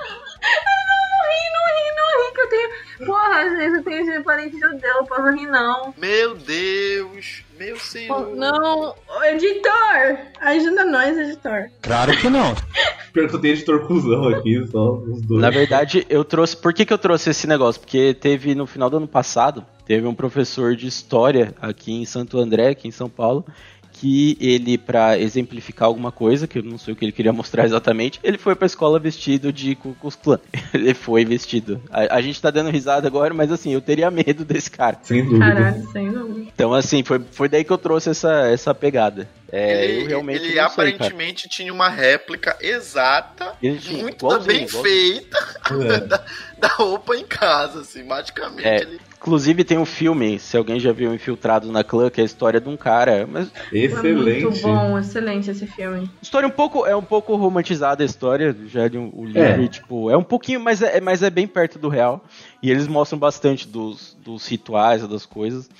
Porra, 3.04 3.42
às 3.42 3.52
vezes 3.56 3.78
eu 3.78 3.84
tenho 3.84 4.24
parente 4.24 4.58
judeu, 4.58 4.94
não 4.94 5.06
posso 5.06 5.30
rir, 5.30 5.46
não. 5.46 5.94
Meu 5.98 6.34
Deus. 6.34 7.42
Meu 7.58 7.76
senhor. 7.78 8.34
Não, 8.34 8.94
editor! 9.24 10.18
Ajuda 10.40 10.84
nós, 10.84 11.16
editor. 11.16 11.70
Claro 11.80 12.16
que 12.16 12.28
não. 12.28 12.54
Pior 13.12 13.28
que 13.28 13.36
eu 13.36 13.40
tenho 13.40 13.54
editor 13.54 13.86
cuzão 13.86 14.28
aqui, 14.28 14.66
só 14.68 14.94
os 14.94 15.20
dois. 15.22 15.40
Na 15.40 15.50
verdade, 15.50 16.06
eu 16.08 16.24
trouxe. 16.24 16.56
Por 16.56 16.72
que, 16.72 16.84
que 16.84 16.92
eu 16.92 16.98
trouxe 16.98 17.30
esse 17.30 17.46
negócio? 17.46 17.80
Porque 17.80 18.14
teve 18.14 18.54
no 18.54 18.66
final 18.66 18.88
do 18.88 18.96
ano 18.96 19.08
passado, 19.08 19.64
teve 19.86 20.06
um 20.06 20.14
professor 20.14 20.74
de 20.74 20.86
história 20.86 21.54
aqui 21.60 21.92
em 21.92 22.04
Santo 22.04 22.38
André, 22.38 22.70
aqui 22.70 22.88
em 22.88 22.92
São 22.92 23.08
Paulo, 23.08 23.44
que 23.92 24.36
ele, 24.40 24.78
pra 24.78 25.18
exemplificar 25.18 25.86
alguma 25.86 26.10
coisa, 26.10 26.46
que 26.46 26.58
eu 26.58 26.62
não 26.62 26.78
sei 26.78 26.92
o 26.92 26.96
que 26.96 27.04
ele 27.04 27.12
queria 27.12 27.32
mostrar 27.32 27.64
exatamente, 27.64 28.18
ele 28.22 28.38
foi 28.38 28.54
pra 28.54 28.66
escola 28.66 28.98
vestido 28.98 29.52
de 29.52 29.74
Ku 29.74 29.94
Klux 30.00 30.16
Klan. 30.16 30.40
Ele 30.72 30.94
foi 30.94 31.24
vestido. 31.24 31.82
A, 31.90 32.16
a 32.16 32.22
gente 32.22 32.40
tá 32.40 32.50
dando 32.50 32.70
risada 32.70 33.06
agora, 33.06 33.34
mas 33.34 33.52
assim, 33.52 33.72
eu 33.72 33.80
teria 33.80 34.10
medo 34.10 34.44
desse 34.44 34.70
cara. 34.70 34.98
Sem 35.02 35.24
dúvida. 35.24 35.44
Caralho, 35.44 35.92
sem 35.92 36.10
dúvida. 36.10 36.50
Então, 36.54 36.72
assim, 36.72 37.02
foi, 37.02 37.20
foi 37.30 37.48
daí 37.48 37.62
que 37.62 37.70
eu 37.70 37.78
trouxe 37.78 38.10
essa, 38.10 38.48
essa 38.48 38.74
pegada. 38.74 39.28
É, 39.50 39.84
ele 39.84 40.04
eu 40.04 40.08
realmente 40.08 40.40
ele 40.40 40.52
sei, 40.52 40.58
aparentemente 40.58 41.46
tinha 41.46 41.70
uma 41.70 41.90
réplica 41.90 42.56
exata, 42.58 43.52
tinha, 43.60 44.02
muito 44.02 44.26
bem 44.40 44.64
igualzinho. 44.64 44.82
feita 44.82 45.60
É. 45.70 46.00
da, 46.08 46.24
da 46.58 46.68
roupa 46.68 47.14
em 47.14 47.24
casa, 47.24 47.80
assim, 47.80 48.02
magicamente. 48.02 48.66
É. 48.66 48.80
Ele... 48.80 49.00
Inclusive 49.22 49.62
tem 49.62 49.78
um 49.78 49.84
filme, 49.84 50.36
se 50.40 50.56
alguém 50.56 50.80
já 50.80 50.90
viu 50.92 51.14
Infiltrados 51.14 51.70
na 51.70 51.84
Clã, 51.84 52.10
que 52.10 52.20
é 52.20 52.24
a 52.24 52.26
história 52.26 52.60
de 52.60 52.68
um 52.68 52.76
cara. 52.76 53.24
Mas 53.30 53.52
Excelente. 53.72 54.40
É 54.40 54.42
muito 54.42 54.60
bom, 54.62 54.98
excelente 54.98 55.48
esse 55.48 55.64
filme. 55.64 56.10
história 56.20 56.48
um 56.48 56.50
pouco 56.50 56.84
é 56.84 56.96
um 56.96 57.04
pouco 57.04 57.36
romantizada 57.36 58.02
a 58.02 58.06
história, 58.06 58.54
já 58.66 58.88
de 58.88 58.98
um, 58.98 59.12
o 59.14 59.24
livro, 59.24 59.40
É. 59.64 59.68
tipo, 59.68 60.10
é 60.10 60.16
um 60.16 60.24
pouquinho, 60.24 60.58
mas 60.58 60.82
é, 60.82 61.00
mas 61.00 61.22
é 61.22 61.30
bem 61.30 61.46
perto 61.46 61.78
do 61.78 61.88
real. 61.88 62.24
E 62.60 62.68
eles 62.68 62.88
mostram 62.88 63.16
bastante 63.16 63.68
dos, 63.68 64.16
dos 64.24 64.44
rituais, 64.48 65.06
das 65.06 65.24
coisas. 65.24 65.70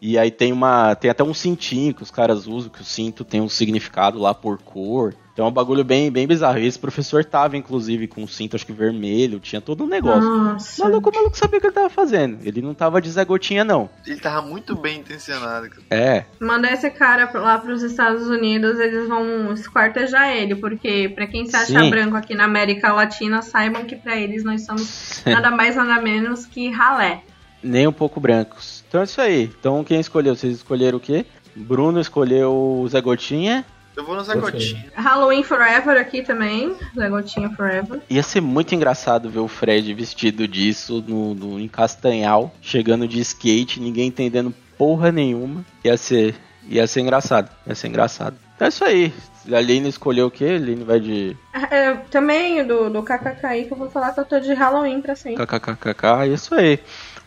E 0.00 0.16
aí 0.16 0.30
tem 0.30 0.52
uma. 0.52 0.94
Tem 0.94 1.10
até 1.10 1.24
um 1.24 1.34
cintinho 1.34 1.92
que 1.94 2.02
os 2.04 2.10
caras 2.10 2.46
usam, 2.46 2.70
que 2.70 2.82
o 2.82 2.84
cinto 2.84 3.24
tem 3.24 3.40
um 3.40 3.48
significado 3.48 4.16
lá 4.20 4.32
por 4.32 4.58
cor. 4.58 5.12
Então 5.32 5.46
é 5.46 5.48
um 5.48 5.52
bagulho 5.52 5.82
bem, 5.82 6.10
bem 6.10 6.26
bizarro. 6.26 6.58
E 6.58 6.66
esse 6.66 6.78
professor 6.78 7.24
tava, 7.24 7.56
inclusive, 7.56 8.06
com 8.06 8.22
um 8.22 8.26
cinto, 8.26 8.54
acho 8.54 8.66
que 8.66 8.72
vermelho, 8.72 9.40
tinha 9.40 9.60
todo 9.60 9.84
um 9.84 9.86
negócio. 9.86 10.28
Nossa. 10.28 10.82
O 10.82 10.84
maluco, 10.84 11.08
o 11.10 11.14
maluco 11.14 11.38
sabia 11.38 11.58
o 11.58 11.60
que 11.60 11.66
ele 11.66 11.74
tava 11.74 11.88
fazendo. 11.88 12.38
Ele 12.44 12.60
não 12.60 12.74
tava 12.74 13.00
de 13.00 13.10
Zé 13.10 13.24
Gotinha, 13.24 13.64
não. 13.64 13.88
ele 14.06 14.20
tava 14.20 14.42
muito 14.42 14.76
bem 14.76 15.00
intencionado. 15.00 15.70
É. 15.90 16.24
Manda 16.38 16.70
esse 16.70 16.90
cara 16.90 17.30
lá 17.32 17.58
pros 17.58 17.82
Estados 17.82 18.26
Unidos, 18.26 18.78
eles 18.78 19.08
vão 19.08 19.52
esquartejar 19.54 20.36
ele, 20.36 20.54
porque 20.54 21.10
pra 21.14 21.26
quem 21.26 21.46
se 21.46 21.56
acha 21.56 21.80
Sim. 21.80 21.88
branco 21.90 22.14
aqui 22.14 22.34
na 22.34 22.44
América 22.44 22.92
Latina, 22.92 23.40
saibam 23.40 23.84
que 23.84 23.96
pra 23.96 24.16
eles 24.16 24.44
nós 24.44 24.66
somos 24.66 25.22
nada 25.24 25.50
mais 25.50 25.76
nada 25.76 26.00
menos 26.02 26.44
que 26.44 26.70
ralé. 26.70 27.22
Nem 27.62 27.86
um 27.86 27.92
pouco 27.92 28.20
brancos. 28.20 28.84
Então 28.88 29.00
é 29.00 29.04
isso 29.04 29.20
aí. 29.20 29.44
Então 29.58 29.82
quem 29.82 29.98
escolheu? 29.98 30.34
Vocês 30.36 30.56
escolheram 30.56 30.98
o 30.98 31.00
quê? 31.00 31.24
Bruno 31.54 32.00
escolheu 32.00 32.52
o 32.52 32.88
Zé 32.88 33.00
Gotinha. 33.00 33.64
Eu 33.96 34.04
vou 34.04 34.16
no 34.16 34.24
Zé. 34.24 34.34
Gotinha. 34.36 34.86
Halloween 34.94 35.42
Forever 35.42 36.00
aqui 36.00 36.22
também, 36.22 36.74
Zé 36.96 37.08
Gotinha 37.08 37.50
Forever. 37.50 38.00
Ia 38.08 38.22
ser 38.22 38.40
muito 38.40 38.74
engraçado 38.74 39.28
ver 39.28 39.40
o 39.40 39.48
Fred 39.48 39.92
vestido 39.94 40.48
disso 40.48 41.04
no, 41.06 41.34
no, 41.34 41.60
em 41.60 41.68
Castanhal, 41.68 42.54
chegando 42.60 43.06
de 43.06 43.20
skate, 43.20 43.80
ninguém 43.80 44.08
entendendo 44.08 44.54
porra 44.78 45.12
nenhuma. 45.12 45.64
Ia 45.84 45.96
ser, 45.96 46.34
ia 46.68 46.86
ser 46.86 47.00
engraçado. 47.00 47.50
Ia 47.66 47.74
ser 47.74 47.88
engraçado. 47.88 48.36
Então 48.56 48.66
é 48.66 48.68
isso 48.68 48.84
aí. 48.84 49.12
A 49.52 49.56
Aline 49.56 49.88
escolheu 49.88 50.28
o 50.28 50.30
quê? 50.30 50.44
A 50.44 50.54
Aline 50.54 50.84
vai 50.84 51.00
de 51.00 51.36
É, 51.52 51.94
também 52.10 52.64
do, 52.64 52.88
do 52.88 53.02
KKK 53.02 53.44
aí 53.46 53.64
que 53.64 53.72
eu 53.72 53.76
vou 53.76 53.90
falar 53.90 54.12
que 54.12 54.20
eu 54.20 54.24
tô 54.24 54.38
de 54.38 54.54
Halloween 54.54 55.02
pra 55.02 55.16
sempre. 55.16 55.44
kkkk. 55.44 56.06
É 56.22 56.26
isso 56.28 56.54
aí. 56.54 56.78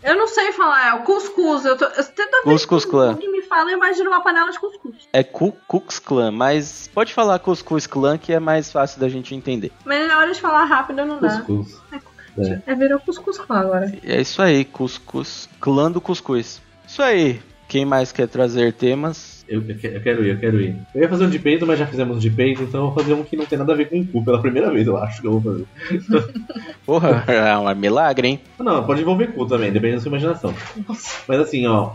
Eu 0.05 0.15
não 0.15 0.27
sei 0.27 0.51
falar, 0.51 0.87
é 0.89 0.93
o 0.93 1.03
cuscuz. 1.03 1.65
Eu 1.65 1.75
tô, 1.75 1.85
eu, 1.85 1.91
vez 2.45 2.63
Cuscuz 2.65 2.85
que 2.85 2.91
Clan. 2.91 3.09
alguém 3.09 3.31
me 3.31 3.41
fala, 3.41 3.71
eu 3.71 3.77
imagino 3.77 4.09
uma 4.11 4.21
panela 4.21 4.51
de 4.51 4.59
cuscuz. 4.59 5.09
É 5.11 5.23
Klux 5.23 5.97
Klan, 5.99 6.31
mas 6.31 6.87
pode 6.93 7.11
falar 7.11 7.39
Cuscuz 7.39 7.87
Klan 7.87 8.17
que 8.17 8.31
é 8.31 8.39
mais 8.39 8.71
fácil 8.71 8.99
da 8.99 9.09
gente 9.09 9.33
entender. 9.33 9.71
Mas 9.83 10.07
na 10.07 10.19
hora 10.19 10.31
de 10.31 10.39
falar 10.39 10.63
rápido 10.65 11.03
não 11.05 11.19
dá. 11.19 11.41
Cuscuz. 11.41 11.81
É. 12.37 12.61
É, 12.67 12.75
virou 12.75 12.99
cuscuz 12.99 13.37
clã 13.37 13.59
agora. 13.59 13.97
É 14.03 14.19
isso 14.21 14.41
aí, 14.41 14.65
Cuscuz. 14.65 15.49
Clã 15.59 15.89
do 15.89 16.01
Cuscuz. 16.01 16.61
Isso 16.85 17.01
aí. 17.01 17.41
Quem 17.67 17.85
mais 17.85 18.11
quer 18.11 18.27
trazer 18.27 18.73
temas? 18.73 19.34
Eu, 19.47 19.61
eu 19.67 19.77
que- 19.77 19.87
eu 19.87 20.01
quero 20.01 20.25
ir, 20.25 20.29
eu 20.31 20.39
quero 20.39 20.59
ir. 20.61 20.75
Eu 20.93 21.01
ia 21.01 21.09
fazer 21.09 21.25
um 21.25 21.29
de 21.29 21.39
peito, 21.39 21.65
mas 21.67 21.77
já 21.79 21.85
fizemos 21.85 22.17
um 22.17 22.19
de 22.19 22.29
peito, 22.29 22.63
então 22.63 22.81
eu 22.81 22.85
vou 22.87 22.95
fazer 22.95 23.13
um 23.13 23.23
que 23.23 23.35
não 23.37 23.45
tem 23.45 23.57
nada 23.59 23.73
a 23.73 23.75
ver 23.75 23.89
com 23.89 23.99
o 23.99 24.05
cu 24.07 24.23
pela 24.25 24.41
primeira 24.41 24.71
vez, 24.71 24.87
eu 24.87 24.97
acho 24.97 25.21
que 25.21 25.27
eu 25.27 25.39
vou 25.39 25.41
fazer. 25.41 25.65
Porra, 26.85 27.23
é 27.27 27.57
um 27.57 27.75
milagre, 27.75 28.27
hein? 28.27 28.39
Não, 28.59 28.83
pode 28.85 29.01
envolver 29.01 29.27
cu 29.27 29.45
também, 29.45 29.71
depende 29.71 29.95
da 29.95 30.01
sua 30.01 30.09
imaginação. 30.09 30.53
Mas 31.27 31.39
assim, 31.39 31.65
ó. 31.67 31.93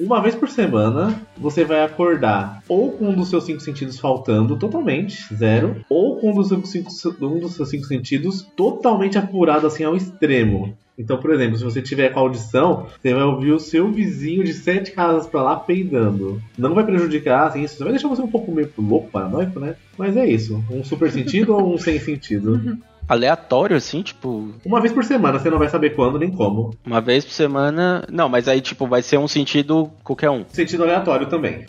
Uma 0.00 0.22
vez 0.22 0.32
por 0.36 0.48
semana, 0.48 1.20
você 1.36 1.64
vai 1.64 1.82
acordar 1.82 2.62
ou 2.68 2.92
com 2.92 3.08
um 3.08 3.14
dos 3.16 3.28
seus 3.30 3.42
cinco 3.44 3.58
sentidos 3.60 3.98
faltando 3.98 4.56
totalmente, 4.56 5.24
zero, 5.34 5.84
ou 5.90 6.20
com 6.20 6.30
um 6.30 6.34
dos 6.36 6.46
seus 6.46 6.70
cinco, 6.70 6.88
um 7.20 7.40
dos 7.40 7.56
seus 7.56 7.68
cinco 7.68 7.84
sentidos 7.84 8.42
totalmente 8.56 9.18
apurado 9.18 9.66
assim 9.66 9.82
ao 9.82 9.96
extremo. 9.96 10.72
Então, 10.98 11.18
por 11.18 11.32
exemplo, 11.32 11.56
se 11.56 11.64
você 11.64 11.80
tiver 11.80 12.08
com 12.08 12.18
audição, 12.20 12.86
você 13.00 13.14
vai 13.14 13.22
ouvir 13.22 13.52
o 13.52 13.60
seu 13.60 13.90
vizinho 13.90 14.42
de 14.42 14.52
sete 14.52 14.90
casas 14.90 15.26
pra 15.26 15.42
lá 15.42 15.56
peidando. 15.56 16.42
Não 16.58 16.74
vai 16.74 16.84
prejudicar, 16.84 17.46
assim, 17.46 17.62
isso 17.62 17.82
vai 17.82 17.92
deixar 17.92 18.08
você 18.08 18.20
um 18.20 18.30
pouco 18.30 18.50
meio 18.50 18.68
louco, 18.76 19.08
paranoico, 19.10 19.60
né? 19.60 19.76
Mas 19.96 20.16
é 20.16 20.26
isso. 20.26 20.62
Um 20.70 20.82
super 20.82 21.10
sentido 21.10 21.54
ou 21.54 21.74
um 21.74 21.78
sem 21.78 22.00
sentido? 22.00 22.78
Aleatório, 23.08 23.74
assim, 23.74 24.02
tipo, 24.02 24.50
Uma 24.66 24.82
vez 24.82 24.92
por 24.92 25.02
semana, 25.02 25.38
você 25.38 25.48
não 25.48 25.58
vai 25.58 25.70
saber 25.70 25.94
quando 25.94 26.18
nem 26.18 26.30
como. 26.30 26.74
uma 26.84 27.00
vez 27.00 27.24
por 27.24 27.32
semana. 27.32 28.04
Não, 28.10 28.28
mas 28.28 28.46
aí, 28.46 28.60
tipo, 28.60 28.86
vai 28.86 29.00
ser 29.00 29.16
um 29.18 29.26
sentido 29.26 29.90
qualquer 30.04 30.28
um. 30.28 30.44
Sentido 30.48 30.82
aleatório 30.82 31.26
também. 31.26 31.64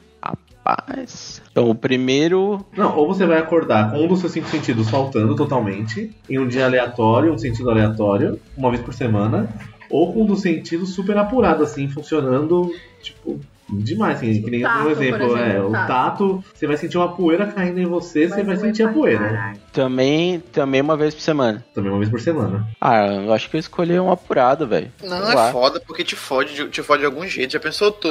Rapaz. 0.69 1.41
Então, 1.51 1.69
o 1.69 1.75
primeiro. 1.75 2.63
Não, 2.75 2.95
ou 2.95 3.07
você 3.07 3.25
vai 3.25 3.37
acordar 3.39 3.91
com 3.91 4.03
um 4.03 4.07
dos 4.07 4.19
seus 4.19 4.31
cinco 4.31 4.47
sentidos 4.49 4.89
faltando 4.89 5.35
totalmente, 5.35 6.11
em 6.29 6.37
um 6.39 6.47
dia 6.47 6.65
aleatório, 6.65 7.33
um 7.33 7.37
sentido 7.37 7.69
aleatório, 7.69 8.39
uma 8.57 8.69
vez 8.69 8.81
por 8.83 8.93
semana, 8.93 9.49
ou 9.89 10.13
com 10.13 10.23
um 10.23 10.25
dos 10.25 10.41
sentidos 10.41 10.93
super 10.93 11.17
apurado, 11.17 11.63
assim, 11.63 11.87
funcionando, 11.89 12.71
tipo, 13.01 13.39
demais, 13.71 14.17
assim, 14.17 14.41
que 14.41 14.49
nem 14.49 14.61
Tato, 14.61 14.79
um 14.79 14.83
por 14.83 14.91
exemplo, 14.91 15.23
exemplo, 15.25 15.37
é, 15.39 15.61
o 15.61 15.71
tato. 15.71 15.87
tato, 15.87 16.43
você 16.53 16.65
vai 16.67 16.75
sentir 16.77 16.97
uma 16.97 17.15
poeira 17.15 17.45
caindo 17.47 17.79
em 17.79 17.85
você, 17.85 18.27
você 18.27 18.43
vai 18.43 18.57
sentir 18.57 18.83
a 18.83 18.87
poeira. 18.91 19.53
Também, 19.71 20.39
também 20.39 20.81
uma 20.81 20.97
vez 20.97 21.13
por 21.13 21.21
semana. 21.21 21.63
Também 21.73 21.91
uma 21.91 21.99
vez 21.99 22.09
por 22.09 22.19
semana. 22.19 22.67
Ah, 22.81 23.05
eu 23.07 23.33
acho 23.33 23.49
que 23.49 23.55
eu 23.55 23.59
escolhi 23.59 23.99
um 23.99 24.11
apurado, 24.11 24.65
velho. 24.67 24.91
Não, 25.03 25.17
é 25.31 25.35
lá. 25.35 25.51
foda 25.51 25.79
porque 25.85 26.03
te 26.03 26.15
fode, 26.15 26.53
de- 26.55 26.69
te 26.69 26.81
fode 26.81 27.01
de 27.01 27.05
algum 27.05 27.25
jeito. 27.27 27.53
Já 27.53 27.59
pensou 27.59 27.91
tu 27.91 28.09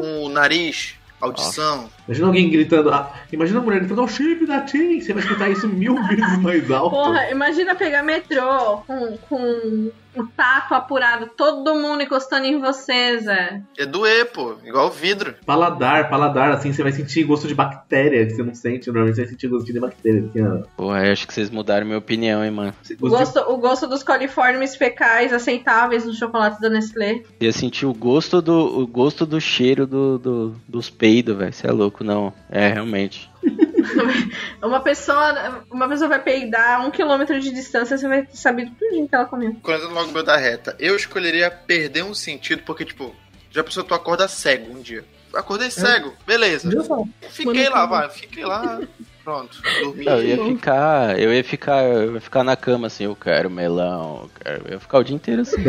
com 0.00 0.24
o 0.24 0.28
nariz, 0.28 0.94
audição? 1.20 1.90
Imagina 2.06 2.26
alguém 2.26 2.50
gritando, 2.50 2.90
ah, 2.90 3.12
imagina 3.32 3.58
a 3.58 3.62
mulher 3.62 3.80
gritando, 3.80 4.02
o 4.02 4.08
chip 4.08 4.46
da 4.46 4.60
Tim, 4.62 5.00
você 5.00 5.12
vai 5.12 5.22
escutar 5.22 5.50
isso 5.50 5.68
mil 5.68 5.94
vezes 6.08 6.38
mais 6.38 6.70
alto. 6.70 6.90
Porra, 6.96 7.30
imagina 7.30 7.74
pegar 7.74 8.02
metrô 8.02 8.78
com, 8.86 9.18
com 9.28 9.90
o 10.22 10.26
tato 10.28 10.74
apurado, 10.74 11.30
todo 11.36 11.74
mundo 11.74 12.02
encostando 12.02 12.46
em 12.46 12.60
você, 12.60 13.18
Zé. 13.18 13.62
É 13.76 13.86
doer, 13.86 14.30
pô. 14.32 14.54
Igual 14.64 14.90
vidro. 14.90 15.34
Paladar, 15.46 16.08
paladar, 16.08 16.52
assim, 16.52 16.72
você 16.72 16.82
vai 16.82 16.92
sentir 16.92 17.24
gosto 17.24 17.46
de 17.48 17.54
bactéria, 17.54 18.26
que 18.26 18.34
você 18.34 18.42
não 18.42 18.54
sente, 18.54 18.86
normalmente 18.88 19.16
você 19.16 19.22
vai 19.22 19.30
sentir 19.30 19.48
gosto 19.48 19.72
de 19.72 19.80
bactéria, 19.80 20.24
assim, 20.28 20.42
ó. 20.42 20.62
Porra, 20.76 21.06
eu 21.06 21.12
acho 21.12 21.26
que 21.26 21.34
vocês 21.34 21.50
mudaram 21.50 21.86
minha 21.86 21.98
opinião, 21.98 22.44
hein, 22.44 22.50
mano. 22.50 22.72
O 23.00 23.08
Gosto 23.08 23.34
de 23.34 23.40
gosto, 23.40 23.52
o 23.52 23.56
gosto 23.58 23.86
dos 23.86 24.02
coliformes 24.02 24.76
fecais 24.76 25.32
aceitáveis 25.32 26.04
no 26.04 26.12
chocolate 26.14 26.60
da 26.60 26.68
Nestlé. 26.68 27.22
Ia 27.40 27.52
sentir 27.52 27.86
o 27.86 27.94
gosto 27.94 28.40
do, 28.42 28.80
o 28.80 28.86
gosto 28.86 29.24
do 29.26 29.40
cheiro 29.40 29.86
do, 29.86 30.18
do- 30.18 30.54
dos 30.68 30.90
peidos, 30.90 31.36
velho. 31.36 31.52
Você 31.52 31.66
é 31.66 31.72
louco, 31.72 32.02
não. 32.04 32.32
É, 32.50 32.68
realmente. 32.68 33.30
Uma 34.62 34.80
pessoa, 34.80 35.64
uma 35.70 35.88
pessoa 35.88 36.08
vai 36.08 36.22
peidar 36.22 36.84
um 36.86 36.90
quilômetro 36.90 37.40
de 37.40 37.50
distância, 37.50 37.96
você 37.96 38.08
vai 38.08 38.26
saber 38.32 38.70
tudo 38.78 39.08
que 39.08 39.14
ela 39.14 39.24
comeu. 39.24 39.56
Colocando 39.62 39.94
logo 39.94 40.12
meu 40.12 40.22
da 40.22 40.36
reta. 40.36 40.74
Eu 40.78 40.96
escolheria 40.96 41.50
perder 41.50 42.02
um 42.04 42.14
sentido, 42.14 42.62
porque, 42.64 42.84
tipo, 42.84 43.14
já 43.50 43.62
pensou 43.64 43.84
tu 43.84 43.94
acorda 43.94 44.26
cego 44.28 44.72
um 44.76 44.80
dia. 44.82 45.04
Acordei 45.34 45.70
cego, 45.70 46.14
beleza. 46.26 46.70
Só. 46.84 47.04
Fiquei 47.30 47.68
lá, 47.68 47.86
vai, 47.86 48.08
fiquei 48.08 48.44
lá. 48.44 48.80
Pronto, 49.22 49.60
dormi. 49.80 50.06
Eu 50.06 50.24
ia 50.24 50.36
ficar. 50.44 51.18
Eu 51.20 51.34
ia 51.34 51.44
ficar. 51.44 51.82
Eu 51.84 52.14
ia 52.14 52.20
ficar 52.20 52.42
na 52.42 52.56
cama 52.56 52.86
assim, 52.86 53.04
eu 53.04 53.14
quero 53.14 53.50
melão, 53.50 54.22
eu 54.22 54.30
quero. 54.42 54.64
Eu 54.66 54.72
ia 54.72 54.80
ficar 54.80 54.98
o 54.98 55.04
dia 55.04 55.14
inteiro 55.14 55.42
assim. 55.42 55.62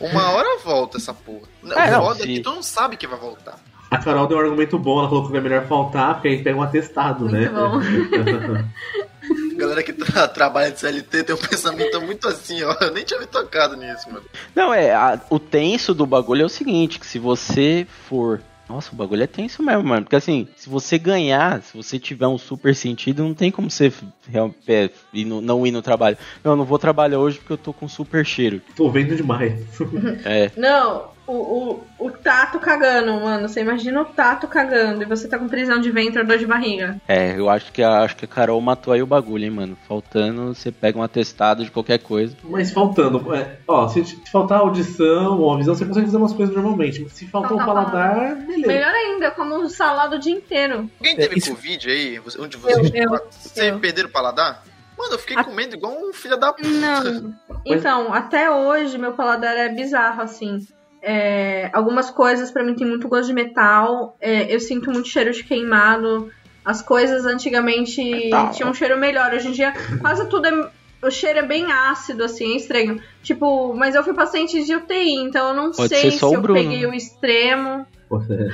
Uma 0.00 0.30
hora 0.30 0.58
volta 0.64 0.96
essa 0.96 1.12
porra. 1.12 1.46
Não, 1.62 1.78
É, 1.78 1.90
não, 1.90 2.00
foda 2.02 2.20
é 2.20 2.22
se- 2.22 2.28
que 2.28 2.40
tu 2.40 2.50
não 2.50 2.62
sabe 2.62 2.96
que 2.96 3.06
vai 3.06 3.18
voltar. 3.18 3.58
A 3.94 3.98
Carol 3.98 4.26
deu 4.26 4.36
um 4.36 4.40
argumento 4.40 4.78
bom, 4.78 4.98
ela 5.00 5.08
falou 5.08 5.30
que 5.30 5.36
é 5.36 5.40
melhor 5.40 5.66
faltar, 5.66 6.14
porque 6.14 6.28
aí 6.28 6.42
pega 6.42 6.58
um 6.58 6.62
atestado, 6.62 7.24
Muito 7.24 7.36
né? 7.36 7.48
bom. 7.48 7.80
A 7.80 9.54
galera 9.56 9.82
que 9.82 9.92
tra- 9.92 10.28
trabalha 10.28 10.70
de 10.70 10.80
CLT 10.80 11.22
tem 11.24 11.34
um 11.34 11.38
pensamento 11.38 12.00
muito 12.00 12.28
assim, 12.28 12.62
ó. 12.62 12.74
Eu 12.80 12.92
nem 12.92 13.04
tinha 13.04 13.20
me 13.20 13.26
tocado 13.26 13.76
nisso, 13.76 14.08
mano. 14.10 14.24
Não, 14.54 14.72
é. 14.74 14.92
a- 14.92 15.20
o 15.30 15.38
tenso 15.38 15.94
do 15.94 16.04
bagulho 16.06 16.42
é 16.42 16.44
o 16.44 16.48
seguinte: 16.48 16.98
que 16.98 17.06
se 17.06 17.18
você 17.18 17.86
for. 18.08 18.40
Nossa, 18.66 18.90
o 18.92 18.96
bagulho 18.96 19.22
é 19.22 19.26
tenso 19.26 19.62
mesmo, 19.62 19.84
mano. 19.84 20.04
Porque 20.04 20.16
assim, 20.16 20.48
se 20.56 20.70
você 20.70 20.96
ganhar, 20.98 21.60
se 21.62 21.76
você 21.76 21.98
tiver 21.98 22.26
um 22.26 22.38
super 22.38 22.74
sentido, 22.74 23.22
não 23.22 23.34
tem 23.34 23.50
como 23.50 23.70
você 23.70 23.92
real- 24.26 24.54
é, 24.66 24.88
ir 25.12 25.26
no- 25.26 25.42
não 25.42 25.66
ir 25.66 25.70
no 25.70 25.82
trabalho. 25.82 26.16
Não, 26.42 26.52
eu 26.52 26.56
não 26.56 26.64
vou 26.64 26.78
trabalhar 26.78 27.18
hoje 27.18 27.36
porque 27.38 27.52
eu 27.52 27.58
tô 27.58 27.74
com 27.74 27.86
super 27.86 28.24
cheiro. 28.24 28.62
Tô 28.74 28.90
vendo 28.90 29.14
demais. 29.14 29.52
É. 30.24 30.50
Não, 30.56 31.08
o, 31.26 31.32
o, 31.32 32.06
o 32.06 32.10
tato 32.10 32.58
cagando, 32.58 33.12
mano. 33.20 33.48
Você 33.48 33.60
imagina 33.60 34.02
o 34.02 34.04
tato 34.04 34.46
cagando 34.46 35.02
e 35.02 35.06
você 35.06 35.26
tá 35.26 35.38
com 35.38 35.48
prisão 35.48 35.80
de 35.80 35.90
ventre 35.90 36.20
ou 36.20 36.26
dor 36.26 36.38
de 36.38 36.46
barriga. 36.46 37.00
É, 37.08 37.38
eu 37.38 37.48
acho 37.48 37.72
que 37.72 37.82
a, 37.82 38.00
acho 38.02 38.16
que 38.16 38.24
a 38.24 38.28
Carol 38.28 38.60
matou 38.60 38.92
aí 38.92 39.02
o 39.02 39.06
bagulho, 39.06 39.44
hein, 39.44 39.50
mano. 39.50 39.78
Faltando, 39.88 40.54
você 40.54 40.70
pega 40.70 40.98
um 40.98 41.02
atestado 41.02 41.64
de 41.64 41.70
qualquer 41.70 41.98
coisa. 41.98 42.36
Mas 42.44 42.70
faltando, 42.70 43.34
é, 43.34 43.56
ó, 43.66 43.88
se, 43.88 44.04
se 44.04 44.30
faltar 44.30 44.60
audição 44.60 45.38
ou 45.40 45.52
a 45.54 45.56
visão, 45.56 45.74
você 45.74 45.84
consegue 45.86 46.06
fazer 46.06 46.16
umas 46.18 46.32
coisas 46.32 46.54
normalmente. 46.54 47.00
Mas 47.02 47.12
se 47.12 47.26
faltar 47.26 47.52
o 47.52 47.56
Faltar 47.58 47.74
paladar, 47.90 48.34
beleza. 48.36 48.66
Melhor 48.66 48.92
ainda, 48.94 49.30
como 49.30 49.68
salada 49.68 50.16
o 50.16 50.18
dia 50.18 50.32
inteiro. 50.34 50.90
Alguém 50.98 51.16
teve 51.16 51.34
É, 51.34 51.38
isso- 51.38 51.50
Covid 51.54 51.90
aí? 51.90 52.18
Você- 52.18 52.40
Onde 52.40 52.56
vocês 52.56 52.90
Eu, 52.94 53.02
eu, 53.14 53.20
Vocês 53.30 53.68
eu. 53.72 53.78
perderam 53.80 54.08
o 54.08 54.12
paladar? 54.12 54.62
Mano, 54.98 55.14
eu 55.14 55.18
fiquei 55.18 55.36
A- 55.36 55.42
comendo 55.44 55.74
igual 55.74 55.92
um 55.92 56.12
filho 56.12 56.36
da 56.36 56.52
puta. 56.52 56.68
Não. 56.68 57.34
Então, 57.66 58.12
até 58.12 58.50
hoje, 58.50 58.98
meu 58.98 59.12
paladar 59.14 59.56
é 59.56 59.70
bizarro, 59.70 60.20
assim. 60.20 60.58
É, 61.06 61.68
algumas 61.72 62.10
coisas 62.10 62.50
pra 62.50 62.64
mim 62.64 62.74
tem 62.74 62.86
muito 62.86 63.08
gosto 63.08 63.26
de 63.26 63.34
metal. 63.34 64.16
É, 64.20 64.52
eu 64.54 64.58
sinto 64.58 64.90
muito 64.90 65.08
cheiro 65.08 65.30
de 65.32 65.44
queimado. 65.44 66.32
As 66.64 66.80
coisas 66.80 67.26
antigamente 67.26 68.02
Metal. 68.02 68.50
tinham 68.52 68.70
um 68.70 68.74
cheiro 68.74 68.96
melhor. 68.98 69.34
Hoje 69.34 69.48
em 69.48 69.52
dia, 69.52 69.74
quase 70.00 70.26
tudo 70.28 70.46
é. 70.46 70.70
O 71.06 71.10
cheiro 71.10 71.40
é 71.40 71.42
bem 71.42 71.70
ácido, 71.70 72.24
assim, 72.24 72.54
é 72.54 72.56
estranho. 72.56 72.98
Tipo, 73.22 73.74
mas 73.74 73.94
eu 73.94 74.02
fui 74.02 74.14
paciente 74.14 74.64
de 74.64 74.74
UTI, 74.74 75.16
então 75.16 75.48
eu 75.48 75.54
não 75.54 75.70
Pode 75.70 75.88
sei 75.90 76.10
se 76.12 76.22
eu 76.24 76.40
Bruno. 76.40 76.58
peguei 76.58 76.86
o 76.86 76.94
extremo. 76.94 77.86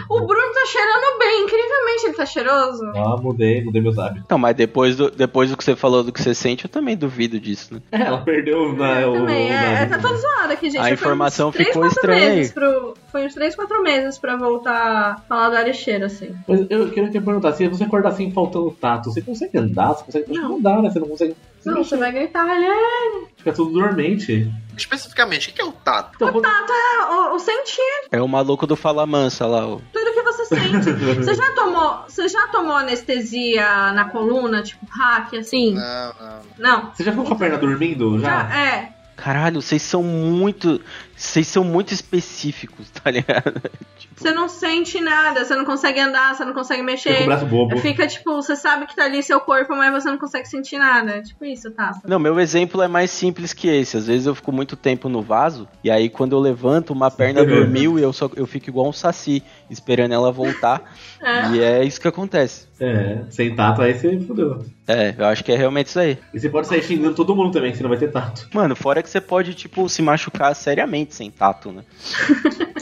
O 0.09 0.21
Bruno 0.21 0.53
tá 0.55 0.67
cheirando 0.67 1.19
bem, 1.19 1.43
incrivelmente 1.45 2.07
ele 2.07 2.15
tá 2.15 2.27
cheiroso. 2.27 2.85
Ah, 2.97 3.17
mudei, 3.21 3.63
mudei 3.65 3.81
meus 3.83 3.99
hábitos. 3.99 4.23
Então, 4.25 4.39
mas 4.39 4.55
depois 4.57 4.97
do, 4.97 5.11
depois 5.11 5.51
do 5.51 5.57
que 5.57 5.65
você 5.65 5.75
falou 5.77 6.03
do 6.03 6.13
que 6.13 6.23
você 6.23 6.35
sente, 6.35 6.65
eu 6.65 6.71
também 6.71 6.97
duvido 6.97 7.39
disso, 7.41 7.75
né? 7.75 7.81
É, 7.93 8.03
ela 8.03 8.19
perdeu 8.23 8.73
na, 8.75 9.09
o, 9.09 9.13
Também, 9.15 9.51
é, 9.51 9.55
na- 9.55 9.81
é, 9.81 9.87
tá 9.87 9.99
todo 9.99 10.17
zoado 10.17 10.53
aqui, 10.53 10.67
gente. 10.71 10.81
A 10.81 10.85
Foi 10.85 10.93
informação 10.93 11.49
uns 11.49 11.55
três, 11.55 11.69
ficou 11.69 11.83
quatro 11.83 11.99
estranha. 12.13 12.49
Pro, 12.53 12.95
foi 13.11 13.27
uns 13.27 13.35
3, 13.35 13.55
4 13.57 13.83
meses 13.83 14.19
pra 14.19 14.37
voltar 14.37 14.73
a 15.13 15.21
paladar 15.29 15.69
e 15.69 15.75
cheiro, 15.75 16.05
assim. 16.05 16.35
Mas 16.47 16.67
eu 16.71 16.89
queria 16.91 17.11
te 17.11 17.21
perguntar, 17.21 17.53
se 17.53 17.67
você 17.69 17.85
acordar 17.85 18.11
assim 18.11 18.31
faltando 18.31 18.71
tato, 18.71 19.11
você 19.13 19.21
consegue 19.21 19.59
andar? 19.59 19.95
Você 19.95 20.05
consegue. 20.05 20.33
Não. 20.33 20.49
não 20.51 20.61
dá, 20.61 20.81
né? 20.81 20.91
Você 20.91 21.01
não 21.01 21.09
consegue. 21.09 21.35
Você 21.61 21.71
Não, 21.71 21.85
você 21.85 21.97
vai 21.97 22.11
gritar, 22.11 22.47
olha. 22.47 23.27
Fica 23.37 23.53
tudo 23.53 23.73
dormente. 23.73 24.51
Especificamente, 24.77 25.51
o 25.51 25.53
que 25.53 25.61
é 25.61 25.65
o 25.65 25.73
tato? 25.73 26.13
Então, 26.17 26.33
quando- 26.33 26.43
Tato 26.43 26.73
é 26.73 27.07
o, 27.13 27.35
o 27.35 27.39
sentir, 27.39 28.09
É 28.11 28.21
o 28.23 28.27
maluco 28.27 28.67
do 28.67 28.75
Fala 28.77 29.05
Mansa 29.07 29.47
lá, 29.47 29.67
ó. 29.67 29.79
tudo 29.93 30.13
que 30.15 30.23
você 30.23 30.45
sente. 30.47 30.91
você 31.21 31.35
já 31.35 31.51
tomou, 31.53 32.03
você 32.09 32.29
já 32.29 32.49
tomou 32.49 32.77
anestesia 32.77 33.93
na 33.93 34.07
coluna, 34.07 34.63
tipo 34.63 34.87
hack, 34.91 35.35
assim? 35.35 35.75
Não, 35.75 36.15
não. 36.19 36.41
Não. 36.59 36.91
Você 36.95 37.05
já 37.05 37.11
ficou 37.13 37.27
com 37.27 37.35
a 37.35 37.37
perna 37.37 37.59
dormindo? 37.59 38.19
Já? 38.21 38.49
Já, 38.49 38.57
é. 38.59 38.93
Caralho, 39.17 39.61
vocês 39.61 39.83
são 39.83 40.03
muito. 40.03 40.81
Vocês 41.21 41.47
são 41.47 41.63
muito 41.63 41.93
específicos, 41.93 42.89
tá 42.91 43.11
ligado? 43.11 43.61
Tipo, 44.01 44.15
Você 44.17 44.33
não 44.33 44.49
sente 44.49 44.99
nada, 44.99 45.45
você 45.45 45.55
não 45.55 45.67
consegue 45.67 46.01
andar, 46.01 46.35
você 46.35 46.43
não 46.43 46.55
consegue 46.55 46.81
Fica 46.81 46.91
mexer. 46.91 47.23
o 47.23 47.27
braço 47.27 47.45
bobo. 47.45 47.77
Fica 47.77 48.07
tipo, 48.07 48.35
você 48.35 48.57
sabe 48.57 48.87
que 48.87 48.97
tá 48.97 49.05
ali 49.05 49.23
seu 49.23 49.39
corpo, 49.41 49.77
mas 49.77 49.93
você 49.93 50.11
não 50.11 50.17
consegue 50.17 50.49
sentir 50.49 50.79
nada. 50.79 51.17
É 51.17 51.21
Tipo 51.21 51.45
isso, 51.45 51.71
tá? 51.71 51.93
Não, 52.07 52.19
meu 52.19 52.41
exemplo 52.41 52.81
é 52.81 52.89
mais 52.89 53.11
simples 53.11 53.53
que 53.53 53.69
esse. 53.69 53.99
Às 53.99 54.07
vezes 54.07 54.27
eu 54.27 54.35
fico 54.35 54.51
muito 54.51 54.75
tempo 54.75 55.11
no 55.11 55.21
vaso, 55.21 55.69
e 55.85 55.91
aí 55.91 56.09
quando 56.09 56.35
eu 56.35 56.41
levanto, 56.41 56.95
uma 56.95 57.11
perna 57.11 57.45
dormiu 57.45 57.99
e 57.99 58.03
eu, 58.03 58.11
só, 58.11 58.31
eu 58.35 58.47
fico 58.47 58.71
igual 58.71 58.89
um 58.89 58.93
saci, 58.93 59.43
esperando 59.69 60.13
ela 60.13 60.33
voltar. 60.33 60.83
É. 61.23 61.51
E 61.51 61.61
é 61.63 61.85
isso 61.85 62.01
que 62.01 62.09
acontece. 62.09 62.67
É, 62.81 63.25
sem 63.29 63.55
tato 63.55 63.83
aí 63.83 63.93
você 63.93 64.19
fudeu. 64.21 64.65
É, 64.89 65.15
eu 65.19 65.27
acho 65.27 65.45
que 65.45 65.53
é 65.53 65.57
realmente 65.57 65.89
isso 65.89 66.01
aí. 66.01 66.17
E 66.33 66.41
você 66.41 66.49
pode 66.49 66.67
sair 66.67 66.83
xingando 66.83 67.15
todo 67.15 67.37
mundo 67.37 67.53
também, 67.53 67.71
que 67.71 67.77
você 67.77 67.83
não 67.83 67.91
vai 67.91 67.99
ter 67.99 68.11
tato. 68.11 68.49
Mano, 68.55 68.75
fora 68.75 69.03
que 69.03 69.11
você 69.11 69.21
pode, 69.21 69.53
tipo, 69.53 69.87
se 69.87 70.01
machucar 70.01 70.55
seriamente 70.57 71.10
sem 71.11 71.31
tato, 71.31 71.73
né? 71.73 71.85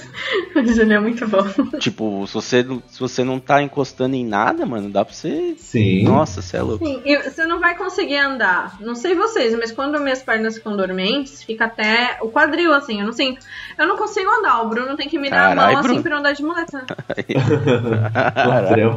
O 0.54 0.66
Júnior 0.66 0.92
é 0.98 1.00
muito 1.00 1.26
bom. 1.28 1.42
tipo, 1.78 2.26
se 2.26 2.34
você, 2.34 2.62
não- 2.62 2.82
se 2.88 2.98
você 3.00 3.22
não 3.24 3.38
tá 3.38 3.62
encostando 3.62 4.14
em 4.16 4.26
nada, 4.26 4.66
mano, 4.66 4.90
dá 4.90 5.04
pra 5.04 5.14
você. 5.14 5.54
Sim. 5.56 6.02
Nossa, 6.02 6.42
você 6.42 6.56
é 6.56 6.62
louco. 6.62 6.84
Sim, 6.84 7.00
e 7.04 7.16
você 7.22 7.46
não 7.46 7.60
vai 7.60 7.76
conseguir 7.76 8.16
andar. 8.16 8.76
Não 8.80 8.94
sei 8.94 9.14
vocês, 9.14 9.54
mas 9.56 9.70
quando 9.72 9.98
minhas 10.00 10.22
pernas 10.22 10.56
ficam 10.56 10.76
dormentes, 10.76 11.42
fica 11.42 11.66
até 11.66 12.18
o 12.20 12.28
quadril, 12.28 12.74
assim. 12.74 12.98
Eu 13.00 13.06
não 13.06 13.12
sinto. 13.12 13.44
Eu 13.78 13.86
não 13.86 13.96
consigo 13.96 14.28
andar. 14.28 14.62
O 14.62 14.68
Bruno 14.68 14.96
tem 14.96 15.08
que 15.08 15.18
me 15.18 15.30
dar 15.30 15.52
a 15.52 15.54
Carai, 15.54 15.72
mão 15.72 15.80
assim 15.80 15.88
Bruno. 15.88 16.02
pra 16.02 16.12
eu 16.14 16.18
andar 16.18 16.32
de 16.32 16.42
muleta. 16.42 16.84
Latrel. 18.46 18.96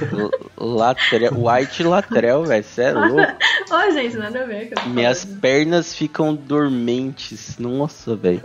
Latrel, 0.56 1.32
white 1.36 1.82
latrel, 1.82 2.44
velho, 2.44 2.64
você 2.64 2.82
é 2.82 2.92
louco. 2.92 3.16
Ô, 3.70 3.90
gente, 3.92 4.16
nada 4.16 4.42
a 4.42 4.46
ver. 4.46 4.72
Minhas 4.86 5.24
falando. 5.24 5.40
pernas 5.40 5.94
ficam 5.94 6.34
dormentes. 6.34 7.58
Nossa, 7.58 8.16
velho. 8.16 8.40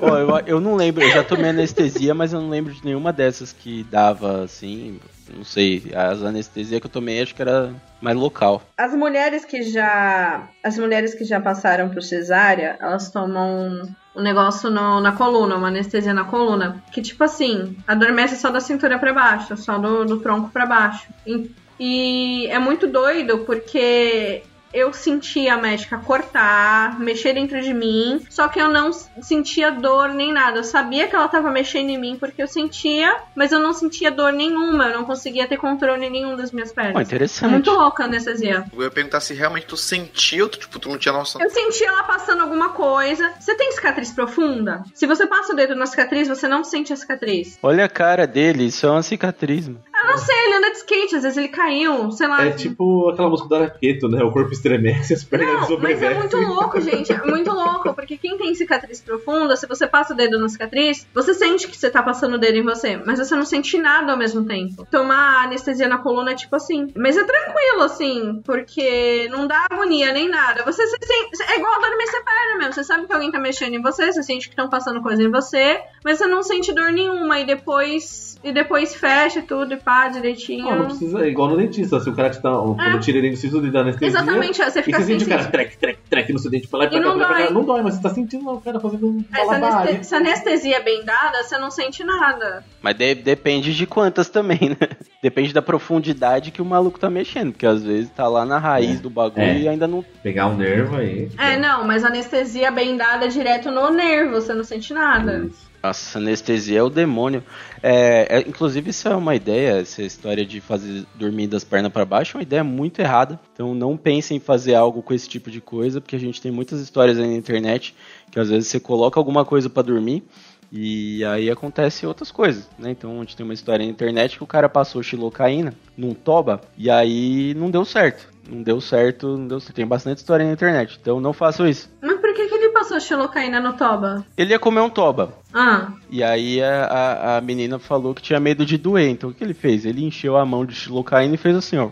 Ó, 0.00 0.16
eu, 0.16 0.38
eu 0.46 0.60
não 0.60 0.76
lembro, 0.76 1.02
eu 1.02 1.10
já 1.10 1.24
tomei 1.24 1.50
anestesia, 1.50 2.14
mas 2.14 2.32
eu 2.32 2.40
não 2.40 2.48
lembro 2.48 2.72
de 2.72 2.84
nenhuma 2.84 3.12
dessas 3.12 3.52
que 3.52 3.84
dava 3.90 4.44
assim. 4.44 5.00
Não 5.34 5.44
sei, 5.44 5.92
as 5.94 6.22
anestesias 6.22 6.80
que 6.80 6.86
eu 6.86 6.90
tomei 6.90 7.20
acho 7.20 7.34
que 7.34 7.42
era 7.42 7.72
mais 8.00 8.16
local. 8.16 8.62
As 8.76 8.94
mulheres 8.94 9.44
que 9.44 9.62
já. 9.62 10.48
As 10.62 10.78
mulheres 10.78 11.14
que 11.14 11.24
já 11.24 11.40
passaram 11.40 11.88
por 11.88 12.02
cesárea, 12.02 12.76
elas 12.80 13.10
tomam 13.10 13.82
um 14.14 14.22
negócio 14.22 14.70
no- 14.70 15.00
na 15.00 15.12
coluna, 15.12 15.56
uma 15.56 15.68
anestesia 15.68 16.14
na 16.14 16.24
coluna. 16.24 16.82
Que 16.92 17.02
tipo 17.02 17.22
assim, 17.24 17.76
adormece 17.86 18.36
só 18.36 18.50
da 18.50 18.60
cintura 18.60 18.98
pra 18.98 19.12
baixo, 19.12 19.56
só 19.56 19.78
do, 19.78 20.04
do 20.04 20.20
tronco 20.20 20.48
pra 20.50 20.64
baixo. 20.66 21.08
E, 21.26 21.50
e 21.78 22.46
é 22.48 22.58
muito 22.58 22.86
doido 22.86 23.38
porque 23.40 24.42
eu 24.76 24.92
sentia 24.92 25.54
a 25.54 25.56
médica 25.56 25.96
cortar, 25.96 27.00
mexer 27.00 27.32
dentro 27.32 27.60
de 27.62 27.72
mim, 27.72 28.20
só 28.28 28.46
que 28.46 28.60
eu 28.60 28.68
não 28.68 28.92
sentia 28.92 29.72
dor 29.72 30.10
nem 30.10 30.30
nada. 30.34 30.58
Eu 30.58 30.64
sabia 30.64 31.08
que 31.08 31.16
ela 31.16 31.26
tava 31.28 31.50
mexendo 31.50 31.88
em 31.88 31.98
mim 31.98 32.16
porque 32.20 32.42
eu 32.42 32.46
sentia, 32.46 33.16
mas 33.34 33.52
eu 33.52 33.58
não 33.58 33.72
sentia 33.72 34.10
dor 34.10 34.34
nenhuma, 34.34 34.88
eu 34.88 34.98
não 34.98 35.04
conseguia 35.06 35.48
ter 35.48 35.56
controle 35.56 36.10
nenhum 36.10 36.36
das 36.36 36.52
minhas 36.52 36.72
pernas. 36.72 36.96
É 36.96 37.02
interessante. 37.02 37.50
muito 37.50 37.70
louca 37.70 38.02
a 38.02 38.06
anestesia. 38.06 38.66
Eu 38.70 38.82
ia 38.82 38.90
perguntar 38.90 39.20
se 39.20 39.32
realmente 39.32 39.64
tu 39.64 39.78
sentiu, 39.78 40.46
tu, 40.46 40.58
tipo, 40.58 40.78
tu 40.78 40.90
não 40.90 40.98
tinha 40.98 41.14
noção. 41.14 41.40
Eu 41.40 41.48
senti 41.48 41.82
ela 41.82 42.02
passando 42.02 42.42
alguma 42.42 42.68
coisa. 42.70 43.32
Você 43.40 43.54
tem 43.54 43.72
cicatriz 43.72 44.12
profunda? 44.12 44.82
Se 44.94 45.06
você 45.06 45.26
passa 45.26 45.54
o 45.54 45.56
dedo 45.56 45.74
na 45.74 45.86
cicatriz, 45.86 46.28
você 46.28 46.46
não 46.46 46.62
sente 46.62 46.92
a 46.92 46.96
cicatriz. 46.96 47.58
Olha 47.62 47.86
a 47.86 47.88
cara 47.88 48.26
dele, 48.26 48.66
isso 48.66 48.86
é 48.86 48.90
uma 48.90 49.02
cicatriz, 49.02 49.68
não 50.16 50.24
sei, 50.24 50.36
ele 50.46 50.54
anda 50.54 50.70
de 50.70 50.76
skate, 50.78 51.16
às 51.16 51.22
vezes 51.22 51.38
ele 51.38 51.48
caiu, 51.48 52.10
sei 52.10 52.26
lá. 52.26 52.44
É 52.44 52.50
tipo 52.50 53.10
aquela 53.10 53.28
música 53.28 53.48
do 53.48 53.54
Araqueto, 53.54 54.08
né? 54.08 54.22
O 54.22 54.32
corpo 54.32 54.52
estremece, 54.52 55.14
as 55.14 55.22
pernas 55.22 55.68
Não, 55.68 55.78
mas 55.78 56.02
é 56.02 56.14
muito 56.14 56.36
louco, 56.36 56.80
gente. 56.80 57.12
É 57.12 57.24
muito 57.24 57.50
louco, 57.50 57.94
porque 57.94 58.16
quem 58.16 58.36
tem 58.38 58.54
cicatriz 58.54 59.00
profunda, 59.00 59.56
se 59.56 59.66
você 59.66 59.86
passa 59.86 60.14
o 60.14 60.16
dedo 60.16 60.38
na 60.38 60.48
cicatriz, 60.48 61.06
você 61.14 61.34
sente 61.34 61.68
que 61.68 61.76
você 61.76 61.90
tá 61.90 62.02
passando 62.02 62.34
o 62.34 62.38
dedo 62.38 62.56
em 62.56 62.62
você, 62.62 62.96
mas 62.96 63.18
você 63.18 63.34
não 63.34 63.44
sente 63.44 63.78
nada 63.78 64.12
ao 64.12 64.18
mesmo 64.18 64.44
tempo. 64.44 64.86
Tomar 64.90 65.44
anestesia 65.44 65.88
na 65.88 65.98
coluna 65.98 66.32
é 66.32 66.34
tipo 66.34 66.56
assim. 66.56 66.92
Mas 66.96 67.16
é 67.16 67.24
tranquilo, 67.24 67.82
assim, 67.82 68.40
porque 68.44 69.28
não 69.30 69.46
dá 69.46 69.66
agonia 69.70 70.12
nem 70.12 70.28
nada. 70.28 70.64
Você 70.64 70.86
se 70.86 70.96
sente. 71.02 71.52
É 71.52 71.58
igual 71.58 71.74
adormecer 71.74 72.24
perna 72.24 72.58
mesmo. 72.58 72.72
Você 72.72 72.84
sabe 72.84 73.06
que 73.06 73.12
alguém 73.12 73.30
tá 73.30 73.38
mexendo 73.38 73.74
em 73.74 73.82
você, 73.82 74.12
você 74.12 74.22
sente 74.22 74.48
que 74.48 74.52
estão 74.52 74.68
passando 74.68 75.02
coisa 75.02 75.22
em 75.22 75.30
você, 75.30 75.80
mas 76.04 76.18
você 76.18 76.26
não 76.26 76.42
sente 76.42 76.72
dor 76.72 76.92
nenhuma. 76.92 77.38
E 77.40 77.44
depois. 77.44 78.38
E 78.44 78.52
depois 78.52 78.94
fecha 78.94 79.42
tudo 79.42 79.74
e 79.74 79.76
pá, 79.76 80.05
direitinho. 80.08 80.64
Não, 80.64 80.78
não 80.80 80.84
precisa, 80.86 81.24
é 81.24 81.28
igual 81.28 81.48
no 81.48 81.56
dentista, 81.56 82.00
se 82.00 82.08
o 82.08 82.14
cara 82.14 82.30
te 82.30 82.42
dá, 82.42 82.50
quando 82.50 83.00
tira 83.00 83.18
ele, 83.18 83.28
não 83.28 83.32
precisa 83.34 83.60
de 83.60 83.70
dar 83.70 83.80
anestesia. 83.80 84.08
Exatamente, 84.08 84.62
é, 84.62 84.70
você 84.70 84.80
E 84.80 84.82
fica 84.82 84.96
você 84.98 85.02
assim. 85.04 85.12
sente 85.18 85.24
o 85.24 85.28
cara 85.28 85.44
trec, 85.50 85.76
trec, 85.78 85.98
trec 86.08 86.32
no 86.32 86.38
seu 86.38 86.50
dente 86.50 86.68
pra 86.68 86.78
lá 86.80 86.84
e 86.86 86.88
pra 86.88 86.98
E 86.98 87.00
cá, 87.02 87.08
não 87.08 87.16
pra 87.18 87.26
pra 87.26 87.36
cá. 87.36 87.42
dói. 87.44 87.52
Não 87.54 87.64
dói, 87.64 87.82
mas 87.82 87.94
você 87.94 88.02
tá 88.02 88.10
sentindo 88.10 88.48
o 88.50 88.60
cara 88.60 88.80
fazendo 88.80 89.06
um 89.08 89.24
Essa, 89.32 89.44
malabar. 89.46 89.72
aneste- 89.82 90.00
essa 90.00 90.16
anestesia 90.16 90.80
bem 90.80 91.04
dada, 91.04 91.42
você 91.42 91.58
não 91.58 91.70
sente 91.70 92.02
nada. 92.04 92.64
Mas 92.82 92.96
de- 92.96 93.14
depende 93.14 93.74
de 93.74 93.86
quantas 93.86 94.28
também, 94.28 94.70
né? 94.70 94.76
Depende 95.22 95.52
da 95.52 95.60
profundidade 95.62 96.50
que 96.52 96.62
o 96.62 96.64
maluco 96.64 97.00
tá 97.00 97.10
mexendo, 97.10 97.50
porque 97.52 97.66
às 97.66 97.82
vezes 97.82 98.08
tá 98.10 98.28
lá 98.28 98.44
na 98.44 98.58
raiz 98.58 98.98
É. 98.98 99.02
do 99.02 99.10
bagulho 99.10 99.42
É. 99.44 99.58
e 99.58 99.68
ainda 99.68 99.88
não. 99.88 100.04
Pegar 100.22 100.46
um 100.46 100.56
nervo 100.56 100.96
aí. 100.96 101.28
É, 101.36 101.56
não, 101.56 101.84
mas 101.84 102.04
anestesia 102.04 102.70
bem 102.70 102.96
dada 102.96 103.24
é 103.24 103.28
direto 103.28 103.70
no 103.70 103.90
nervo, 103.90 104.32
você 104.40 104.54
não 104.54 104.62
sente 104.62 104.92
nada. 104.94 105.48
Nossa, 105.86 106.18
anestesia 106.18 106.80
é 106.80 106.82
o 106.82 106.90
demônio. 106.90 107.44
É, 107.80 108.38
é, 108.38 108.40
inclusive, 108.40 108.90
isso 108.90 109.06
é 109.06 109.14
uma 109.14 109.36
ideia, 109.36 109.80
essa 109.80 110.02
história 110.02 110.44
de 110.44 110.60
fazer 110.60 111.06
dormir 111.14 111.46
das 111.46 111.62
pernas 111.62 111.92
para 111.92 112.04
baixo, 112.04 112.36
é 112.36 112.38
uma 112.38 112.42
ideia 112.42 112.64
muito 112.64 112.98
errada. 113.00 113.38
Então, 113.52 113.72
não 113.72 113.96
pensem 113.96 114.38
em 114.38 114.40
fazer 114.40 114.74
algo 114.74 115.00
com 115.00 115.14
esse 115.14 115.28
tipo 115.28 115.48
de 115.48 115.60
coisa, 115.60 116.00
porque 116.00 116.16
a 116.16 116.18
gente 116.18 116.42
tem 116.42 116.50
muitas 116.50 116.80
histórias 116.80 117.18
aí 117.18 117.26
na 117.28 117.34
internet 117.34 117.94
que 118.32 118.40
às 118.40 118.48
vezes 118.48 118.68
você 118.68 118.80
coloca 118.80 119.20
alguma 119.20 119.44
coisa 119.44 119.70
para 119.70 119.84
dormir 119.84 120.24
e 120.72 121.24
aí 121.24 121.48
acontece 121.48 122.06
outras 122.06 122.30
coisas, 122.30 122.68
né? 122.76 122.90
Então, 122.90 123.16
a 123.16 123.20
gente 123.20 123.36
tem 123.36 123.44
uma 123.44 123.54
história 123.54 123.84
na 123.84 123.90
internet 123.90 124.36
que 124.36 124.42
o 124.42 124.46
cara 124.46 124.68
passou 124.68 125.02
xilocaína 125.02 125.72
num 125.96 126.12
toba 126.14 126.60
e 126.76 126.90
aí 126.90 127.54
não 127.54 127.70
deu 127.70 127.84
certo. 127.84 128.28
Não 128.48 128.62
deu 128.62 128.80
certo, 128.80 129.36
não 129.36 129.48
deu 129.48 129.60
certo. 129.60 129.74
Tem 129.74 129.86
bastante 129.86 130.18
história 130.18 130.44
na 130.44 130.52
internet, 130.52 130.98
então 131.00 131.20
não 131.20 131.32
façam 131.32 131.68
isso. 131.68 131.90
Mas 132.00 132.20
por 132.20 132.32
que, 132.34 132.46
que 132.46 132.54
ele 132.54 132.68
passou 132.70 133.00
xilocaína 133.00 133.60
no 133.60 133.72
toba? 133.72 134.24
Ele 134.36 134.50
ia 134.50 134.58
comer 134.58 134.80
um 134.80 134.90
toba, 134.90 135.32
Ah, 135.58 135.92
E 136.10 136.22
aí 136.22 136.62
a, 136.62 136.84
a, 136.84 137.36
a 137.38 137.40
menina 137.40 137.78
falou 137.78 138.14
que 138.14 138.20
tinha 138.20 138.38
medo 138.38 138.66
de 138.66 138.76
doer. 138.76 139.08
Então 139.08 139.30
o 139.30 139.32
que 139.32 139.42
ele 139.42 139.54
fez? 139.54 139.86
Ele 139.86 140.04
encheu 140.04 140.36
a 140.36 140.44
mão 140.44 140.66
de 140.66 140.74
xilocaína 140.74 141.34
e 141.34 141.38
fez 141.38 141.56
assim, 141.56 141.78
ó. 141.78 141.88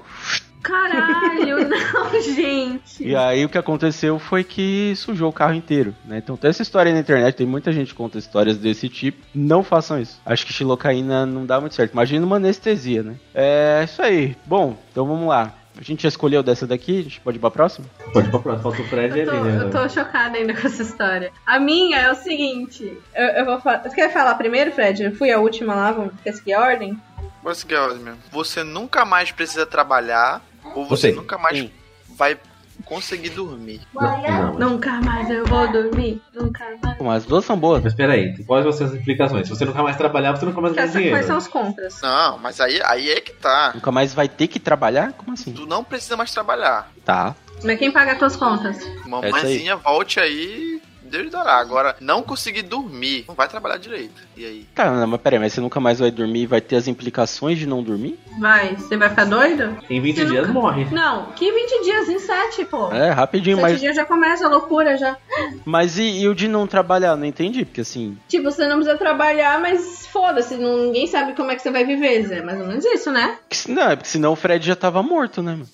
caralho, 0.63 1.59
não, 1.69 2.21
gente. 2.23 3.03
E 3.07 3.15
aí 3.17 3.45
o 3.45 3.49
que 3.49 3.59
aconteceu 3.59 4.19
foi 4.19 4.45
que 4.45 4.93
sujou 4.97 5.31
o 5.31 5.33
carro 5.33 5.55
inteiro, 5.55 5.95
né? 6.05 6.19
Então 6.19 6.37
tem 6.37 6.51
essa 6.51 6.63
história 6.63 6.91
aí 6.91 6.95
na 6.95 7.01
internet, 7.01 7.35
tem 7.37 7.47
muita 7.47 7.73
gente 7.73 7.89
que 7.89 7.95
conta 7.95 8.19
histórias 8.19 8.57
desse 8.59 8.89
tipo. 8.89 9.19
Não 9.35 9.63
façam 9.63 10.01
isso. 10.01 10.21
Acho 10.25 10.45
que 10.47 10.53
xilocaína 10.53 11.25
não 11.27 11.47
dá 11.47 11.61
muito 11.61 11.75
certo. 11.75 11.93
Imagina 11.93 12.25
uma 12.27 12.37
anestesia, 12.37 13.03
né? 13.03 13.15
É 13.35 13.83
isso 13.85 14.03
aí. 14.03 14.37
Bom, 14.47 14.77
então 14.93 15.07
vamos 15.07 15.29
lá. 15.29 15.55
A 15.77 15.83
gente 15.83 16.05
já 16.05 16.09
escolheu 16.09 16.43
dessa 16.43 16.67
daqui, 16.67 17.01
a 17.01 17.03
gente 17.03 17.21
pode 17.21 17.37
ir 17.37 17.41
pra 17.41 17.51
próxima? 17.51 17.87
Pode 18.13 18.29
ir 18.29 18.31
pra 18.31 18.39
próxima. 18.39 18.63
Falta 18.63 18.81
o 18.83 18.89
Fred 18.89 19.17
e 19.19 19.21
Eu 19.23 19.27
tô, 19.27 19.33
ali, 19.33 19.53
né? 19.53 19.65
eu 19.65 19.71
tô 19.71 19.89
chocada 19.89 20.39
ainda 20.39 20.55
com 20.55 20.67
essa 20.67 20.83
história. 20.83 21.33
A 21.45 21.59
minha 21.59 21.99
é 21.99 22.13
o 22.13 22.15
seguinte: 22.15 22.97
eu, 23.15 23.27
eu 23.27 23.45
vou 23.45 23.61
falar. 23.61 23.83
Você 23.83 23.95
quer 23.95 24.13
falar 24.13 24.35
primeiro, 24.37 24.71
Fred? 24.71 25.03
Eu 25.03 25.15
fui 25.17 25.33
a 25.33 25.39
última 25.41 25.75
lá, 25.75 25.91
vamos 25.93 26.13
seguir 26.33 26.55
a 26.55 26.61
ordem? 26.61 26.97
Mas 27.43 27.65
que 27.65 27.75
é 27.75 27.89
mesmo. 27.95 28.19
Você 28.31 28.63
nunca 28.63 29.05
mais 29.05 29.33
precisa 29.33 29.67
trabalhar 29.67 30.41
ou 30.75 30.87
você 30.87 31.09
Você. 31.11 31.17
nunca 31.17 31.37
mais 31.37 31.59
Sim. 31.59 31.71
vai 32.17 32.39
conseguir 32.85 33.31
dormir. 33.31 33.81
Não, 33.95 34.23
não. 34.23 34.71
Nunca 34.71 35.01
mais 35.01 35.29
eu 35.31 35.45
vou 35.47 35.67
dormir. 35.71 36.21
Nunca 36.35 36.65
mais. 36.83 36.99
Mas 37.01 37.17
as 37.23 37.25
duas 37.25 37.45
são 37.45 37.57
boas. 37.59 37.83
Mas 37.83 37.95
peraí, 37.95 38.37
quais 38.45 38.65
vão 38.65 38.73
ser 38.73 38.85
as 38.85 38.95
implicações? 38.95 39.47
Se 39.47 39.55
você 39.55 39.65
nunca 39.65 39.83
mais 39.83 39.97
trabalhar, 39.97 40.37
você 40.37 40.45
nunca 40.45 40.61
mais 40.61 40.75
ganha 40.75 40.89
dinheiro. 40.89 41.15
quais 41.17 41.27
são 41.27 41.37
os 41.37 41.49
contras? 41.49 42.01
Não, 42.03 42.39
mas 42.39 42.61
aí, 42.61 42.81
aí 42.85 43.11
é 43.11 43.21
que 43.21 43.33
tá. 43.33 43.73
Nunca 43.75 43.91
mais 43.91 44.15
vai 44.15 44.29
ter 44.29 44.47
que 44.47 44.59
trabalhar? 44.59 45.13
Como 45.13 45.33
assim? 45.33 45.53
Tu 45.53 45.67
não 45.67 45.83
precisa 45.83 46.17
mais 46.17 46.31
trabalhar. 46.33 46.91
Tá. 47.05 47.35
Mas 47.63 47.79
quem 47.79 47.91
paga 47.91 48.13
as 48.13 48.19
tuas 48.19 48.37
contas? 48.37 48.79
Mamãezinha, 49.07 49.77
volte 49.77 50.21
aí. 50.21 50.81
Deus 51.19 51.31
dará. 51.31 51.55
Agora, 51.59 51.97
não 52.01 52.23
conseguir 52.23 52.63
dormir, 52.63 53.25
não 53.29 53.35
vai 53.35 53.49
trabalhar 53.49 53.77
direito. 53.79 54.23
E 54.37 54.45
aí? 54.45 54.67
Cara, 54.75 54.93
não, 54.93 55.07
mas 55.07 55.21
peraí, 55.21 55.39
mas 55.39 55.53
você 55.53 55.61
nunca 55.61 55.79
mais 55.81 55.99
vai 56.01 56.11
dormir 56.11 56.43
e 56.43 56.47
vai 56.47 56.61
ter 56.61 56.77
as 56.77 56.89
implicações 56.89 57.59
de 57.59 57.67
não 57.67 57.83
dormir? 57.83 58.19
Vai, 58.39 58.75
você 58.77 58.97
vai 58.97 59.09
ficar 59.09 59.25
doido? 59.27 59.77
Em 59.89 60.01
20 60.01 60.17
Você 60.17 60.25
dias 60.27 60.47
nunca- 60.49 60.53
morre. 60.61 60.85
Não, 60.93 61.27
que 61.33 61.51
20 61.53 61.85
dias 61.85 62.09
em 62.09 62.19
7, 62.19 62.65
pô. 62.65 62.91
É, 62.93 63.11
rapidinho, 63.11 63.57
Sete 63.57 63.71
mas. 63.71 63.81
dias 63.81 63.97
já 63.97 64.05
começa 64.05 64.47
a 64.47 64.49
loucura 64.49 64.97
já. 64.97 65.17
Mas 65.65 65.99
e, 65.99 66.21
e 66.21 66.29
o 66.29 66.35
de 66.35 66.49
não 66.49 66.67
trabalhar? 66.67 67.17
Não 67.17 67.25
entendi, 67.27 67.65
porque 67.65 67.81
assim. 67.83 68.19
Tipo, 68.29 68.51
você 68.51 68.67
não 68.67 68.77
precisa 68.77 68.97
trabalhar, 68.99 69.61
mas 69.61 70.07
foda-se, 70.09 70.57
ninguém 70.57 71.07
sabe 71.07 71.35
como 71.35 71.51
é 71.51 71.57
que 71.57 71.63
você 71.63 71.71
vai 71.71 71.85
viver, 71.85 72.27
Zé. 72.27 72.43
Mais 72.43 72.61
ou 72.61 72.67
menos 72.67 72.85
isso, 72.85 73.11
né? 73.11 73.39
Não, 73.69 73.91
é 73.91 73.97
porque 73.97 74.09
senão 74.11 74.33
o 74.33 74.37
Fred 74.37 74.67
já 74.67 74.75
tava 74.77 75.03
morto, 75.03 75.43
né, 75.43 75.53
mano? 75.53 75.67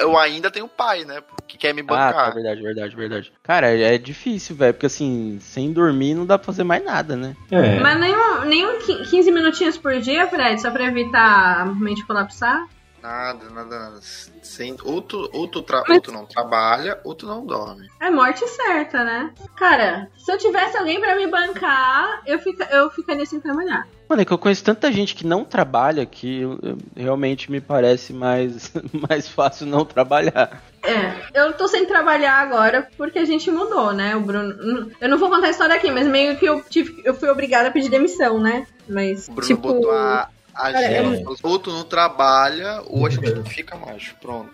Eu, 0.00 0.18
ainda 0.18 0.50
tenho 0.50 0.66
pai, 0.66 1.04
né? 1.04 1.22
Que 1.46 1.56
quer 1.58 1.72
me 1.74 1.82
Ah, 1.82 1.84
tá, 1.84 1.94
bancar. 2.12 2.34
verdade, 2.34 2.62
verdade, 2.62 2.96
verdade. 2.96 3.32
Cara, 3.42 3.70
é, 3.70 3.94
é 3.94 3.98
difícil, 3.98 4.56
velho, 4.56 4.74
porque 4.74 4.86
assim, 4.86 5.38
sem 5.40 5.72
dormir 5.72 6.14
não 6.14 6.26
dá 6.26 6.38
pra 6.38 6.46
fazer 6.46 6.64
mais 6.64 6.84
nada, 6.84 7.14
né? 7.16 7.36
É. 7.50 7.78
Mas 7.78 8.00
nenhum, 8.00 8.40
nenhum 8.46 8.78
qui- 8.80 9.04
15 9.04 9.30
minutinhos 9.30 9.76
por 9.76 9.98
dia, 10.00 10.26
Fred, 10.26 10.60
só 10.60 10.70
pra 10.70 10.84
evitar 10.84 11.60
a 11.60 11.64
mente 11.66 12.04
colapsar. 12.06 12.66
Nada, 13.02 13.50
nada. 13.50 13.98
Sem, 14.42 14.76
ou, 14.84 15.02
tu, 15.02 15.28
ou, 15.32 15.48
tu 15.48 15.60
tra- 15.62 15.82
ou 15.88 16.00
tu 16.00 16.12
não 16.12 16.24
trabalha, 16.24 17.00
ou 17.02 17.14
tu 17.14 17.26
não 17.26 17.44
dorme. 17.44 17.88
É 18.00 18.10
morte 18.10 18.46
certa, 18.48 19.02
né? 19.02 19.32
Cara, 19.56 20.08
se 20.16 20.30
eu 20.32 20.38
tivesse 20.38 20.76
alguém 20.76 21.00
pra 21.00 21.16
me 21.16 21.26
bancar, 21.26 22.22
eu, 22.26 22.38
fica, 22.38 22.64
eu 22.70 22.90
ficaria 22.90 23.26
sem 23.26 23.40
trabalhar. 23.40 23.86
Mano, 24.08 24.22
é 24.22 24.24
que 24.24 24.32
eu 24.32 24.38
conheço 24.38 24.62
tanta 24.62 24.92
gente 24.92 25.14
que 25.14 25.26
não 25.26 25.44
trabalha 25.44 26.04
que 26.06 26.42
eu- 26.42 26.58
eu- 26.62 26.78
realmente 26.96 27.50
me 27.50 27.60
parece 27.60 28.12
mais, 28.12 28.72
mais 29.10 29.28
fácil 29.28 29.66
não 29.66 29.84
trabalhar. 29.84 30.62
É, 30.84 31.40
eu 31.42 31.52
tô 31.54 31.66
sem 31.66 31.86
trabalhar 31.86 32.34
agora 32.34 32.88
porque 32.96 33.18
a 33.18 33.24
gente 33.24 33.50
mudou, 33.50 33.92
né? 33.92 34.14
O 34.14 34.20
Bruno. 34.20 34.90
Eu 35.00 35.08
não 35.08 35.18
vou 35.18 35.28
contar 35.30 35.46
a 35.46 35.50
história 35.50 35.74
aqui, 35.74 35.90
mas 35.90 36.06
meio 36.06 36.36
que 36.36 36.44
eu 36.44 36.62
tive. 36.68 37.00
Eu 37.04 37.14
fui 37.14 37.28
obrigada 37.30 37.68
a 37.68 37.72
pedir 37.72 37.88
demissão, 37.88 38.38
né? 38.40 38.66
Mas. 38.88 39.26
O 39.28 39.32
Bruno 39.32 39.46
tipo. 39.48 39.62
botou 39.62 39.90
a 39.92 40.28
Cara, 40.54 40.78
agenda. 40.78 41.22
Ou 41.42 41.58
tu 41.58 41.70
não 41.70 41.84
trabalha, 41.84 42.82
ou 42.86 43.06
a 43.06 43.10
gente 43.10 43.30
não 43.30 43.44
fica 43.44 43.76
mais. 43.76 44.08
Pronto. 44.20 44.50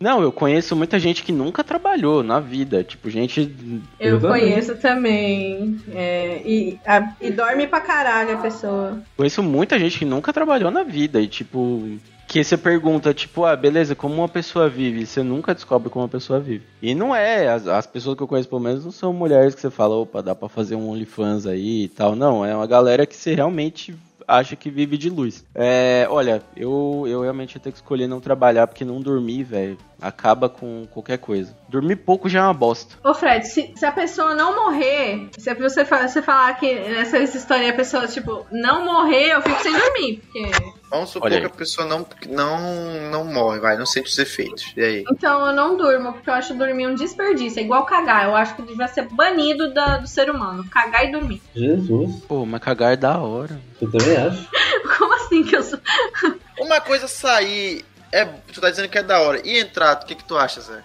Não, 0.00 0.22
eu 0.22 0.30
conheço 0.32 0.74
muita 0.76 0.98
gente 0.98 1.22
que 1.22 1.32
nunca 1.32 1.64
trabalhou 1.64 2.22
na 2.22 2.40
vida. 2.40 2.82
Tipo, 2.84 3.08
gente. 3.10 3.54
Eu, 3.98 4.14
Eu 4.16 4.20
conheço 4.20 4.76
também. 4.76 5.78
É, 5.94 6.42
e, 6.44 6.78
a- 6.86 7.14
e 7.20 7.30
dorme 7.30 7.66
pra 7.66 7.80
caralho 7.80 8.34
a 8.34 8.40
pessoa. 8.40 9.00
Conheço 9.16 9.42
muita 9.42 9.78
gente 9.78 9.98
que 9.98 10.04
nunca 10.04 10.32
trabalhou 10.32 10.70
na 10.70 10.82
vida. 10.82 11.20
E, 11.20 11.26
tipo. 11.26 11.98
Que 12.28 12.44
você 12.44 12.56
pergunta, 12.56 13.12
tipo, 13.12 13.44
ah, 13.44 13.56
beleza, 13.56 13.96
como 13.96 14.14
uma 14.14 14.28
pessoa 14.28 14.68
vive? 14.68 15.04
Você 15.04 15.20
nunca 15.20 15.52
descobre 15.52 15.90
como 15.90 16.04
uma 16.04 16.08
pessoa 16.08 16.38
vive. 16.38 16.62
E 16.80 16.94
não 16.94 17.12
é, 17.12 17.48
as, 17.48 17.66
as 17.66 17.88
pessoas 17.88 18.16
que 18.16 18.22
eu 18.22 18.28
conheço, 18.28 18.48
pelo 18.48 18.60
menos, 18.60 18.84
não 18.84 18.92
são 18.92 19.12
mulheres 19.12 19.52
que 19.52 19.60
você 19.60 19.68
fala, 19.68 19.96
opa, 19.96 20.22
dá 20.22 20.32
pra 20.32 20.48
fazer 20.48 20.76
um 20.76 20.90
OnlyFans 20.90 21.44
aí 21.44 21.82
e 21.86 21.88
tal. 21.88 22.14
Não, 22.14 22.46
é 22.46 22.54
uma 22.54 22.68
galera 22.68 23.04
que 23.04 23.16
você 23.16 23.34
realmente 23.34 23.96
acha 24.30 24.54
que 24.56 24.70
vive 24.70 24.96
de 24.96 25.10
luz. 25.10 25.44
É, 25.54 26.06
olha, 26.08 26.42
eu, 26.56 27.04
eu 27.06 27.20
realmente 27.22 27.54
ia 27.56 27.60
ter 27.60 27.70
que 27.72 27.78
escolher 27.78 28.06
não 28.06 28.20
trabalhar, 28.20 28.66
porque 28.66 28.84
não 28.84 29.00
dormir, 29.00 29.42
velho, 29.42 29.76
acaba 30.00 30.48
com 30.48 30.86
qualquer 30.90 31.18
coisa. 31.18 31.56
Dormir 31.68 31.96
pouco 31.96 32.28
já 32.28 32.40
é 32.40 32.42
uma 32.42 32.54
bosta. 32.54 32.96
Ô 33.04 33.12
Fred, 33.14 33.46
se, 33.46 33.72
se 33.76 33.84
a 33.84 33.92
pessoa 33.92 34.34
não 34.34 34.54
morrer, 34.64 35.28
se 35.36 35.52
você, 35.54 35.84
você 35.84 36.22
falar 36.22 36.54
que 36.54 36.74
nessa 36.74 37.18
história 37.18 37.70
a 37.70 37.74
pessoa, 37.74 38.06
tipo, 38.06 38.46
não 38.50 38.84
morrer, 38.84 39.32
eu 39.34 39.42
fico 39.42 39.60
sem 39.62 39.72
dormir. 39.72 40.20
Porque. 40.20 40.50
Vamos 40.90 41.10
supor 41.10 41.30
que 41.30 41.36
a 41.46 41.48
pessoa 41.50 41.86
não, 41.86 42.04
não, 42.28 43.10
não 43.10 43.24
morre, 43.24 43.60
vai, 43.60 43.76
não 43.76 43.86
sente 43.86 44.08
os 44.08 44.18
efeitos. 44.18 44.72
E 44.76 44.82
aí? 44.82 45.04
Então 45.12 45.46
eu 45.46 45.52
não 45.52 45.76
durmo, 45.76 46.12
porque 46.12 46.28
eu 46.28 46.34
acho 46.34 46.54
dormir 46.54 46.86
um 46.88 46.94
desperdício. 46.94 47.60
É 47.60 47.62
igual 47.62 47.84
cagar. 47.86 48.24
Eu 48.24 48.34
acho 48.34 48.56
que 48.56 48.62
devia 48.62 48.88
ser 48.88 49.08
banido 49.08 49.72
da- 49.72 49.98
do 49.98 50.08
ser 50.08 50.28
humano. 50.30 50.64
Cagar 50.68 51.04
e 51.06 51.12
dormir. 51.12 51.40
Jesus, 51.54 52.22
Pô, 52.26 52.44
mas 52.44 52.60
cagar 52.60 52.92
é 52.92 52.96
da 52.96 53.18
hora. 53.18 53.60
Eu 53.80 53.90
também 53.90 54.16
acho. 54.16 54.48
Como 54.98 55.14
assim 55.14 55.42
que 55.44 55.56
eu 55.56 55.62
sou. 55.62 55.78
Uma 56.60 56.80
coisa 56.80 57.08
sair. 57.08 57.84
É, 58.12 58.24
tu 58.24 58.60
tá 58.60 58.70
dizendo 58.70 58.88
que 58.88 58.98
é 58.98 59.02
da 59.02 59.20
hora. 59.20 59.40
E 59.46 59.58
entrar, 59.58 59.94
o 60.02 60.04
que, 60.06 60.14
que 60.14 60.24
tu 60.24 60.36
acha, 60.36 60.60
Zé? 60.60 60.82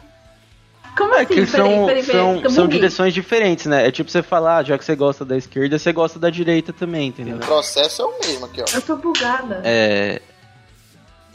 Como 0.97 1.13
É 1.13 1.23
assim? 1.23 1.33
que 1.33 1.45
são, 1.45 1.85
peraí, 1.87 2.03
peraí, 2.05 2.41
são, 2.41 2.49
são 2.49 2.67
direções 2.67 3.13
diferentes, 3.13 3.65
né? 3.65 3.85
É 3.87 3.91
tipo 3.91 4.09
você 4.09 4.23
falar, 4.23 4.63
já 4.63 4.77
que 4.77 4.85
você 4.85 4.95
gosta 4.95 5.25
da 5.25 5.35
esquerda, 5.35 5.77
você 5.77 5.91
gosta 5.91 6.17
da 6.17 6.29
direita 6.29 6.71
também, 6.71 7.07
entendeu? 7.09 7.35
O 7.35 7.39
processo 7.39 8.01
é 8.01 8.05
o 8.05 8.19
mesmo 8.19 8.45
aqui, 8.45 8.61
ó. 8.61 8.65
Eu 8.73 8.81
tô 8.81 8.95
bugada. 8.95 9.59
É. 9.65 10.21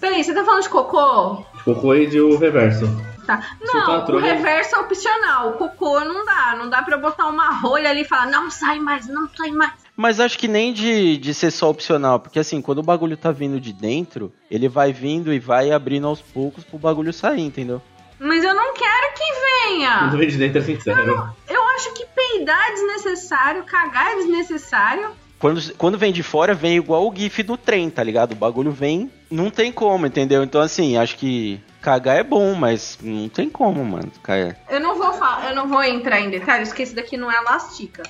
Peraí, 0.01 0.25
você 0.25 0.33
tá 0.33 0.43
falando 0.45 0.63
de 0.63 0.69
cocô? 0.71 1.45
Cocô 1.65 1.95
e 1.95 2.07
de 2.07 2.21
o 2.21 2.39
reverso. 2.39 2.87
Tá. 3.27 3.57
Não, 3.61 4.07
o 4.07 4.19
reverso 4.19 4.77
é 4.77 4.79
opcional. 4.79 5.51
O 5.51 5.53
cocô 5.53 6.01
não 6.01 6.25
dá. 6.25 6.57
Não 6.57 6.71
dá 6.71 6.83
pra 6.83 6.97
eu 6.97 7.01
botar 7.01 7.27
uma 7.27 7.51
rolha 7.51 7.91
ali 7.91 8.01
e 8.03 8.09
falar, 8.09 8.27
não 8.27 8.51
sai 8.51 8.79
mais, 8.79 9.07
não 9.07 9.29
sai 9.37 9.51
mais. 9.51 9.73
Mas 10.01 10.19
acho 10.19 10.39
que 10.39 10.49
nem 10.49 10.73
de, 10.73 11.19
de 11.19 11.35
ser 11.35 11.51
só 11.51 11.69
opcional, 11.69 12.19
porque 12.19 12.39
assim, 12.39 12.63
quando 12.63 12.79
o 12.79 12.83
bagulho 12.83 13.19
tá 13.19 13.31
vindo 13.31 13.61
de 13.61 13.71
dentro, 13.71 14.33
ele 14.51 14.67
vai 14.67 14.95
vindo 14.95 15.31
e 15.31 15.39
vai 15.39 15.73
abrindo 15.73 16.07
aos 16.07 16.23
poucos 16.23 16.65
pro 16.65 16.79
bagulho 16.79 17.13
sair, 17.13 17.43
entendeu? 17.43 17.83
Mas 18.19 18.43
eu 18.43 18.55
não 18.55 18.73
quero 18.73 19.15
que 19.15 19.69
venha. 19.69 20.05
Tudo 20.05 20.17
vem 20.17 20.29
de 20.29 20.39
dentro 20.39 20.59
é 20.59 20.63
sincero. 20.63 21.35
Eu 21.47 21.63
acho 21.75 21.93
que 21.93 22.07
peidar 22.17 22.71
é 22.71 22.73
desnecessário, 22.73 23.63
cagar 23.65 24.13
é 24.13 24.17
desnecessário. 24.17 25.11
Quando, 25.39 25.75
quando 25.75 25.99
vem 25.99 26.15
de 26.15 26.23
fora, 26.23 26.55
vem 26.55 26.77
igual 26.77 27.07
o 27.07 27.15
GIF 27.15 27.43
do 27.43 27.59
trem, 27.59 27.91
tá 27.91 28.03
ligado? 28.03 28.33
O 28.33 28.37
bagulho 28.37 28.73
vem, 28.73 29.11
não 29.31 29.51
tem 29.51 29.71
como, 29.71 30.07
entendeu? 30.07 30.43
Então, 30.43 30.63
assim, 30.63 30.97
acho 30.97 31.19
que 31.19 31.61
cagar 31.83 32.17
é 32.17 32.23
bom, 32.23 32.55
mas 32.55 32.99
não 33.03 33.29
tem 33.29 33.51
como, 33.51 33.85
mano. 33.85 34.11
Cagar. 34.23 34.57
Eu 34.71 34.81
não 34.81 34.97
vou 34.97 35.13
falar, 35.13 35.51
eu 35.51 35.55
não 35.55 35.69
vou 35.69 35.85
entrar 35.85 36.21
em 36.21 36.31
detalhes, 36.31 36.71
porque 36.71 36.85
esse 36.85 36.95
daqui 36.95 37.19
não 37.19 37.31
é 37.31 37.39
lastica. 37.43 38.03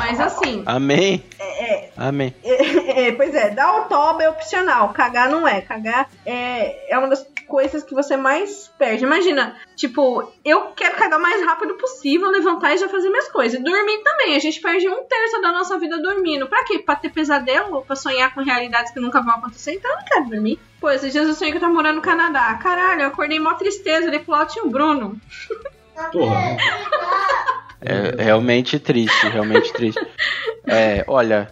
Mas 0.00 0.18
assim, 0.18 0.62
Amém. 0.64 1.22
é, 1.38 1.90
Amém. 1.94 2.34
é, 2.42 3.04
é, 3.08 3.12
pois 3.12 3.34
é, 3.34 3.50
dar 3.50 3.82
o 3.82 3.84
toba 3.84 4.22
é 4.22 4.30
opcional, 4.30 4.94
cagar 4.94 5.28
não 5.28 5.46
é. 5.46 5.60
Cagar 5.60 6.08
é, 6.24 6.90
é 6.90 6.98
uma 6.98 7.06
das 7.06 7.26
coisas 7.46 7.82
que 7.82 7.94
você 7.94 8.16
mais 8.16 8.68
perde. 8.78 9.04
Imagina, 9.04 9.56
tipo, 9.76 10.32
eu 10.42 10.68
quero 10.68 10.96
cagar 10.96 11.18
o 11.18 11.22
mais 11.22 11.44
rápido 11.44 11.74
possível, 11.74 12.30
levantar 12.30 12.74
e 12.74 12.78
já 12.78 12.88
fazer 12.88 13.10
minhas 13.10 13.28
coisas. 13.28 13.62
Dormir 13.62 13.98
também, 14.02 14.36
a 14.36 14.38
gente 14.38 14.58
perde 14.60 14.88
um 14.88 15.04
terço 15.04 15.42
da 15.42 15.52
nossa 15.52 15.78
vida 15.78 16.00
dormindo. 16.00 16.46
Pra 16.46 16.64
quê? 16.64 16.78
Pra 16.78 16.96
ter 16.96 17.10
pesadelo 17.10 17.76
ou 17.76 17.82
pra 17.82 17.94
sonhar 17.94 18.32
com 18.32 18.40
realidades 18.40 18.92
que 18.92 19.00
nunca 19.00 19.20
vão 19.20 19.34
acontecer? 19.34 19.74
Então 19.74 19.90
eu 19.90 19.96
não 19.98 20.04
quero 20.04 20.28
dormir. 20.30 20.58
Pô, 20.80 20.90
esses 20.90 21.12
dias 21.12 21.28
eu 21.28 21.34
sonhei 21.34 21.52
que 21.52 21.58
eu 21.58 21.60
tava 21.60 21.74
morando 21.74 21.96
no 21.96 22.02
Canadá. 22.02 22.54
Caralho, 22.54 23.02
eu 23.02 23.08
acordei 23.08 23.38
mó 23.38 23.52
tristeza, 23.52 24.06
olhei 24.06 24.20
pro 24.20 24.32
lado 24.32 24.50
tinha 24.50 24.64
o 24.64 24.70
Bruno. 24.70 25.20
Porra. 26.10 26.56
É 27.80 28.22
realmente 28.22 28.78
triste, 28.78 29.28
realmente 29.28 29.72
triste. 29.72 30.00
É, 30.66 31.02
olha, 31.08 31.50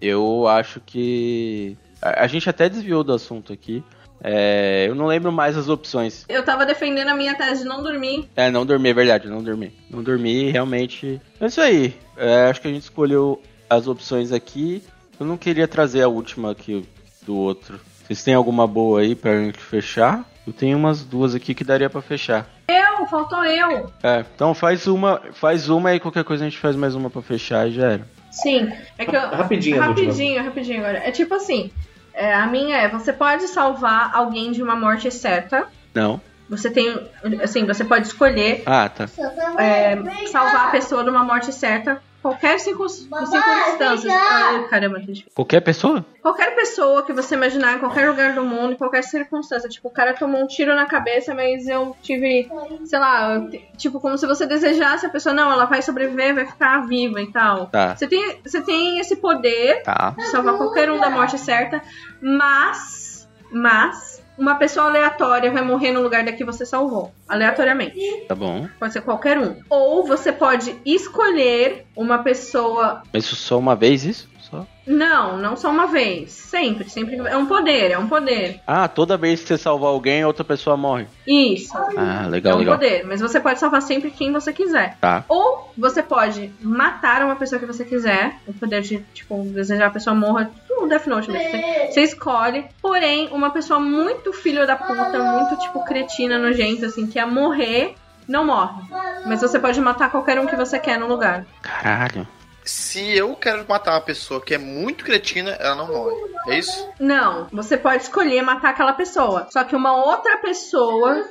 eu 0.00 0.46
acho 0.46 0.80
que. 0.80 1.76
A, 2.00 2.24
a 2.24 2.26
gente 2.26 2.48
até 2.48 2.68
desviou 2.68 3.02
do 3.02 3.12
assunto 3.12 3.52
aqui. 3.52 3.82
É, 4.22 4.84
eu 4.86 4.94
não 4.94 5.06
lembro 5.06 5.32
mais 5.32 5.56
as 5.56 5.68
opções. 5.68 6.26
Eu 6.28 6.44
tava 6.44 6.66
defendendo 6.66 7.08
a 7.08 7.14
minha 7.14 7.34
tese 7.34 7.62
de 7.62 7.68
não 7.68 7.82
dormir. 7.82 8.28
É, 8.36 8.50
não 8.50 8.66
dormir, 8.66 8.90
é 8.90 8.94
verdade, 8.94 9.28
não 9.28 9.42
dormir. 9.42 9.72
Não 9.88 10.02
dormir, 10.02 10.50
realmente. 10.50 11.20
É 11.40 11.46
isso 11.46 11.60
aí. 11.60 11.94
É, 12.16 12.44
acho 12.44 12.60
que 12.60 12.68
a 12.68 12.70
gente 12.70 12.82
escolheu 12.82 13.40
as 13.68 13.88
opções 13.88 14.30
aqui. 14.30 14.82
Eu 15.18 15.24
não 15.26 15.38
queria 15.38 15.66
trazer 15.66 16.02
a 16.02 16.08
última 16.08 16.50
aqui 16.52 16.86
do 17.22 17.34
outro. 17.34 17.80
Vocês 18.04 18.22
têm 18.22 18.34
alguma 18.34 18.66
boa 18.66 19.00
aí 19.00 19.14
pra 19.14 19.38
gente 19.38 19.58
fechar? 19.58 20.24
Eu 20.50 20.54
tenho 20.54 20.76
umas 20.76 21.04
duas 21.04 21.32
aqui 21.32 21.54
que 21.54 21.62
daria 21.62 21.88
pra 21.88 22.02
fechar. 22.02 22.44
Eu, 22.68 23.06
faltou 23.06 23.44
eu. 23.44 23.88
É, 24.02 24.24
então 24.34 24.52
faz 24.52 24.88
uma, 24.88 25.22
faz 25.32 25.68
uma 25.68 25.94
e 25.94 26.00
qualquer 26.00 26.24
coisa 26.24 26.44
a 26.44 26.48
gente 26.48 26.58
faz 26.58 26.74
mais 26.74 26.96
uma 26.96 27.08
pra 27.08 27.22
fechar 27.22 27.68
e 27.68 27.72
já 27.72 27.92
era. 27.92 28.08
Sim. 28.32 28.72
É 28.98 29.06
que 29.06 29.14
eu, 29.14 29.20
Rapidinho 29.20 29.80
Rapidinho, 29.80 30.42
rapidinho 30.42 30.80
agora. 30.80 30.98
É 31.06 31.12
tipo 31.12 31.32
assim. 31.34 31.70
é, 32.12 32.34
a 32.34 32.48
minha 32.48 32.76
é, 32.78 32.88
você 32.88 33.12
pode 33.12 33.46
salvar 33.46 34.10
alguém 34.12 34.50
de 34.50 34.60
uma 34.60 34.74
morte 34.74 35.08
certa. 35.12 35.68
Não. 35.94 36.20
Você 36.48 36.68
tem. 36.68 37.00
Assim, 37.44 37.64
você 37.64 37.84
pode 37.84 38.08
escolher 38.08 38.64
Ah, 38.66 38.88
tá. 38.88 39.08
é, 39.56 39.96
salvar 40.32 40.66
a 40.66 40.70
pessoa 40.72 41.04
de 41.04 41.10
uma 41.10 41.22
morte 41.22 41.52
certa 41.52 42.02
qualquer 42.22 42.58
circun- 42.60 42.88
circunstância. 42.88 44.10
Ai, 44.12 44.68
caramba, 44.68 45.00
difícil. 45.00 45.24
Qualquer 45.34 45.60
pessoa? 45.60 46.04
Qualquer 46.22 46.54
pessoa 46.54 47.02
que 47.02 47.12
você 47.12 47.34
imaginar, 47.34 47.74
em 47.76 47.78
qualquer 47.78 48.08
lugar 48.08 48.34
do 48.34 48.42
mundo, 48.44 48.72
em 48.72 48.76
qualquer 48.76 49.02
circunstância. 49.02 49.68
Tipo, 49.68 49.88
o 49.88 49.90
cara 49.90 50.14
tomou 50.14 50.42
um 50.42 50.46
tiro 50.46 50.74
na 50.74 50.86
cabeça, 50.86 51.34
mas 51.34 51.66
eu 51.66 51.96
tive, 52.02 52.48
sei 52.84 52.98
lá, 52.98 53.40
tipo, 53.76 54.00
como 54.00 54.18
se 54.18 54.26
você 54.26 54.46
desejasse 54.46 55.06
a 55.06 55.08
pessoa, 55.10 55.34
não, 55.34 55.50
ela 55.50 55.64
vai 55.64 55.80
sobreviver, 55.82 56.34
vai 56.34 56.46
ficar 56.46 56.86
viva 56.86 57.20
e 57.22 57.32
tal. 57.32 57.66
Tá. 57.68 57.96
Você 57.96 58.06
tem, 58.06 58.38
você 58.44 58.60
tem 58.60 58.98
esse 59.00 59.16
poder 59.16 59.82
Tá. 59.82 60.14
de 60.16 60.24
salvar 60.26 60.56
qualquer 60.56 60.90
um 60.90 61.00
da 61.00 61.08
morte 61.10 61.38
certa, 61.38 61.82
mas, 62.20 63.28
mas, 63.50 64.22
uma 64.40 64.54
pessoa 64.54 64.86
aleatória 64.86 65.52
vai 65.52 65.62
morrer 65.62 65.92
no 65.92 66.00
lugar 66.00 66.24
da 66.24 66.32
que 66.32 66.42
você 66.42 66.64
salvou, 66.64 67.12
aleatoriamente. 67.28 68.24
Tá 68.26 68.34
bom. 68.34 68.66
Pode 68.78 68.94
ser 68.94 69.02
qualquer 69.02 69.38
um. 69.38 69.56
Ou 69.68 70.06
você 70.06 70.32
pode 70.32 70.74
escolher 70.84 71.84
uma 71.94 72.18
pessoa. 72.22 73.02
Isso 73.12 73.36
só 73.36 73.58
uma 73.58 73.76
vez, 73.76 74.02
isso? 74.02 74.30
Só? 74.50 74.66
Não, 74.86 75.36
não 75.36 75.56
só 75.56 75.70
uma 75.70 75.86
vez. 75.86 76.32
Sempre, 76.32 76.88
sempre. 76.90 77.16
É 77.16 77.36
um 77.36 77.46
poder, 77.46 77.92
é 77.92 77.98
um 77.98 78.08
poder. 78.08 78.60
Ah, 78.66 78.88
toda 78.88 79.16
vez 79.16 79.40
que 79.42 79.46
você 79.46 79.58
salvar 79.58 79.90
alguém, 79.90 80.24
outra 80.24 80.42
pessoa 80.42 80.76
morre. 80.76 81.06
Isso. 81.26 81.76
Ah, 81.96 82.24
é 82.24 82.28
legal, 82.28 82.56
um 82.56 82.58
legal. 82.58 82.76
poder. 82.76 83.04
Mas 83.06 83.20
você 83.20 83.38
pode 83.38 83.60
salvar 83.60 83.82
sempre 83.82 84.10
quem 84.10 84.32
você 84.32 84.52
quiser. 84.52 84.96
Tá. 85.00 85.24
Ou 85.28 85.70
você 85.78 86.02
pode 86.02 86.50
matar 86.60 87.22
uma 87.22 87.36
pessoa 87.36 87.60
que 87.60 87.66
você 87.66 87.84
quiser. 87.84 88.36
O 88.46 88.52
poder 88.52 88.80
de, 88.80 88.98
tipo, 89.14 89.44
desejar 89.44 89.86
a 89.86 89.90
pessoa 89.90 90.16
morra. 90.16 90.50
Um 90.80 90.88
Death 90.88 91.06
Note 91.06 91.30
mesmo. 91.30 91.50
Você, 91.50 91.86
você 91.92 92.00
escolhe. 92.02 92.66
Porém, 92.80 93.28
uma 93.32 93.50
pessoa 93.50 93.78
muito 93.78 94.32
filho 94.32 94.66
da 94.66 94.76
puta, 94.76 95.18
muito, 95.18 95.56
tipo, 95.58 95.84
cretina, 95.84 96.38
nojenta, 96.38 96.86
assim, 96.86 97.06
que 97.06 97.18
ia 97.18 97.26
morrer, 97.26 97.94
não 98.26 98.44
morre. 98.44 98.82
Mas 99.26 99.40
você 99.40 99.58
pode 99.58 99.80
matar 99.80 100.10
qualquer 100.10 100.38
um 100.40 100.46
que 100.46 100.56
você 100.56 100.78
quer 100.78 100.98
no 100.98 101.06
lugar. 101.06 101.44
Caralho. 101.62 102.26
Se 102.64 103.16
eu 103.16 103.34
quero 103.34 103.64
matar 103.68 103.92
uma 103.92 104.00
pessoa 104.00 104.40
que 104.40 104.54
é 104.54 104.58
muito 104.58 105.04
cretina, 105.04 105.52
ela 105.52 105.74
não 105.74 105.88
morre. 105.88 106.16
É 106.48 106.58
isso? 106.58 106.88
Não, 106.98 107.46
você 107.52 107.76
pode 107.76 108.02
escolher 108.02 108.42
matar 108.42 108.70
aquela 108.70 108.92
pessoa. 108.92 109.46
Só 109.50 109.64
que 109.64 109.76
uma 109.76 109.94
outra 109.94 110.38
pessoa 110.38 111.24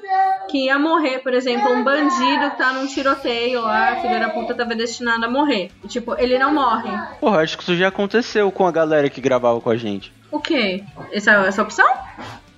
que 0.49 0.65
ia 0.65 0.77
morrer, 0.77 1.19
por 1.19 1.33
exemplo, 1.33 1.71
um 1.71 1.83
bandido 1.83 2.51
que 2.51 2.57
tá 2.57 2.73
num 2.73 2.87
tiroteio 2.87 3.61
lá, 3.61 3.95
filho 3.97 4.19
da 4.19 4.29
puta 4.29 4.53
tava 4.53 4.75
destinado 4.75 5.25
a 5.25 5.29
morrer. 5.29 5.71
E, 5.83 5.87
tipo, 5.87 6.15
ele 6.17 6.37
não 6.37 6.53
morre. 6.53 6.89
Porra, 7.19 7.41
acho 7.41 7.57
que 7.57 7.63
isso 7.63 7.75
já 7.75 7.87
aconteceu 7.87 8.51
com 8.51 8.65
a 8.65 8.71
galera 8.71 9.09
que 9.09 9.21
gravava 9.21 9.59
com 9.61 9.69
a 9.69 9.77
gente. 9.77 10.13
O 10.31 10.39
quê? 10.39 10.83
Essa, 11.11 11.31
essa 11.47 11.61
opção? 11.61 11.87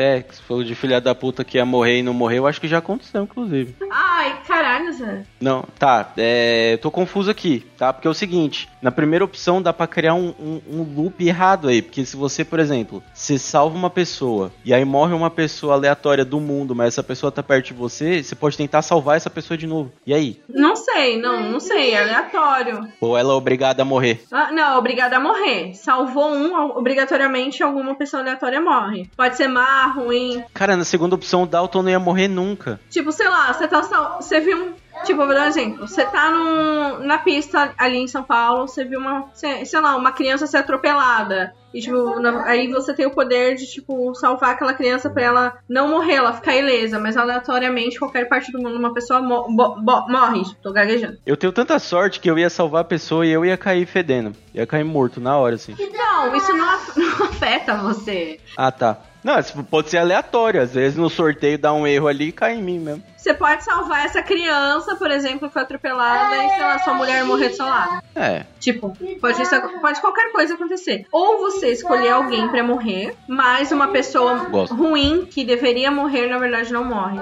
É, 0.02 0.22
que 0.22 0.36
você 0.36 0.42
falou 0.42 0.64
de 0.64 0.74
filha 0.74 1.00
da 1.00 1.14
puta 1.14 1.44
que 1.44 1.58
ia 1.58 1.66
morrer 1.66 2.00
e 2.00 2.04
não 2.04 2.14
morreu, 2.14 2.48
acho 2.48 2.60
que 2.60 2.68
já 2.68 2.80
aconteceu, 2.80 3.24
inclusive. 3.24 3.76
Ai, 3.92 4.42
caralho, 4.48 4.92
Zé. 4.94 5.24
Não, 5.40 5.64
tá, 5.78 6.12
é. 6.18 6.78
Tô 6.82 6.90
confuso 6.90 7.30
aqui, 7.30 7.66
tá? 7.78 7.94
Porque 7.94 8.08
é 8.08 8.12
o 8.12 8.14
seguinte: 8.14 8.68
na 8.82 8.92
primeira 8.92 9.24
opção 9.24 9.62
dá 9.62 9.72
pra 9.72 9.86
criar 9.86 10.16
um, 10.16 10.34
um, 10.40 10.62
um 10.68 10.96
loop 10.96 11.26
errado 11.26 11.68
aí. 11.68 11.82
Porque 11.82 12.04
se 12.04 12.18
você, 12.18 12.44
por 12.44 12.60
exemplo, 12.60 13.04
você 13.14 13.38
salva 13.38 13.78
uma 13.78 13.90
pessoa 13.90 14.52
e 14.66 14.74
aí 14.74 14.84
morre 14.84 15.14
uma 15.14 15.30
pessoa 15.30 15.74
aleatória 15.74 16.26
do 16.26 16.40
mundo, 16.40 16.76
mas 16.76 16.88
essa 16.88 17.04
pessoa 17.04 17.32
tá 17.32 17.44
perto 17.44 17.68
de 17.68 17.74
você, 17.74 18.24
você 18.24 18.34
pode 18.34 18.58
tentar 18.58 18.82
salvar 18.82 19.18
essa 19.18 19.30
pessoa 19.30 19.58
de 19.58 19.68
novo. 19.68 19.92
E 20.06 20.14
aí? 20.14 20.42
Não 20.50 20.76
sei, 20.76 21.20
não, 21.22 21.52
não 21.52 21.60
sei, 21.60 21.92
é 21.92 22.02
aleatório. 22.02 22.88
Ou 23.00 23.18
ela 23.18 23.34
é 23.34 23.36
obrigada 23.36 23.84
a 23.84 23.86
morrer? 23.86 24.24
Ah, 24.32 24.52
não, 24.52 24.78
obrigada 24.78 25.18
a 25.18 25.20
morrer. 25.20 25.74
Salvou 25.76 26.34
um, 26.34 26.56
obrigatoriamente 26.78 27.62
alguma 27.62 27.96
pessoa 27.96 28.22
aleatória 28.22 28.60
morre. 28.60 29.10
Pode 29.16 29.38
ser 29.38 29.48
má, 29.48 29.91
ruim. 29.92 30.44
Cara, 30.54 30.76
na 30.76 30.84
segunda 30.84 31.16
opção 31.16 31.44
o 31.44 31.48
Dalton 31.48 31.84
não 31.84 31.90
ia 31.90 32.00
morrer 32.00 32.28
nunca. 32.28 32.80
Tipo, 32.90 33.12
sei 33.12 33.28
lá, 33.30 33.54
você 33.54 33.68
tá. 33.68 33.82
Você 34.20 34.40
viu 34.40 34.58
um. 34.58 34.74
Tipo, 35.06 35.26
vou 35.26 35.34
dar 35.34 35.46
um 35.46 35.48
exemplo. 35.48 35.88
Você 35.88 36.06
tá 36.06 36.30
num... 36.30 37.00
na 37.06 37.18
pista 37.18 37.74
ali 37.78 37.98
em 37.98 38.08
São 38.08 38.24
Paulo, 38.24 38.68
você 38.68 38.84
viu 38.84 39.00
uma. 39.00 39.30
Sei, 39.34 39.66
sei 39.66 39.80
lá, 39.82 39.96
uma 39.96 40.12
criança 40.12 40.46
ser 40.48 40.58
atropelada. 40.58 41.54
E, 41.74 41.80
tipo, 41.80 42.20
na- 42.20 42.44
aí 42.46 42.68
você 42.68 42.94
tem 42.94 43.06
o 43.06 43.12
poder 43.12 43.56
de, 43.56 43.66
tipo, 43.66 44.14
salvar 44.16 44.52
aquela 44.52 44.74
criança 44.74 45.10
pra 45.10 45.24
ela 45.24 45.54
não 45.70 45.88
morrer, 45.88 46.16
ela 46.16 46.34
ficar 46.34 46.56
ilesa. 46.56 47.00
Mas 47.00 47.16
aleatoriamente, 47.16 47.98
qualquer 47.98 48.28
parte 48.28 48.52
do 48.52 48.60
mundo, 48.62 48.78
uma 48.78 48.94
pessoa 48.94 49.22
mo- 49.22 49.48
morre. 49.50 50.44
Tô 50.62 50.72
gaguejando. 50.74 51.18
Eu 51.26 51.38
tenho 51.38 51.54
tanta 51.54 51.80
sorte 51.80 52.20
que 52.20 52.30
eu 52.30 52.38
ia 52.38 52.50
salvar 52.50 52.82
a 52.82 52.86
pessoa 52.86 53.26
e 53.26 53.32
eu 53.32 53.46
ia 53.46 53.58
cair 53.58 53.86
fedendo. 53.86 54.36
Ia 54.54 54.68
cair 54.68 54.84
morto 54.84 55.22
na 55.22 55.38
hora, 55.38 55.56
assim. 55.56 55.74
Não, 55.94 56.36
isso 56.36 56.54
não, 56.54 56.70
af- 56.70 56.98
não 57.00 57.26
afeta 57.26 57.76
você. 57.78 58.40
Ah, 58.58 58.72
tá. 58.72 58.98
Não, 59.24 59.36
pode 59.70 59.90
ser 59.90 59.98
aleatório. 59.98 60.62
Às 60.62 60.74
vezes 60.74 60.98
no 60.98 61.10
sorteio 61.10 61.58
dá 61.58 61.72
um 61.74 61.86
erro 61.86 62.08
ali 62.08 62.30
e 62.30 62.32
cai 62.32 62.56
em 62.56 62.62
mim 62.62 62.80
mesmo. 62.80 63.04
Você 63.16 63.36
pode 63.36 63.64
salvar 63.64 64.04
essa 64.06 64.24
criança, 64.24 64.96
por 64.96 65.12
exemplo, 65.12 65.48
que 65.48 65.54
foi 65.54 65.62
atropelada 65.62 66.36
e, 66.44 66.50
sei 66.50 66.60
lá, 66.64 66.80
sua 66.80 66.94
mulher 66.96 67.24
morrer 67.24 67.50
do 67.50 67.56
seu 67.56 67.66
lado. 67.66 68.02
É. 68.16 68.46
Tipo, 68.60 68.98
pode, 69.20 69.40
isso- 69.42 69.62
pode 69.80 70.02
qualquer 70.02 70.32
coisa 70.32 70.56
acontecer. 70.56 71.06
Ou 71.12 71.38
você 71.38 71.68
escolher 71.72 72.10
alguém 72.10 72.48
pra 72.50 72.64
morrer, 72.64 73.16
mas 73.28 73.72
uma 73.72 73.90
pessoa 73.90 74.46
Gosto. 74.46 74.74
ruim 74.74 75.28
que 75.30 75.46
deveria 75.46 75.92
morrer, 75.92 76.28
na 76.28 76.40
verdade, 76.40 76.74
não 76.74 76.84
morre. 76.84 77.20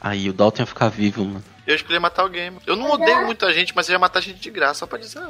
Aí 0.00 0.30
o 0.30 0.32
Dalton 0.32 0.62
ia 0.62 0.66
ficar 0.66 0.88
vivo, 0.88 1.24
mano. 1.26 1.44
Eu 1.66 1.74
escolhi 1.74 1.98
matar 1.98 2.22
alguém. 2.22 2.50
mano. 2.50 2.62
Eu 2.66 2.74
não 2.76 2.90
odeio 2.90 3.26
muita 3.26 3.52
gente, 3.52 3.74
mas 3.76 3.86
eu 3.88 3.92
ia 3.92 3.98
matar 3.98 4.22
gente 4.22 4.40
de 4.40 4.50
graça, 4.50 4.74
só 4.80 4.86
pra 4.86 4.98
dizer. 4.98 5.20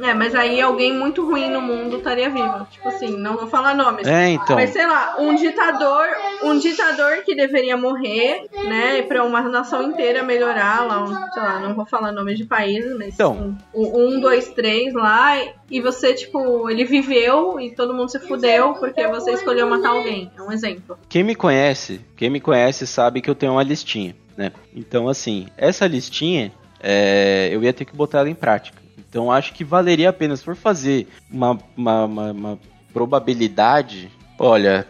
É, 0.00 0.14
mas 0.14 0.34
aí 0.34 0.60
alguém 0.60 0.92
muito 0.92 1.24
ruim 1.24 1.50
no 1.50 1.60
mundo 1.60 1.98
estaria 1.98 2.30
vivo. 2.30 2.66
Tipo 2.70 2.88
assim, 2.88 3.16
não 3.16 3.36
vou 3.36 3.46
falar 3.46 3.74
nomes. 3.74 4.06
É, 4.06 4.30
então. 4.30 4.56
Mas 4.56 4.70
sei 4.70 4.86
lá, 4.86 5.16
um 5.18 5.34
ditador, 5.34 6.08
um 6.42 6.58
ditador 6.58 7.22
que 7.24 7.34
deveria 7.34 7.76
morrer, 7.76 8.46
né, 8.64 9.02
pra 9.02 9.24
uma 9.24 9.42
nação 9.42 9.82
inteira 9.82 10.22
melhorar 10.22 10.86
lá, 10.86 11.02
um, 11.02 11.06
sei 11.32 11.42
lá, 11.42 11.60
não 11.60 11.74
vou 11.74 11.84
falar 11.84 12.12
nomes 12.12 12.38
de 12.38 12.44
países, 12.44 12.96
mas 12.96 13.14
Então. 13.14 13.56
um, 13.74 14.16
um, 14.16 14.20
dois, 14.20 14.48
três 14.50 14.94
lá, 14.94 15.38
e 15.70 15.80
você, 15.80 16.14
tipo, 16.14 16.68
ele 16.70 16.84
viveu 16.84 17.60
e 17.60 17.74
todo 17.74 17.94
mundo 17.94 18.10
se 18.10 18.18
fudeu 18.18 18.74
porque 18.74 19.06
você 19.08 19.32
escolheu 19.32 19.68
matar 19.68 19.90
alguém. 19.90 20.30
É 20.36 20.42
um 20.42 20.52
exemplo. 20.52 20.98
Quem 21.08 21.22
me 21.22 21.34
conhece, 21.34 22.00
quem 22.16 22.30
me 22.30 22.40
conhece 22.40 22.86
sabe 22.86 23.20
que 23.20 23.28
eu 23.28 23.34
tenho 23.34 23.52
uma 23.52 23.62
listinha, 23.62 24.14
né? 24.36 24.52
Então, 24.74 25.08
assim, 25.08 25.46
essa 25.56 25.86
listinha, 25.86 26.52
é, 26.80 27.48
eu 27.52 27.62
ia 27.62 27.72
ter 27.72 27.84
que 27.84 27.94
botar 27.94 28.20
ela 28.20 28.30
em 28.30 28.34
prática. 28.34 28.81
Então, 29.12 29.30
acho 29.30 29.52
que 29.52 29.62
valeria 29.62 30.08
a 30.08 30.12
pena, 30.12 30.34
se 30.34 30.42
for 30.42 30.56
fazer 30.56 31.06
uma, 31.30 31.58
uma, 31.76 32.04
uma- 32.06 32.32
uma 32.32 32.58
probabilidade, 32.94 34.10
olha, 34.38 34.88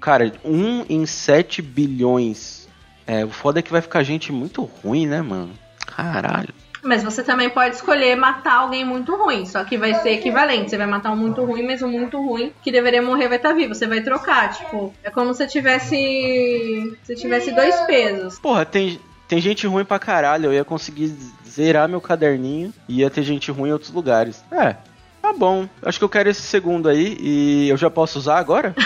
cara, 0.00 0.32
1 0.44 0.86
em 0.88 1.06
7 1.06 1.62
bilhões. 1.62 2.68
É, 3.06 3.24
o 3.24 3.30
foda 3.30 3.60
é 3.60 3.62
que 3.62 3.70
vai 3.70 3.80
ficar 3.80 4.02
gente 4.02 4.32
muito 4.32 4.62
ruim, 4.64 5.06
né, 5.06 5.22
mano? 5.22 5.52
Caralho. 5.86 6.52
Mas 6.82 7.04
você 7.04 7.22
também 7.22 7.48
pode 7.48 7.76
escolher 7.76 8.16
matar 8.16 8.54
alguém 8.54 8.84
muito 8.84 9.14
ruim, 9.14 9.46
só 9.46 9.62
que 9.62 9.76
vai 9.78 9.94
ser 9.94 10.10
equivalente. 10.10 10.70
Você 10.70 10.76
vai 10.78 10.86
matar 10.86 11.12
um 11.12 11.16
muito 11.16 11.44
ruim, 11.44 11.62
mas 11.64 11.82
um 11.82 11.88
muito 11.90 12.16
ruim 12.20 12.52
que 12.62 12.72
deveria 12.72 13.02
morrer 13.02 13.28
vai 13.28 13.36
estar 13.36 13.52
vivo. 13.52 13.72
Você 13.74 13.86
vai 13.86 14.00
trocar, 14.00 14.50
tipo, 14.52 14.92
é 15.04 15.10
como 15.10 15.32
se 15.32 15.46
tivesse. 15.46 16.96
Se 17.04 17.14
tivesse 17.14 17.52
dois 17.52 17.78
pesos. 17.82 18.38
Porra, 18.40 18.64
tem, 18.64 18.98
tem 19.30 19.40
gente 19.40 19.64
ruim 19.64 19.84
pra 19.84 19.96
caralho. 19.96 20.46
Eu 20.46 20.52
ia 20.52 20.64
conseguir 20.64 21.14
zerar 21.48 21.88
meu 21.88 22.00
caderninho 22.00 22.74
e 22.88 22.98
ia 22.98 23.08
ter 23.08 23.22
gente 23.22 23.48
ruim 23.52 23.68
em 23.70 23.72
outros 23.72 23.92
lugares. 23.92 24.42
É, 24.50 24.74
tá 25.22 25.32
bom. 25.32 25.68
Acho 25.84 25.98
que 25.98 26.04
eu 26.04 26.08
quero 26.08 26.28
esse 26.28 26.42
segundo 26.42 26.88
aí 26.88 27.16
e 27.20 27.68
eu 27.68 27.76
já 27.76 27.88
posso 27.88 28.18
usar 28.18 28.38
agora? 28.38 28.74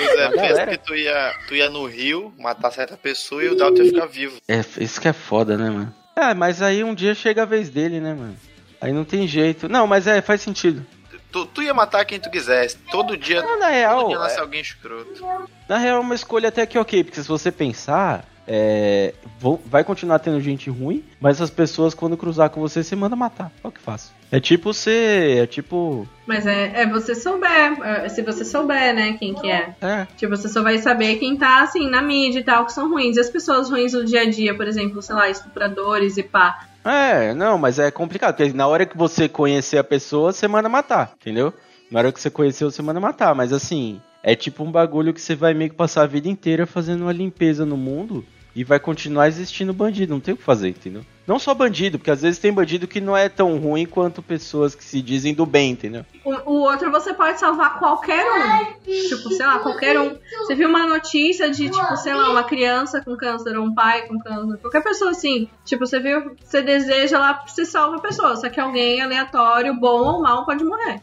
Pois 0.00 0.20
é, 0.20 0.28
pensa 0.30 0.66
que 0.66 0.78
tu 0.78 0.94
ia, 0.94 1.34
tu 1.48 1.56
ia 1.56 1.68
no 1.68 1.84
rio, 1.84 2.32
matar 2.38 2.70
certa 2.70 2.96
pessoa 2.96 3.42
e 3.42 3.48
o 3.48 3.56
Dalton 3.56 3.82
ia 3.82 3.88
ficar 3.92 4.06
vivo. 4.06 4.36
É, 4.46 4.60
isso 4.78 5.00
que 5.00 5.08
é 5.08 5.12
foda, 5.12 5.56
né, 5.56 5.70
mano? 5.70 5.94
É, 6.14 6.34
mas 6.34 6.62
aí 6.62 6.84
um 6.84 6.94
dia 6.94 7.16
chega 7.16 7.42
a 7.42 7.46
vez 7.46 7.68
dele, 7.68 7.98
né, 7.98 8.14
mano? 8.14 8.36
Aí 8.80 8.92
não 8.92 9.04
tem 9.04 9.26
jeito. 9.26 9.68
Não, 9.68 9.88
mas 9.88 10.06
é, 10.06 10.20
faz 10.20 10.40
sentido. 10.40 10.86
Tu, 11.32 11.46
tu 11.46 11.62
ia 11.62 11.74
matar 11.74 12.04
quem 12.04 12.18
tu 12.18 12.30
quisesse. 12.30 12.76
Todo 12.90 13.16
dia, 13.16 13.42
Não, 13.42 13.58
na 13.58 13.66
todo 13.66 13.72
real, 13.74 14.08
dia 14.08 14.18
nasce 14.18 14.36
é- 14.36 14.40
alguém 14.40 14.60
escroto. 14.60 15.24
na 15.68 15.76
real 15.78 15.98
é 15.98 16.00
uma 16.00 16.14
escolha 16.14 16.48
até 16.48 16.64
que 16.64 16.78
ok, 16.78 17.04
porque 17.04 17.20
se 17.22 17.28
você 17.28 17.52
pensar, 17.52 18.24
é, 18.46 19.12
vou- 19.38 19.60
vai 19.66 19.84
continuar 19.84 20.18
tendo 20.20 20.40
gente 20.40 20.70
ruim, 20.70 21.04
mas 21.20 21.42
as 21.42 21.50
pessoas 21.50 21.92
quando 21.92 22.16
cruzar 22.16 22.48
com 22.48 22.60
você, 22.62 22.82
você 22.82 22.96
manda 22.96 23.14
matar. 23.14 23.52
Olha 23.62 23.68
o 23.68 23.72
que 23.72 23.80
faço. 23.80 24.16
É 24.32 24.40
tipo 24.40 24.72
você, 24.74 25.38
é 25.42 25.46
tipo, 25.46 26.06
Mas 26.26 26.46
é, 26.46 26.82
é 26.82 26.86
você 26.86 27.14
souber, 27.14 27.80
é, 27.82 28.08
se 28.10 28.22
você 28.22 28.44
souber, 28.44 28.94
né, 28.94 29.14
quem 29.18 29.34
que 29.34 29.50
é. 29.50 29.74
é, 29.80 30.06
Tipo, 30.16 30.36
você 30.36 30.48
só 30.48 30.62
vai 30.62 30.78
saber 30.78 31.16
quem 31.16 31.36
tá, 31.36 31.62
assim, 31.62 31.88
na 31.88 32.00
mídia 32.02 32.40
e 32.40 32.44
tal, 32.44 32.64
que 32.66 32.72
são 32.72 32.90
ruins. 32.90 33.16
E 33.16 33.20
as 33.20 33.30
pessoas 33.30 33.70
ruins 33.70 33.92
no 33.94 34.04
dia 34.04 34.22
a 34.22 34.30
dia, 34.30 34.54
por 34.54 34.66
exemplo, 34.68 35.00
sei 35.02 35.14
lá, 35.14 35.28
estupradores 35.30 36.16
e 36.18 36.22
pá. 36.22 36.66
É, 36.88 37.34
não, 37.34 37.58
mas 37.58 37.78
é 37.78 37.90
complicado, 37.90 38.34
porque 38.34 38.52
na 38.52 38.66
hora 38.66 38.86
que 38.86 38.96
você 38.96 39.28
conhecer 39.28 39.76
a 39.76 39.84
pessoa, 39.84 40.32
você 40.32 40.48
manda 40.48 40.68
matar, 40.70 41.12
entendeu? 41.20 41.52
Na 41.90 41.98
hora 41.98 42.12
que 42.12 42.20
você 42.20 42.30
conheceu, 42.30 42.70
você 42.70 42.80
manda 42.80 42.98
matar, 42.98 43.34
mas 43.34 43.52
assim, 43.52 44.00
é 44.22 44.34
tipo 44.34 44.64
um 44.64 44.72
bagulho 44.72 45.12
que 45.12 45.20
você 45.20 45.34
vai 45.34 45.52
meio 45.52 45.70
que 45.70 45.76
passar 45.76 46.02
a 46.02 46.06
vida 46.06 46.28
inteira 46.28 46.66
fazendo 46.66 47.02
uma 47.02 47.12
limpeza 47.12 47.66
no 47.66 47.76
mundo, 47.76 48.24
e 48.58 48.64
vai 48.64 48.80
continuar 48.80 49.28
existindo 49.28 49.72
bandido, 49.72 50.12
não 50.12 50.18
tem 50.18 50.34
o 50.34 50.36
que 50.36 50.42
fazer, 50.42 50.70
entendeu? 50.70 51.02
Não 51.24 51.38
só 51.38 51.54
bandido, 51.54 51.96
porque 51.96 52.10
às 52.10 52.22
vezes 52.22 52.40
tem 52.40 52.52
bandido 52.52 52.88
que 52.88 53.00
não 53.00 53.16
é 53.16 53.28
tão 53.28 53.56
ruim 53.56 53.86
quanto 53.86 54.20
pessoas 54.20 54.74
que 54.74 54.82
se 54.82 55.00
dizem 55.00 55.32
do 55.32 55.46
bem, 55.46 55.70
entendeu? 55.70 56.04
O, 56.24 56.32
o 56.32 56.62
outro 56.62 56.90
você 56.90 57.14
pode 57.14 57.38
salvar 57.38 57.78
qualquer 57.78 58.26
um. 58.26 58.80
Tipo, 58.82 59.30
sei 59.30 59.46
lá, 59.46 59.60
qualquer 59.60 60.00
um. 60.00 60.16
Você 60.38 60.56
viu 60.56 60.68
uma 60.68 60.88
notícia 60.88 61.48
de, 61.48 61.70
tipo, 61.70 61.96
sei 61.98 62.12
lá, 62.12 62.30
uma 62.30 62.42
criança 62.42 63.00
com 63.00 63.16
câncer, 63.16 63.56
ou 63.56 63.64
um 63.64 63.72
pai 63.72 64.08
com 64.08 64.18
câncer, 64.18 64.56
qualquer 64.56 64.82
pessoa 64.82 65.12
assim. 65.12 65.48
Tipo, 65.64 65.86
você 65.86 66.00
viu, 66.00 66.34
você 66.42 66.60
deseja 66.60 67.16
lá, 67.16 67.44
você 67.46 67.64
salva 67.64 67.98
a 67.98 68.00
pessoa. 68.00 68.34
Só 68.34 68.48
que 68.48 68.58
alguém 68.58 69.00
aleatório, 69.00 69.72
bom 69.72 70.14
ou 70.14 70.20
mal, 70.20 70.44
pode 70.44 70.64
morrer. 70.64 71.00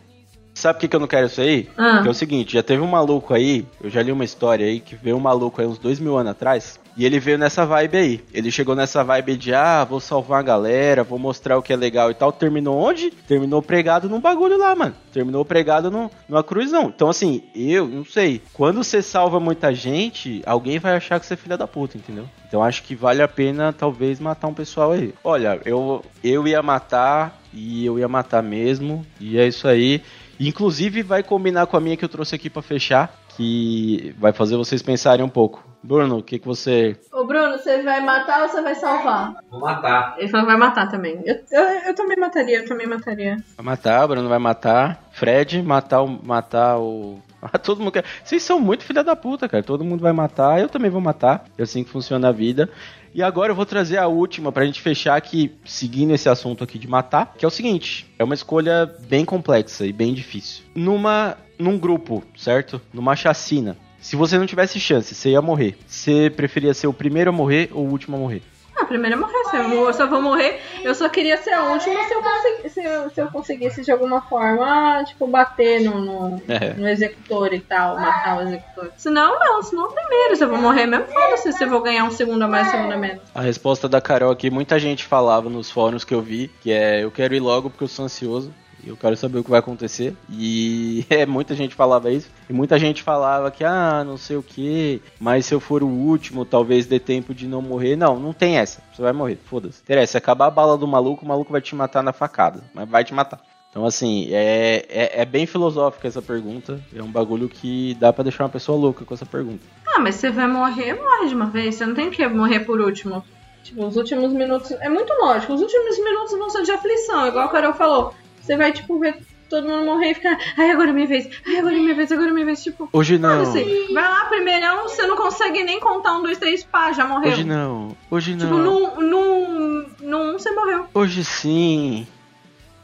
Sabe 0.54 0.74
por 0.74 0.82
que, 0.82 0.88
que 0.90 0.96
eu 0.98 1.00
não 1.00 1.08
quero 1.08 1.28
isso 1.28 1.40
aí? 1.40 1.70
Ah. 1.78 2.02
Que 2.02 2.08
é 2.10 2.12
o 2.12 2.14
seguinte, 2.14 2.54
já 2.54 2.64
teve 2.64 2.82
um 2.82 2.88
maluco 2.88 3.34
aí, 3.34 3.66
eu 3.82 3.90
já 3.90 4.04
li 4.04 4.12
uma 4.12 4.26
história 4.26 4.66
aí, 4.66 4.82
que 4.82 4.96
veio 4.96 5.16
um 5.16 5.22
maluco 5.22 5.62
aí 5.62 5.68
uns 5.68 5.78
dois 5.78 6.00
mil 6.00 6.18
anos 6.18 6.32
atrás, 6.32 6.80
e 6.96 7.06
ele 7.06 7.20
veio 7.20 7.38
nessa 7.38 7.66
vibe 7.66 7.98
aí. 7.98 8.24
Ele 8.34 8.50
chegou 8.50 8.76
nessa 8.76 9.04
vibe 9.04 9.36
de, 9.36 9.54
ah, 9.54 9.84
vou 9.84 10.00
salvar 10.00 10.40
a 10.40 10.44
galera, 10.44 11.04
vou 11.04 11.20
mostrar 11.20 11.58
o 11.58 11.62
que 11.62 11.74
é 11.74 11.76
legal 11.76 12.10
e 12.10 12.14
tal. 12.14 12.32
Terminou 12.32 12.78
onde? 12.78 13.12
Terminou 13.12 13.62
pregado 13.62 14.10
num 14.10 14.20
bagulho 14.20 14.58
lá, 14.58 14.76
mano. 14.76 14.96
Terminou 15.12 15.44
pregado 15.44 15.92
no, 15.92 16.10
numa 16.28 16.44
cruz, 16.44 16.72
não. 16.72 16.86
Então, 16.86 17.10
assim, 17.10 17.44
eu 17.54 17.88
não 17.88 18.06
sei. 18.06 18.42
Quando 18.54 18.84
você 18.84 19.02
salva 19.02 19.40
muita 19.40 19.74
gente, 19.74 20.42
alguém 20.46 20.80
vai 20.80 20.96
achar 20.96 21.20
que 21.20 21.26
você 21.26 21.34
é 21.34 21.38
filha 21.38 21.58
da 21.58 21.68
puta, 21.68 21.98
entendeu? 21.98 22.26
Então, 22.48 22.64
acho 22.64 22.84
que 22.84 22.96
vale 22.96 23.22
a 23.22 23.28
pena, 23.28 23.74
talvez, 23.74 24.20
matar 24.20 24.48
um 24.48 24.54
pessoal 24.54 24.94
aí. 24.94 25.14
Olha, 25.24 25.60
eu, 25.66 26.04
eu 26.24 26.48
ia 26.48 26.62
matar, 26.62 27.42
e 27.54 27.86
eu 27.86 28.00
ia 28.00 28.08
matar 28.08 28.42
mesmo, 28.42 29.06
e 29.20 29.38
é 29.38 29.48
isso 29.48 29.68
aí. 29.68 30.02
Inclusive, 30.40 31.02
vai 31.02 31.24
combinar 31.24 31.66
com 31.66 31.78
a 31.78 31.82
minha 31.82 31.98
que 31.98 32.06
eu 32.06 32.10
trouxe 32.10 32.36
aqui 32.36 32.50
pra 32.50 32.62
fechar, 32.62 33.14
que 33.36 34.14
vai 34.18 34.32
fazer 34.34 34.58
vocês 34.58 34.82
pensarem 34.82 35.24
um 35.24 35.30
pouco. 35.30 35.75
Bruno, 35.86 36.18
o 36.18 36.24
que, 36.24 36.40
que 36.40 36.48
você. 36.48 36.98
Ô, 37.14 37.26
Bruno, 37.26 37.58
você 37.60 37.82
vai 37.84 38.02
matar 38.02 38.42
ou 38.42 38.50
você 38.50 38.62
vai 38.62 38.74
salvar? 38.74 39.36
Vou 39.52 39.60
matar. 39.60 40.16
Ele 40.18 40.28
falou 40.28 40.46
que 40.46 40.52
vai 40.52 40.60
matar 40.60 40.90
também. 40.90 41.22
Eu, 41.24 41.36
eu, 41.52 41.64
eu 41.88 41.96
também 41.96 42.18
mataria, 42.18 42.60
eu 42.60 42.66
também 42.66 42.88
mataria. 42.88 43.38
Vai 43.56 43.66
matar, 43.66 44.08
Bruno 44.08 44.28
vai 44.28 44.40
matar. 44.40 45.04
Fred, 45.12 45.62
matar 45.62 46.02
o. 46.02 46.08
Matar 46.08 46.80
o. 46.80 47.20
Ah, 47.54 47.60
todo 47.60 47.78
mundo 47.78 47.92
quer. 47.92 48.04
Vocês 48.24 48.42
são 48.42 48.60
muito 48.60 48.84
filha 48.84 49.04
da 49.04 49.16
puta, 49.16 49.48
cara. 49.48 49.62
Todo 49.62 49.84
mundo 49.84 50.02
vai 50.02 50.12
matar, 50.12 50.60
eu 50.60 50.68
também 50.68 50.90
vou 50.90 51.00
matar. 51.00 51.46
É 51.56 51.62
assim 51.62 51.84
que 51.84 51.92
funciona 51.92 52.30
a 52.30 52.32
vida. 52.32 52.68
E 53.14 53.22
agora 53.22 53.52
eu 53.52 53.56
vou 53.56 53.68
trazer 53.68 54.00
a 54.00 54.08
última 54.08 54.52
pra 54.52 54.66
gente 54.66 54.82
fechar 54.82 55.16
aqui, 55.16 55.56
seguindo 55.64 56.12
esse 56.12 56.28
assunto 56.28 56.64
aqui 56.64 56.80
de 56.80 56.88
matar, 56.88 57.36
que 57.38 57.46
é 57.46 57.48
o 57.48 57.52
seguinte: 57.52 58.12
é 58.18 58.24
uma 58.24 58.34
escolha 58.34 58.92
bem 59.08 59.24
complexa 59.24 59.86
e 59.86 59.94
bem 59.94 60.12
difícil. 60.12 60.64
Numa. 60.74 61.38
num 61.60 61.78
grupo, 61.78 62.24
certo? 62.36 62.82
Numa 62.92 63.16
chacina. 63.16 63.78
Se 64.06 64.16
você 64.16 64.38
não 64.38 64.46
tivesse 64.46 64.80
chance, 64.80 65.16
você 65.16 65.30
ia 65.32 65.42
morrer. 65.42 65.76
Você 65.88 66.30
preferia 66.30 66.76
ser 66.76 66.86
o 66.86 66.94
primeiro 66.94 67.32
a 67.32 67.34
morrer 67.34 67.70
ou 67.72 67.88
o 67.88 67.90
último 67.90 68.16
a 68.16 68.20
morrer? 68.20 68.44
Ah, 68.78 68.86
primeiro 68.86 69.16
é 69.16 69.20
morrer. 69.20 69.34
Se 69.50 69.58
eu, 69.58 69.90
eu 69.90 70.10
vou 70.12 70.22
morrer, 70.22 70.62
eu 70.84 70.94
só 70.94 71.10
queria 71.10 71.38
ser 71.38 71.54
a 71.54 71.64
última 71.72 72.04
se 72.04 72.14
eu, 72.14 72.22
consegui, 72.22 72.70
se 72.70 72.84
eu, 72.84 73.10
se 73.10 73.22
eu 73.22 73.28
conseguisse 73.32 73.82
de 73.82 73.92
alguma 73.92 74.22
forma, 74.22 75.04
tipo, 75.08 75.26
bater 75.26 75.82
no, 75.82 76.00
no, 76.00 76.42
É. 76.48 76.74
no 76.76 76.88
executor 76.88 77.52
e 77.52 77.60
tal, 77.60 78.00
matar 78.00 78.38
o 78.38 78.42
executor. 78.42 78.92
Senão, 78.96 79.40
não, 79.40 79.64
senão 79.64 79.92
primeiro. 79.92 80.36
Se 80.36 80.44
eu 80.44 80.50
vou 80.50 80.60
morrer 80.60 80.86
mesmo, 80.86 81.08
foda-se 81.08 81.52
se 81.54 81.64
eu 81.64 81.70
vou 81.72 81.82
ganhar 81.82 82.04
um 82.04 82.12
segundo 82.12 82.44
a 82.44 82.48
mais, 82.48 82.68
um 82.68 82.72
segundo 82.72 82.94
a 82.94 82.98
menos. 82.98 83.24
A 83.34 83.42
resposta 83.42 83.90
da 83.90 84.00
Carol 84.00 84.30
aqui, 84.32 84.52
muita 84.52 84.78
gente 84.78 85.04
falava 85.04 85.50
nos 85.50 85.72
fóruns 85.72 86.04
que 86.04 86.14
eu 86.14 86.22
vi, 86.22 86.52
que 86.62 86.72
é 86.72 87.04
eu 87.04 87.10
quero 87.10 87.34
ir 87.34 87.40
logo 87.40 87.72
porque 87.72 87.86
eu 87.86 87.88
sou 87.88 88.06
ansioso. 88.06 88.54
Eu 88.86 88.96
quero 88.96 89.18
saber 89.18 89.40
o 89.40 89.44
que 89.44 89.50
vai 89.50 89.60
acontecer. 89.60 90.16
E 90.30 91.06
é, 91.10 91.26
muita 91.26 91.56
gente 91.56 91.76
falava 91.76 92.12
isso. 92.12 92.30
E 92.50 92.54
muita 92.54 92.78
gente 92.78 93.02
falava 93.02 93.50
que, 93.50 93.64
ah, 93.64 94.04
não 94.06 94.18
sei 94.18 94.38
o 94.38 94.44
que, 94.44 95.02
mas 95.20 95.46
se 95.46 95.54
eu 95.54 95.60
for 95.60 95.84
o 95.84 95.88
último, 95.88 96.46
talvez 96.46 96.86
dê 96.86 97.00
tempo 97.00 97.34
de 97.34 97.48
não 97.48 97.62
morrer. 97.62 97.96
Não, 97.96 98.20
não 98.20 98.34
tem 98.34 98.58
essa. 98.58 98.82
Você 98.94 99.02
vai 99.02 99.14
morrer, 99.14 99.38
foda-se. 99.46 99.82
Interessa, 99.82 100.18
acabar 100.18 100.48
a 100.48 100.52
bala 100.52 100.78
do 100.78 100.88
maluco, 100.88 101.26
o 101.26 101.28
maluco 101.28 101.52
vai 101.52 101.62
te 101.62 101.76
matar 101.76 102.04
na 102.04 102.14
facada. 102.14 102.64
Mas 102.74 102.88
vai 102.88 103.04
te 103.04 103.14
matar. 103.14 103.42
Então, 103.76 103.86
assim, 103.86 104.30
é, 104.32 104.86
é, 104.88 105.22
é 105.22 105.26
bem 105.26 105.46
filosófica 105.46 106.08
essa 106.08 106.22
pergunta. 106.22 106.80
É 106.96 107.04
um 107.04 107.12
bagulho 107.12 107.50
que 107.50 107.94
dá 108.00 108.14
pra 108.14 108.24
deixar 108.24 108.46
uma 108.46 108.50
pessoa 108.50 108.78
louca 108.78 109.04
com 109.04 109.14
essa 109.14 109.26
pergunta. 109.26 109.66
Ah, 109.86 110.00
mas 110.00 110.16
você 110.16 110.30
vai 110.30 110.48
morrer, 110.48 110.94
morre 110.94 111.28
de 111.28 111.36
uma 111.36 111.48
vez. 111.48 111.76
Você 111.76 111.86
não 111.86 111.94
tem 111.94 112.10
que 112.10 112.26
morrer 112.26 112.62
por 112.62 112.80
último. 112.80 113.22
Tipo, 113.64 113.86
os 113.86 113.98
últimos 113.98 114.32
minutos. 114.32 114.72
É 114.72 114.88
muito 114.88 115.12
lógico. 115.20 115.54
Os 115.54 115.62
últimos 115.62 115.98
minutos 116.02 116.38
vão 116.38 116.50
ser 116.50 116.64
de 116.64 116.72
aflição, 116.72 117.28
igual 117.28 117.46
a 117.46 117.50
Carol 117.50 117.74
falou. 117.74 118.14
Você 118.46 118.56
vai, 118.56 118.72
tipo, 118.72 119.00
ver 119.00 119.18
todo 119.50 119.68
mundo 119.68 119.86
morrer 119.86 120.12
e 120.12 120.14
ficar. 120.14 120.38
Ai, 120.58 120.70
agora 120.72 120.90
é 120.90 120.94
minha 120.94 121.08
vez. 121.08 121.28
Ai, 121.48 121.58
agora 121.58 121.76
é 121.76 121.80
minha 121.80 121.96
vez, 121.96 122.12
agora 122.12 122.30
é 122.30 122.32
minha 122.32 122.46
vez. 122.46 122.64
Tipo. 122.64 122.88
Hoje 122.94 123.18
não. 123.18 123.44
foda-se. 123.46 123.94
Vai 123.94 124.04
lá, 124.04 124.26
primeirão, 124.26 124.84
você 124.84 125.06
não 125.08 125.16
consegue 125.18 125.64
nem 125.64 125.80
contar 125.80 126.14
um, 126.18 126.22
dois, 126.22 126.38
três, 126.38 126.64
pá, 126.64 126.92
já 126.92 127.06
morreu. 127.06 127.32
Hoje 127.32 127.44
não. 127.44 127.98
Hoje 128.12 128.36
Tipo, 128.36 128.54
não. 128.54 128.98
num, 129.00 129.02
num, 129.02 129.86
num 130.02 130.34
você 130.34 130.52
morreu. 130.52 130.86
Hoje 130.94 131.24
sim. 131.24 132.06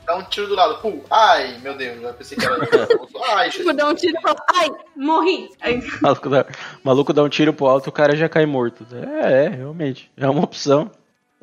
Dá 0.05 0.15
um 0.17 0.23
tiro 0.23 0.47
do 0.47 0.55
lado. 0.55 0.81
Pum. 0.81 0.99
Ai, 1.11 1.59
meu 1.61 1.77
Deus. 1.77 2.01
Eu 2.01 2.13
pensei 2.15 2.35
que 2.37 2.43
era. 2.43 2.57
Ai, 3.35 3.49
Tipo, 3.51 3.71
dá 3.71 3.87
um 3.87 3.93
tiro 3.93 4.17
e 4.17 4.21
fala, 4.21 4.35
ai, 4.55 4.69
morri. 4.95 5.49
Aí, 5.61 5.79
Maluco 6.01 6.27
dá, 6.29 6.45
maluco 6.83 7.13
dá 7.13 7.21
um 7.23 7.29
tiro 7.29 7.53
pro 7.53 7.67
alto, 7.67 7.87
o 7.89 7.93
cara 7.93 8.15
já 8.15 8.27
cai 8.27 8.47
morto. 8.47 8.85
É, 9.21 9.45
é, 9.45 9.49
realmente. 9.49 10.11
É 10.17 10.27
uma 10.27 10.43
opção. 10.43 10.89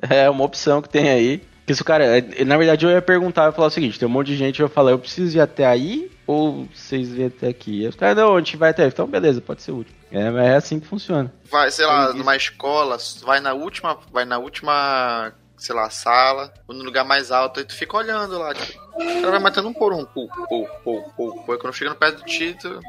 É 0.00 0.28
uma 0.28 0.44
opção 0.44 0.82
que 0.82 0.88
tem 0.88 1.08
aí. 1.08 1.42
Porque 1.68 1.74
se 1.74 1.82
o 1.82 1.84
cara. 1.84 2.18
é, 2.18 2.44
Na 2.46 2.56
verdade, 2.56 2.86
eu 2.86 2.90
ia 2.90 3.02
perguntar, 3.02 3.42
eu 3.42 3.46
ia 3.48 3.52
falar 3.52 3.68
o 3.68 3.70
seguinte: 3.70 3.98
tem 3.98 4.08
um 4.08 4.10
monte 4.10 4.28
de 4.28 4.36
gente 4.36 4.56
que 4.56 4.62
vai 4.62 4.70
falar, 4.70 4.92
eu 4.92 4.98
preciso 4.98 5.36
ir 5.36 5.40
até 5.40 5.66
aí 5.66 6.10
ou 6.26 6.66
vocês 6.74 7.10
vêm 7.10 7.26
até 7.26 7.48
aqui? 7.48 7.82
Aí 7.82 7.88
os 7.88 7.94
caras, 7.94 8.16
não, 8.16 8.34
a 8.34 8.38
gente 8.38 8.56
vai 8.56 8.70
até 8.70 8.84
aí. 8.84 8.88
Então, 8.88 9.06
beleza, 9.06 9.42
pode 9.42 9.60
ser 9.60 9.72
último. 9.72 9.94
É, 10.10 10.22
é 10.46 10.54
assim 10.56 10.80
que 10.80 10.86
funciona. 10.86 11.30
vai, 11.50 11.70
sei 11.70 11.84
lá, 11.84 12.14
numa 12.14 12.34
escola, 12.34 12.96
vai 13.22 13.38
na 13.40 13.52
última, 13.52 13.98
vai 14.10 14.24
na 14.24 14.38
última, 14.38 15.30
sei 15.58 15.74
lá, 15.74 15.90
sala, 15.90 16.54
ou 16.66 16.74
no 16.74 16.82
lugar 16.82 17.04
mais 17.04 17.30
alto, 17.30 17.60
aí 17.60 17.66
tu 17.66 17.74
fica 17.74 17.98
olhando 17.98 18.38
lá, 18.38 18.54
tipo, 18.54 18.80
o 18.94 19.20
cara 19.20 19.32
vai 19.32 19.40
matando 19.40 19.68
um 19.68 19.74
por 19.74 19.92
um, 19.92 20.06
pô, 20.06 20.26
pô, 20.48 20.66
pô, 20.82 21.02
pô, 21.14 21.42
pô, 21.44 21.54
e 21.54 21.58
quando 21.58 21.74
chega 21.74 21.90
no 21.90 21.96
pé 21.96 22.12
do 22.12 22.22
título, 22.24 22.80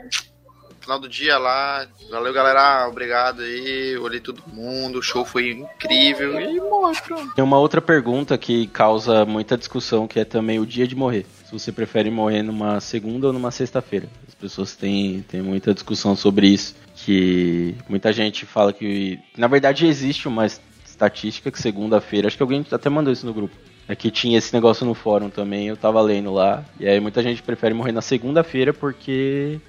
final 0.89 0.99
do 0.99 1.07
dia 1.07 1.37
lá, 1.37 1.85
valeu 2.09 2.33
galera, 2.33 2.87
obrigado 2.87 3.43
aí, 3.43 3.95
olhei 3.97 4.19
todo 4.19 4.41
mundo, 4.51 4.97
o 4.97 5.03
show 5.03 5.23
foi 5.23 5.51
incrível, 5.51 6.41
e 6.41 6.59
pronto. 7.05 7.31
Tem 7.35 7.43
uma 7.43 7.59
outra 7.59 7.79
pergunta 7.79 8.35
que 8.39 8.65
causa 8.65 9.23
muita 9.23 9.55
discussão, 9.55 10.07
que 10.07 10.19
é 10.19 10.25
também 10.25 10.57
o 10.57 10.65
dia 10.65 10.87
de 10.87 10.95
morrer. 10.95 11.27
Se 11.45 11.51
você 11.51 11.71
prefere 11.71 12.09
morrer 12.09 12.41
numa 12.41 12.79
segunda 12.79 13.27
ou 13.27 13.33
numa 13.33 13.51
sexta-feira. 13.51 14.07
As 14.27 14.33
pessoas 14.33 14.75
têm, 14.75 15.21
têm 15.27 15.43
muita 15.43 15.75
discussão 15.75 16.15
sobre 16.15 16.47
isso. 16.47 16.75
Que 16.95 17.75
muita 17.87 18.11
gente 18.13 18.45
fala 18.45 18.71
que. 18.71 19.19
Na 19.35 19.47
verdade, 19.47 19.87
existe 19.87 20.27
uma 20.27 20.45
estatística 20.45 21.51
que 21.51 21.59
segunda-feira. 21.59 22.27
Acho 22.27 22.37
que 22.37 22.43
alguém 22.43 22.65
até 22.71 22.89
mandou 22.89 23.11
isso 23.11 23.25
no 23.25 23.33
grupo. 23.33 23.55
É 23.87 23.95
que 23.95 24.11
tinha 24.11 24.37
esse 24.37 24.53
negócio 24.53 24.85
no 24.85 24.93
fórum 24.93 25.29
também, 25.29 25.67
eu 25.67 25.77
tava 25.77 25.99
lendo 26.01 26.31
lá. 26.31 26.63
E 26.79 26.87
aí 26.87 26.99
muita 26.99 27.23
gente 27.23 27.41
prefere 27.41 27.73
morrer 27.73 27.91
na 27.91 28.01
segunda-feira 28.01 28.71
porque 28.71 29.59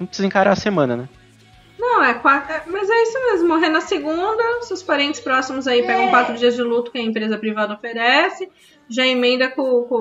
não 0.00 0.06
precisa 0.06 0.26
encarar 0.26 0.52
a 0.52 0.56
semana, 0.56 0.96
né? 0.96 1.08
Não, 1.78 2.02
é 2.02 2.14
quatro. 2.14 2.52
é- 2.52 2.62
Mas 2.66 2.88
é 2.90 3.02
isso 3.04 3.18
mesmo, 3.30 3.48
morrer 3.48 3.68
na 3.68 3.80
segunda, 3.80 4.42
seus 4.62 4.82
parentes 4.82 5.20
próximos 5.20 5.66
aí 5.66 5.82
pegam 5.86 6.08
quatro 6.10 6.36
dias 6.36 6.54
de 6.56 6.62
luto 6.62 6.90
que 6.90 6.98
a 6.98 7.02
empresa 7.02 7.38
privada 7.38 7.74
oferece, 7.74 8.50
já 8.88 9.06
emenda 9.06 9.48
com, 9.50 9.84
com 9.84 9.96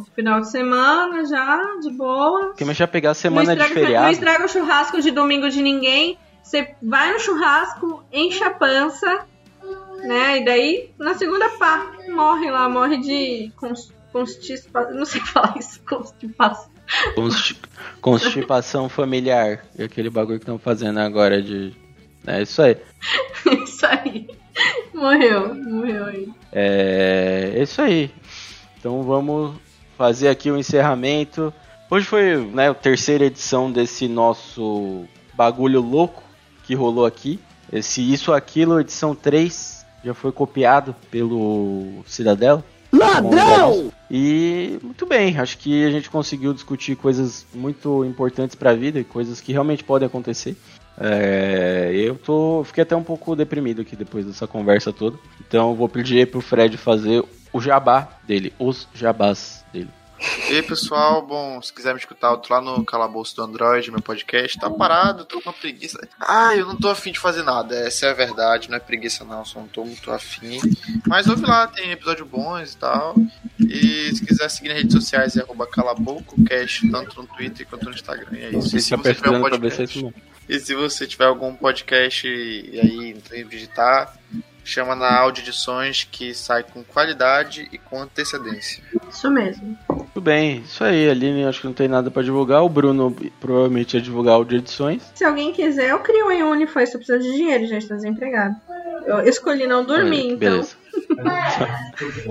o 0.00 0.06
final 0.14 0.40
de 0.40 0.50
semana, 0.50 1.24
já, 1.24 1.60
de 1.80 1.90
boa. 1.90 2.48
Porque 2.48 2.64
mas 2.64 2.76
já 2.76 2.86
pegar 2.86 3.10
a 3.12 3.14
semana 3.14 3.48
não, 3.48 3.54
de 3.54 3.60
estraga, 3.62 3.74
não 3.80 3.86
feriado. 3.86 4.12
estraga 4.12 4.44
o 4.44 4.48
churrasco 4.48 5.00
de 5.00 5.10
domingo 5.10 5.48
de 5.48 5.62
ninguém. 5.62 6.18
Você 6.42 6.74
vai 6.82 7.12
no 7.12 7.18
churrasco, 7.18 8.04
enche 8.12 8.44
a 8.44 8.50
pança, 8.50 9.26
né? 10.02 10.38
E 10.38 10.44
daí, 10.44 10.90
na 10.98 11.14
segunda 11.14 11.48
pá, 11.50 11.86
morre 12.10 12.50
lá, 12.50 12.68
morre 12.68 12.98
de 12.98 13.50
cons- 13.56 13.92
constipação. 14.12 14.94
Não 14.94 15.06
sei 15.06 15.20
falar 15.24 15.54
isso, 15.58 15.80
constipação. 15.88 16.70
Consti- 17.14 17.56
Constipação 18.00 18.88
familiar. 18.88 19.64
E 19.78 19.82
aquele 19.82 20.10
bagulho 20.10 20.38
que 20.38 20.42
estão 20.44 20.58
fazendo 20.58 20.98
agora 21.00 21.40
de. 21.42 21.72
É 22.26 22.42
isso 22.42 22.62
aí. 22.62 22.76
Isso 23.64 23.86
aí. 23.86 24.26
Morreu, 24.94 25.54
morreu 25.54 26.04
aí. 26.06 26.28
É, 26.52 27.52
é 27.56 27.62
isso 27.62 27.82
aí. 27.82 28.10
Então 28.78 29.02
vamos 29.02 29.56
fazer 29.98 30.28
aqui 30.28 30.50
o 30.50 30.56
encerramento. 30.56 31.52
Hoje 31.90 32.06
foi 32.06 32.36
né, 32.36 32.70
a 32.70 32.74
terceira 32.74 33.24
edição 33.26 33.70
desse 33.70 34.08
nosso 34.08 35.04
bagulho 35.34 35.80
louco 35.80 36.22
que 36.64 36.74
rolou 36.74 37.04
aqui. 37.04 37.38
Esse 37.72 38.00
Isso 38.00 38.32
Aquilo, 38.32 38.80
edição 38.80 39.14
3, 39.14 39.84
já 40.04 40.14
foi 40.14 40.32
copiado 40.32 40.94
pelo 41.10 42.02
Cidadela. 42.06 42.64
Ladrão! 42.98 43.92
E 44.10 44.78
muito 44.82 45.06
bem, 45.06 45.36
acho 45.38 45.58
que 45.58 45.84
a 45.84 45.90
gente 45.90 46.08
conseguiu 46.08 46.52
discutir 46.54 46.96
coisas 46.96 47.46
muito 47.52 48.04
importantes 48.04 48.54
para 48.54 48.70
a 48.70 48.74
vida 48.74 49.00
e 49.00 49.04
coisas 49.04 49.40
que 49.40 49.52
realmente 49.52 49.82
podem 49.82 50.06
acontecer. 50.06 50.56
É, 50.98 51.90
eu 51.92 52.14
tô, 52.14 52.62
fiquei 52.64 52.82
até 52.82 52.94
um 52.94 53.02
pouco 53.02 53.34
deprimido 53.34 53.82
aqui 53.82 53.96
depois 53.96 54.26
dessa 54.26 54.46
conversa 54.46 54.92
toda. 54.92 55.18
Então 55.46 55.74
vou 55.74 55.88
pedir 55.88 56.30
pro 56.30 56.40
Fred 56.40 56.76
fazer 56.76 57.24
o 57.52 57.60
jabá 57.60 58.08
dele, 58.26 58.52
os 58.58 58.86
jabás 58.94 59.64
dele. 59.72 59.90
E 60.20 60.54
aí, 60.54 60.62
pessoal, 60.62 61.20
bom, 61.20 61.60
se 61.60 61.72
quiser 61.72 61.92
me 61.92 61.98
escutar, 61.98 62.30
eu 62.30 62.36
tô 62.36 62.52
lá 62.54 62.60
no 62.60 62.84
Calabouço 62.84 63.34
do 63.36 63.42
Android, 63.42 63.90
meu 63.90 64.00
podcast. 64.00 64.58
Tá 64.58 64.70
parado, 64.70 65.24
tô 65.24 65.40
com 65.40 65.48
uma 65.50 65.54
preguiça. 65.54 65.98
Ah, 66.20 66.54
eu 66.54 66.66
não 66.66 66.76
tô 66.76 66.88
afim 66.88 67.12
de 67.12 67.18
fazer 67.18 67.42
nada. 67.42 67.74
Essa 67.74 68.06
é 68.06 68.10
a 68.10 68.14
verdade, 68.14 68.70
não 68.70 68.76
é 68.76 68.80
preguiça 68.80 69.24
não, 69.24 69.44
só 69.44 69.60
não 69.60 69.66
tô 69.66 69.84
muito 69.84 70.10
afim. 70.10 70.60
Mas 71.06 71.26
ouve 71.28 71.44
lá, 71.44 71.66
tem 71.66 71.90
episódios 71.90 72.28
bons 72.28 72.72
e 72.72 72.76
tal. 72.76 73.14
E 73.58 74.14
se 74.14 74.24
quiser 74.24 74.48
seguir 74.50 74.68
nas 74.68 74.78
redes 74.78 74.94
sociais, 74.94 75.36
é 75.36 75.42
arroba 75.42 75.66
calaboucocast, 75.66 76.90
tanto 76.90 77.20
no 77.20 77.26
Twitter 77.28 77.66
quanto 77.66 77.86
no 77.86 77.92
Instagram. 77.92 78.28
E 78.32 78.44
é 78.44 78.50
isso. 78.50 78.76
E 78.76 78.80
se 78.80 78.94
você 78.96 79.14
tiver 79.14 79.30
um 79.30 79.40
podcast, 79.40 80.14
e 80.48 80.60
se 80.60 80.74
você 80.74 81.06
tiver 81.06 81.26
algum 81.26 81.54
podcast 81.54 82.28
e 82.28 82.80
aí 82.80 83.44
digitar, 83.44 84.14
chama 84.64 84.94
na 84.94 85.14
Audio 85.18 85.42
Edições 85.42 86.08
que 86.10 86.34
sai 86.34 86.62
com 86.62 86.82
qualidade 86.82 87.68
e 87.70 87.78
com 87.78 88.00
antecedência. 88.00 88.82
Isso 89.10 89.30
mesmo. 89.30 89.78
Tudo 90.14 90.24
bem, 90.24 90.58
isso 90.64 90.84
aí, 90.84 91.10
Aline, 91.10 91.44
acho 91.44 91.60
que 91.60 91.66
não 91.66 91.74
tem 91.74 91.88
nada 91.88 92.08
pra 92.08 92.22
divulgar. 92.22 92.62
O 92.62 92.68
Bruno 92.68 93.14
provavelmente 93.40 93.94
ia 93.94 94.00
divulgar 94.00 94.38
o 94.38 94.44
de 94.44 94.56
edições. 94.56 95.02
Se 95.12 95.24
alguém 95.24 95.52
quiser, 95.52 95.90
eu 95.90 95.98
crio 95.98 96.30
em 96.30 96.42
OnlyFans. 96.44 96.94
Eu 96.94 97.00
preciso 97.00 97.18
de 97.18 97.32
dinheiro, 97.36 97.66
gente, 97.66 97.88
tô 97.88 97.96
desempregado. 97.96 98.54
Eu 99.06 99.20
escolhi 99.22 99.66
não 99.66 99.84
dormir, 99.84 100.20
Olha, 100.22 100.34
então. 100.34 100.38
Beleza. 100.38 100.76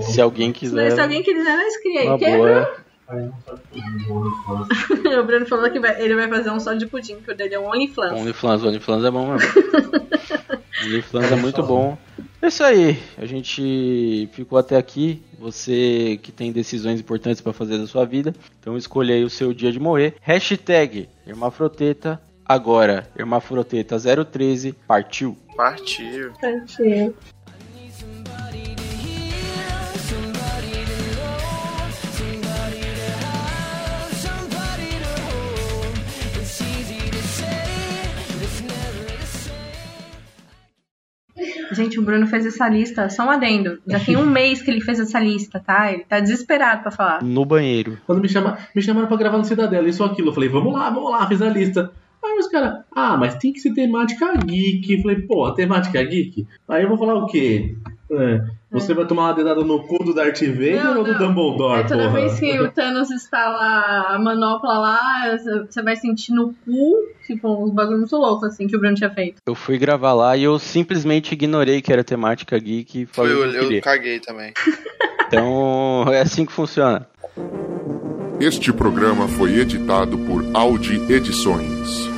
Se 0.00 0.18
alguém 0.20 0.50
quiser. 0.50 0.92
se 0.92 1.00
alguém 1.00 1.22
quiser, 1.22 1.56
nós 1.56 1.76
cria 1.76 2.00
aí. 2.00 2.06
Uma 2.08 2.18
Quer, 2.18 2.36
boa. 2.38 2.74
O 5.20 5.24
Bruno 5.24 5.44
falou 5.46 5.70
que 5.70 5.78
vai- 5.78 6.00
ele 6.02 6.14
vai 6.14 6.26
fazer 6.26 6.50
um 6.50 6.58
só 6.58 6.72
de 6.72 6.86
pudim, 6.86 7.16
que 7.20 7.30
o 7.30 7.36
dele 7.36 7.54
é 7.54 7.60
um 7.60 7.66
OnlyFans. 7.68 8.12
OnlyFans, 8.12 8.64
OnlyFans 8.64 9.04
é 9.04 9.10
bom 9.10 9.34
mesmo. 9.34 9.52
OnlyFans 10.84 11.32
é 11.32 11.36
muito 11.36 11.62
bom. 11.62 11.98
É 12.44 12.48
isso 12.48 12.62
aí, 12.62 13.02
a 13.16 13.24
gente 13.24 14.28
ficou 14.34 14.58
até 14.58 14.76
aqui. 14.76 15.22
Você 15.38 16.20
que 16.22 16.30
tem 16.30 16.52
decisões 16.52 17.00
importantes 17.00 17.40
pra 17.40 17.54
fazer 17.54 17.78
da 17.78 17.86
sua 17.86 18.04
vida, 18.04 18.34
então 18.60 18.76
escolha 18.76 19.14
aí 19.14 19.24
o 19.24 19.30
seu 19.30 19.54
dia 19.54 19.72
de 19.72 19.80
morrer. 19.80 20.16
Hashtag 20.20 21.08
Hermafroteta, 21.26 22.20
agora 22.44 23.08
Hermafroteta 23.18 23.96
013, 23.98 24.74
partiu. 24.86 25.38
Partiu. 25.56 26.32
Partiu. 26.38 27.14
Gente, 41.72 41.98
o 41.98 42.02
Bruno 42.02 42.26
fez 42.26 42.46
essa 42.46 42.68
lista, 42.68 43.08
só 43.08 43.26
um 43.26 43.30
adendo. 43.30 43.78
Já 43.86 44.00
tem 44.00 44.16
um 44.16 44.26
mês 44.26 44.62
que 44.62 44.70
ele 44.70 44.80
fez 44.80 45.00
essa 45.00 45.20
lista, 45.20 45.60
tá? 45.60 45.92
Ele 45.92 46.04
tá 46.04 46.20
desesperado 46.20 46.82
pra 46.82 46.90
falar. 46.90 47.22
No 47.22 47.44
banheiro. 47.44 47.98
Quando 48.06 48.20
me, 48.20 48.28
chama, 48.28 48.58
me 48.74 48.82
chamaram 48.82 49.08
pra 49.08 49.16
gravar 49.16 49.38
no 49.38 49.44
Cidadela, 49.44 49.88
isso 49.88 50.02
ou 50.02 50.10
aquilo, 50.10 50.28
eu 50.28 50.34
falei, 50.34 50.48
vamos 50.48 50.72
lá, 50.72 50.90
vamos 50.90 51.10
lá, 51.10 51.26
fiz 51.26 51.40
a 51.42 51.48
lista. 51.48 51.90
Aí 52.24 52.38
os 52.38 52.48
caras, 52.48 52.82
ah, 52.94 53.16
mas 53.18 53.36
tem 53.36 53.52
que 53.52 53.60
ser 53.60 53.74
temática 53.74 54.34
geek. 54.36 54.94
Eu 54.94 55.02
falei, 55.02 55.20
pô, 55.22 55.52
temática 55.52 56.02
geek? 56.02 56.46
Aí 56.68 56.82
eu 56.82 56.88
vou 56.88 56.96
falar 56.96 57.16
o 57.16 57.26
quê? 57.26 57.76
É, 58.10 58.40
você 58.74 58.92
vai 58.92 59.06
tomar 59.06 59.28
uma 59.28 59.32
dedada 59.34 59.62
no 59.62 59.82
cu 59.84 60.02
do 60.04 60.12
Darth 60.12 60.40
Vader 60.40 60.84
Não, 60.84 60.98
ou 60.98 61.04
do 61.04 61.12
não. 61.12 61.18
Dumbledore, 61.18 61.78
Aí 61.78 61.86
toda 61.86 62.08
porra? 62.08 62.20
vez 62.20 62.38
que 62.38 62.60
o 62.60 62.70
Thanos 62.70 63.10
instala 63.10 64.08
a 64.08 64.18
manopla 64.18 64.78
lá, 64.78 64.98
você 65.66 65.82
vai 65.82 65.96
sentir 65.96 66.32
no 66.32 66.52
cu, 66.64 66.92
tipo, 67.26 67.48
uns 67.64 67.70
bagulho 67.70 67.98
muito 67.98 68.16
louco, 68.16 68.44
assim, 68.46 68.66
que 68.66 68.76
o 68.76 68.80
Bruno 68.80 68.94
tinha 68.96 69.10
feito. 69.10 69.36
Eu 69.46 69.54
fui 69.54 69.78
gravar 69.78 70.12
lá 70.12 70.36
e 70.36 70.42
eu 70.42 70.58
simplesmente 70.58 71.32
ignorei 71.32 71.80
que 71.80 71.92
era 71.92 72.02
temática 72.04 72.58
geek 72.58 73.02
e 73.02 73.06
Foi, 73.06 73.28
falei 73.28 73.32
eu, 73.32 73.62
eu 73.62 73.72
eu 73.72 73.80
caguei 73.80 74.18
também. 74.20 74.52
Então 75.26 76.04
é 76.12 76.20
assim 76.20 76.44
que 76.44 76.52
funciona. 76.52 77.06
Este 78.40 78.72
programa 78.72 79.28
foi 79.28 79.58
editado 79.60 80.18
por 80.18 80.44
Audi 80.52 81.00
Edições. 81.10 82.08